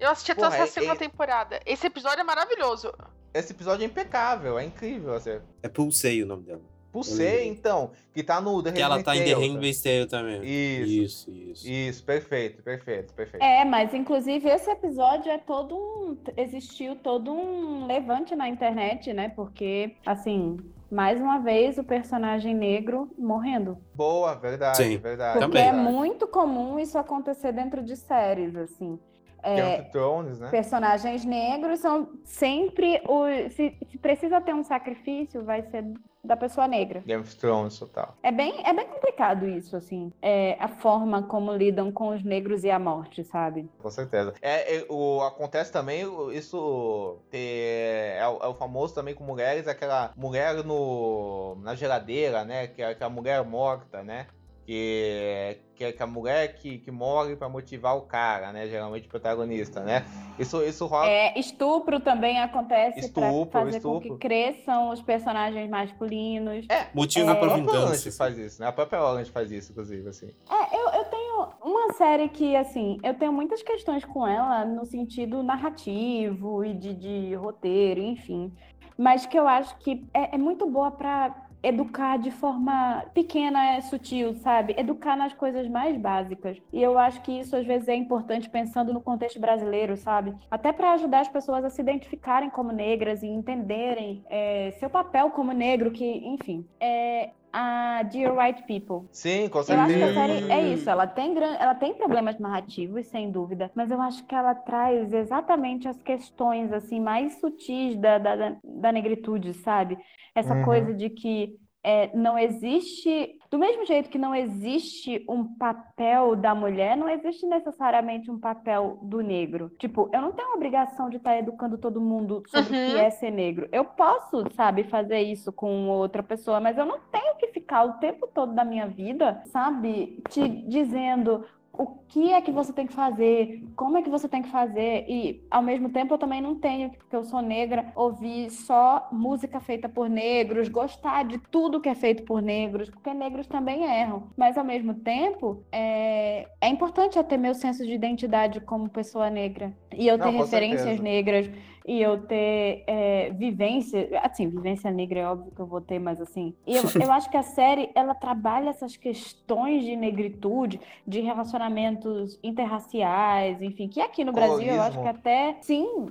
[0.00, 1.60] Eu assisti até Porra, a é- segunda é- temporada.
[1.66, 2.92] Esse episódio é maravilhoso.
[3.34, 5.14] Esse episódio é impecável, é incrível.
[5.14, 5.38] Assim.
[5.62, 6.60] É Pulsei o nome dela.
[6.90, 7.48] Pulsei, lembrei.
[7.48, 10.40] então, que tá no The Que ela tá em The Handmaid's Tale, Handmaid's Tale também.
[10.42, 11.30] Isso.
[11.30, 11.68] Isso, isso.
[11.70, 13.42] Isso, perfeito, perfeito, perfeito.
[13.42, 16.16] É, mas inclusive esse episódio é todo um.
[16.38, 19.28] Existiu todo um levante na internet, né?
[19.28, 20.56] Porque, assim,
[20.90, 23.78] mais uma vez o personagem negro morrendo.
[23.94, 24.96] Boa, verdade, Sim.
[24.98, 25.38] verdade.
[25.38, 25.68] Porque Também.
[25.68, 28.98] é muito comum isso acontecer dentro de séries, assim.
[29.44, 30.48] Game É, of Thrones, né?
[30.50, 33.26] personagens negros são sempre o.
[33.50, 35.84] Se, se precisa ter um sacrifício, vai ser
[36.26, 37.02] da pessoa negra.
[37.06, 38.16] Game of Thrones, total.
[38.22, 40.12] É bem, é bem complicado isso, assim.
[40.20, 43.68] É, a forma como lidam com os negros e a morte, sabe?
[43.78, 44.34] Com certeza.
[44.42, 49.68] É, é, o, acontece também isso ter, é, o, é o famoso também com mulheres,
[49.68, 52.66] aquela mulher no, na geladeira, né?
[52.66, 54.26] Que é aquela mulher morta, né?
[54.66, 58.66] Que, que é que a mulher que, que morre pra motivar o cara, né?
[58.66, 60.04] Geralmente o protagonista, né?
[60.36, 61.08] Isso, isso rola.
[61.08, 64.18] É, estupro também acontece Estupro, para fazer com estupro.
[64.18, 66.66] que cresçam os personagens masculinos.
[66.92, 67.86] Motivo a pra própria vingança.
[67.86, 68.66] Orange faz isso, né?
[68.66, 70.30] A própria Orange faz isso, inclusive, assim.
[70.50, 74.84] É, eu, eu tenho uma série que, assim, eu tenho muitas questões com ela no
[74.84, 78.52] sentido narrativo e de, de roteiro, enfim.
[78.98, 83.80] Mas que eu acho que é, é muito boa pra educar de forma pequena, é
[83.80, 84.74] sutil, sabe?
[84.76, 86.58] Educar nas coisas mais básicas.
[86.72, 90.34] E eu acho que isso às vezes é importante pensando no contexto brasileiro, sabe?
[90.50, 95.30] Até para ajudar as pessoas a se identificarem como negras e entenderem é, seu papel
[95.30, 99.08] como negro, que, enfim, é a Dear White People.
[99.10, 100.12] Sim, com Eu acho que a certeza.
[100.12, 101.54] série é isso, ela tem, gran...
[101.56, 106.72] ela tem problemas narrativos, sem dúvida, mas eu acho que ela traz exatamente as questões
[106.72, 109.98] assim mais sutis da, da, da- da negritude, sabe?
[110.34, 110.56] Essa Uhum.
[110.56, 116.52] coisa de que é, não existe, do mesmo jeito que não existe um papel da
[116.52, 119.70] mulher, não existe necessariamente um papel do negro.
[119.78, 122.98] Tipo, eu não tenho a obrigação de estar educando todo mundo sobre o que Uhum.
[122.98, 123.68] é ser negro.
[123.70, 127.92] Eu posso, sabe, fazer isso com outra pessoa, mas eu não tenho que ficar o
[127.94, 131.44] tempo todo da minha vida, sabe, te dizendo
[131.78, 135.04] o que é que você tem que fazer, como é que você tem que fazer,
[135.08, 139.60] e ao mesmo tempo eu também não tenho, porque eu sou negra, ouvir só música
[139.60, 144.24] feita por negros, gostar de tudo que é feito por negros, porque negros também erram.
[144.36, 149.28] Mas ao mesmo tempo, é, é importante eu ter meu senso de identidade como pessoa
[149.30, 151.02] negra, e eu Não, ter referências certeza.
[151.02, 151.50] negras,
[151.86, 156.20] e eu ter é, vivência, assim, vivência negra é óbvio que eu vou ter, mas
[156.20, 161.20] assim, e eu, eu acho que a série, ela trabalha essas questões de negritude, de
[161.20, 166.08] relacionamentos interraciais, enfim, que aqui no Brasil eu acho que até, sim,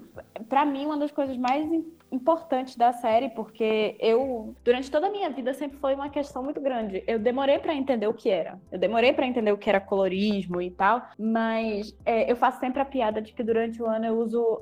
[0.48, 1.70] pra mim uma das coisas mais
[2.16, 6.44] im- importantes da série, porque eu, durante toda a minha vida, sempre foi uma questão
[6.44, 7.04] muito grande.
[7.06, 8.60] Eu demorei pra entender o que era.
[8.72, 12.82] Eu demorei pra entender o que era colorismo e tal, mas é, eu faço sempre
[12.82, 14.62] a piada de que durante o ano eu uso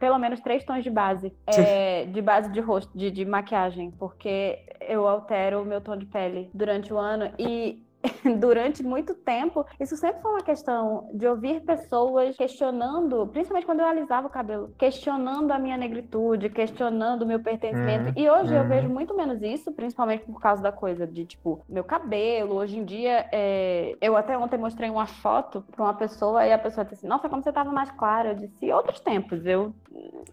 [0.00, 4.58] pelo menos três tons de base, é, de base de rosto, de, de maquiagem, porque
[4.80, 7.82] eu altero o meu tom de pele durante o ano e
[8.38, 13.86] durante muito tempo, isso sempre foi uma questão de ouvir pessoas questionando, principalmente quando eu
[13.86, 18.06] alisava o cabelo, questionando a minha negritude, questionando o meu pertencimento.
[18.06, 18.68] Uhum, E hoje eu uhum.
[18.68, 22.54] vejo muito menos isso, principalmente por causa da coisa de, tipo, meu cabelo.
[22.54, 26.58] Hoje em dia, é, eu até ontem mostrei uma foto pra uma pessoa e a
[26.58, 28.30] pessoa disse assim: Nossa, como você tava mais clara.
[28.30, 29.72] Eu disse: Outros tempos, eu.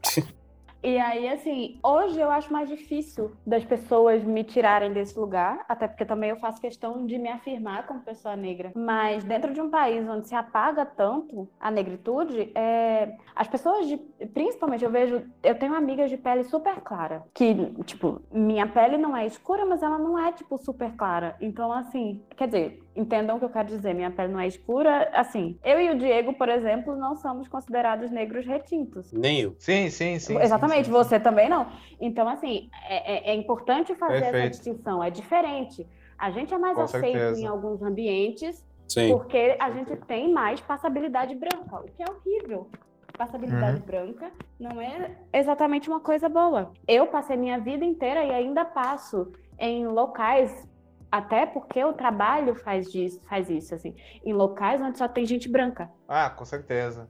[0.83, 5.87] E aí, assim, hoje eu acho mais difícil das pessoas me tirarem desse lugar, até
[5.87, 8.71] porque também eu faço questão de me afirmar como pessoa negra.
[8.75, 13.97] Mas dentro de um país onde se apaga tanto a negritude, é, as pessoas, de,
[14.33, 17.53] principalmente eu vejo, eu tenho amigas de pele super clara, que,
[17.83, 21.35] tipo, minha pele não é escura, mas ela não é, tipo, super clara.
[21.39, 25.09] Então, assim, quer dizer, entendam o que eu quero dizer, minha pele não é escura,
[25.13, 29.11] assim, eu e o Diego, por exemplo, não somos considerados negros retintos.
[29.13, 29.55] Nem eu.
[29.59, 30.37] Sim, sim, sim.
[30.37, 31.67] Exatamente, sim, sim, você também não.
[31.99, 34.51] Então, assim, é, é- é importante fazer essa Perfeito.
[34.51, 35.87] distinção, é diferente.
[36.17, 37.41] A gente é mais Com aceito certeza.
[37.41, 39.07] em alguns ambientes Sim.
[39.15, 42.69] porque a gente tem mais passabilidade branca, o que é horrível.
[43.17, 43.85] Passabilidade Uhum.
[43.85, 46.71] branca não é exatamente uma coisa boa.
[46.87, 50.67] Eu passei minha vida inteira e ainda passo em locais,
[51.11, 53.93] até porque o trabalho faz, disso, faz isso, assim,
[54.23, 55.89] em locais onde só tem gente branca.
[56.07, 57.09] Ah, com certeza.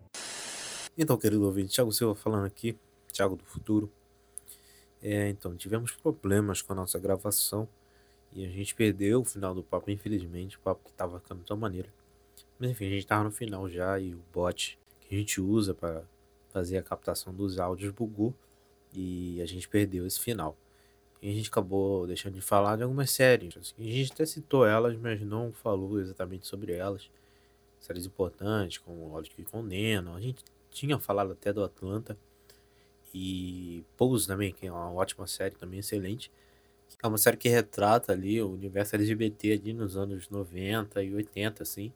[0.98, 2.78] Então, querido ouvinte, Thiago Silva falando aqui,
[3.14, 3.92] Thiago do Futuro.
[5.02, 7.68] É, então, tivemos problemas com a nossa gravação
[8.34, 11.58] e a gente perdeu o final do papo, infelizmente, o papo que tava ficando tão
[11.58, 11.90] maneiro.
[12.58, 15.74] Mas enfim, a gente tava no final já e o bot que a gente usa
[15.74, 16.04] para
[16.50, 18.34] fazer a captação dos áudios bugou
[18.94, 20.56] e a gente perdeu esse final.
[21.22, 23.56] E a gente acabou deixando de falar de algumas séries.
[23.56, 27.10] assim, a gente até citou elas, mas não falou exatamente sobre elas.
[27.80, 30.16] Séries importantes, como Olhos que Condenam.
[30.16, 32.18] A gente tinha falado até do Atlanta.
[33.14, 36.32] E Pose também, que é uma ótima série também, excelente.
[37.04, 41.64] É uma série que retrata ali o universo LGBT ali nos anos 90 e 80,
[41.64, 41.94] assim.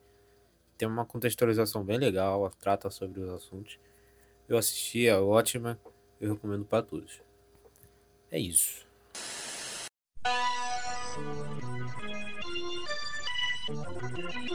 [0.76, 3.78] Tem uma contextualização bem legal, trata sobre os assuntos.
[4.48, 5.78] Eu assisti, é ótima,
[6.20, 7.20] eu recomendo para todos.
[8.30, 8.85] É isso.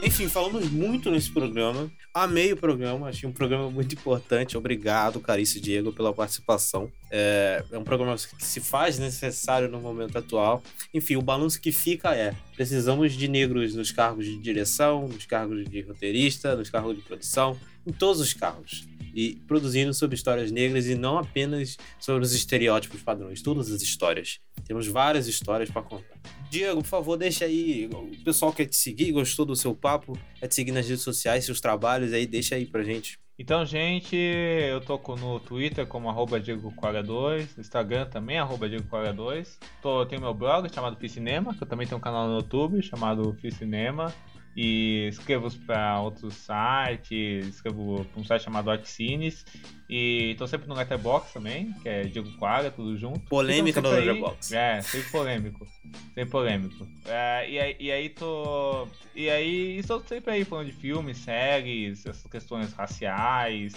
[0.02, 1.90] Enfim, falamos muito nesse programa.
[2.12, 4.56] Amei o programa, achei um programa muito importante.
[4.56, 6.90] Obrigado, Carício Diego, pela participação.
[7.10, 10.62] É, é um programa que se faz necessário no momento atual.
[10.92, 15.64] Enfim, o balanço que fica é: precisamos de negros nos cargos de direção, nos cargos
[15.64, 17.56] de roteirista, nos cargos de produção,
[17.86, 18.86] em todos os cargos.
[19.14, 24.40] E produzindo sobre histórias negras e não apenas sobre os estereótipos padrões, todas as histórias.
[24.66, 26.41] Temos várias histórias para contar.
[26.52, 27.88] Diego, por favor, deixa aí.
[27.90, 31.46] O pessoal quer te seguir, gostou do seu papo, quer te seguir nas redes sociais,
[31.46, 33.18] seus trabalhos aí, deixa aí pra gente.
[33.38, 39.56] Então, gente, eu tô no Twitter como arroba Diego42, no Instagram também, arroba Diego42.
[39.80, 42.82] Tô, eu tenho meu blog chamado Ficinema, que eu também tenho um canal no YouTube
[42.82, 44.12] chamado Ficinema.
[44.54, 49.44] E escrevo para outros sites, escrevo pra um site chamado Artcines.
[49.88, 53.20] E tô sempre no Letterboxd também, que é Diego Quadra, tudo junto.
[53.20, 54.54] Polêmica Então, no Letterboxd.
[54.54, 55.66] É, sempre polêmico.
[56.14, 56.88] Sempre polêmico.
[57.06, 58.86] É, e, aí, e aí tô.
[59.14, 63.74] E aí estou sempre aí falando de filmes, séries, essas questões raciais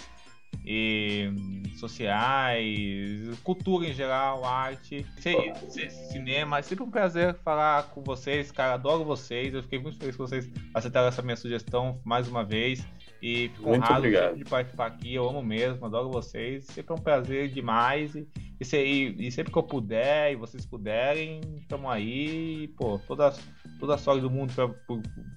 [0.66, 1.30] e
[1.78, 6.58] sociais, cultura em geral, arte, ci- ci- cinema.
[6.58, 8.74] É sempre um prazer falar com vocês, cara.
[8.74, 9.54] Adoro vocês.
[9.54, 12.84] Eu fiquei muito feliz que vocês aceitaram essa minha sugestão mais uma vez.
[13.22, 14.36] E fico Muito honrado obrigado.
[14.36, 15.14] de participar aqui.
[15.14, 16.64] Eu amo mesmo, adoro vocês.
[16.66, 18.14] Sempre é um prazer demais.
[18.14, 18.26] E,
[18.72, 22.68] e, e- sempre que eu puder e vocês puderem, estamos aí.
[22.76, 23.34] Pô, toda,
[23.80, 24.52] toda a sorte do mundo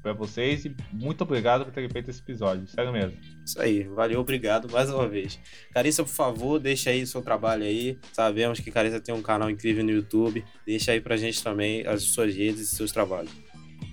[0.01, 0.65] pra vocês.
[0.65, 2.67] E muito obrigado por terem feito esse episódio.
[2.67, 3.17] Sério mesmo.
[3.45, 5.39] Isso aí, valeu, obrigado mais uma vez.
[5.73, 7.97] Carissa, por favor, deixa aí seu trabalho aí.
[8.13, 10.43] Sabemos que Carissa tem um canal incrível no YouTube.
[10.65, 13.31] Deixa aí pra gente também as suas redes e seus trabalhos.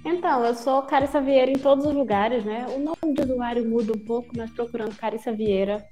[0.09, 2.65] Então, eu sou Carissa Vieira em todos os lugares, né?
[2.69, 5.85] O nome do usuário muda um pouco, mas procurando Carissa Vieira,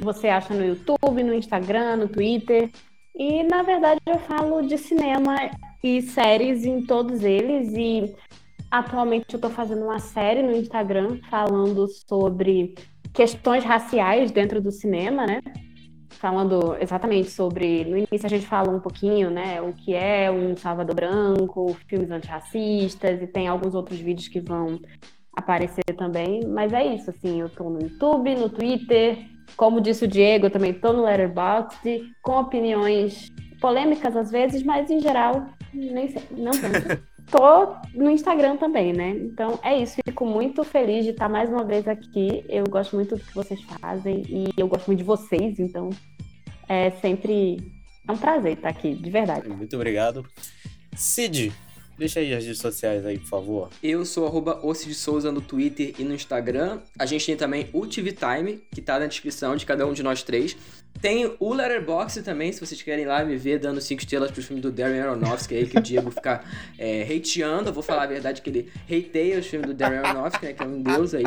[0.00, 2.70] você acha no YouTube, no Instagram, no Twitter.
[3.14, 5.36] E, na verdade, eu falo de cinema
[5.82, 7.70] e séries em todos eles.
[7.74, 8.16] E
[8.70, 12.74] atualmente eu tô fazendo uma série no Instagram falando sobre
[13.12, 15.42] questões raciais dentro do cinema, né?
[16.14, 17.84] Falando exatamente sobre.
[17.84, 22.10] No início a gente fala um pouquinho, né, o que é um Salvador Branco, filmes
[22.10, 24.80] antirracistas, e tem alguns outros vídeos que vão
[25.34, 26.46] aparecer também.
[26.46, 29.18] Mas é isso, assim, eu tô no YouTube, no Twitter,
[29.56, 33.30] como disse o Diego, eu também tô no Letterboxd, com opiniões
[33.60, 37.02] polêmicas às vezes, mas em geral, nem sei, não tanto.
[37.30, 39.10] Tô no Instagram também, né?
[39.10, 39.96] Então é isso.
[40.04, 42.44] Fico muito feliz de estar mais uma vez aqui.
[42.48, 45.90] Eu gosto muito do que vocês fazem e eu gosto muito de vocês, então
[46.68, 47.58] é sempre
[48.06, 49.48] é um prazer estar aqui, de verdade.
[49.48, 50.26] Muito obrigado.
[50.94, 51.52] Cid,
[51.96, 53.70] Deixa aí as redes sociais aí, por favor.
[53.82, 56.80] Eu sou arroba de Souza no Twitter e no Instagram.
[56.98, 60.02] A gente tem também o TV Time, que tá na descrição de cada um de
[60.02, 60.56] nós três.
[61.00, 64.60] Tem o Letterboxd também, se vocês querem lá me ver dando cinco estrelas pro filme
[64.60, 66.42] do Darren Aronofsky aí, que o Diego fica
[66.78, 67.68] é, hateando.
[67.68, 70.62] Eu vou falar a verdade que ele hateia os filmes do Darren Aronofsky, né, que
[70.62, 71.24] é um deus aí.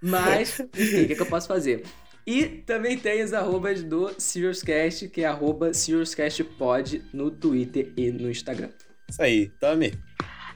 [0.00, 1.84] Mas, enfim, o que, que eu posso fazer?
[2.26, 8.30] E também tem as arrobas do SiriusCast, que é arroba SiriusCastPod no Twitter e no
[8.30, 8.70] Instagram.
[9.12, 9.92] Isso aí, Tami.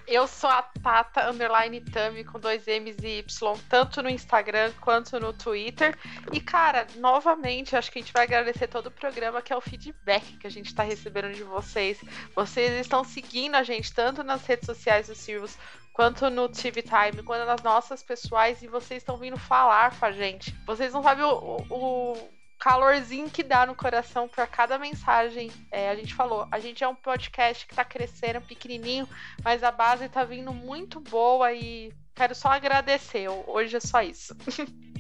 [0.09, 5.21] Eu sou a Tata Underline Tami com dois M's e Y, tanto no Instagram quanto
[5.21, 5.95] no Twitter.
[6.33, 9.61] E, cara, novamente, acho que a gente vai agradecer todo o programa, que é o
[9.61, 12.01] feedback que a gente está recebendo de vocês.
[12.35, 15.59] Vocês estão seguindo a gente tanto nas redes sociais do Sirius
[15.93, 20.13] quanto no TV Time, quanto nas nossas pessoais, e vocês estão vindo falar com a
[20.13, 20.55] gente.
[20.65, 22.29] Vocês não sabem o, o
[22.59, 25.51] calorzinho que dá no coração por cada mensagem.
[25.71, 29.09] É, a gente falou, a gente é um podcast que tá crescendo, pequenininho,
[29.45, 33.29] mas a base tá vindo muito boa e quero só agradecer.
[33.47, 34.35] Hoje é só isso.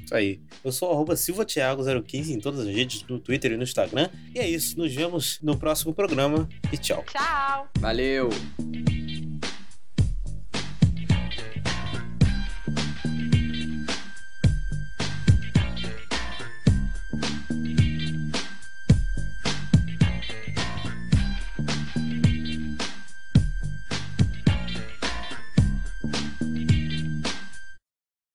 [0.06, 0.40] Isso aí.
[0.62, 4.08] Eu sou arroba silvatiago015 em todas as redes, no Twitter e no Instagram.
[4.32, 4.78] E é isso.
[4.78, 7.04] Nos vemos no próximo programa e tchau.
[7.08, 7.68] Tchau.
[7.78, 8.30] Valeu!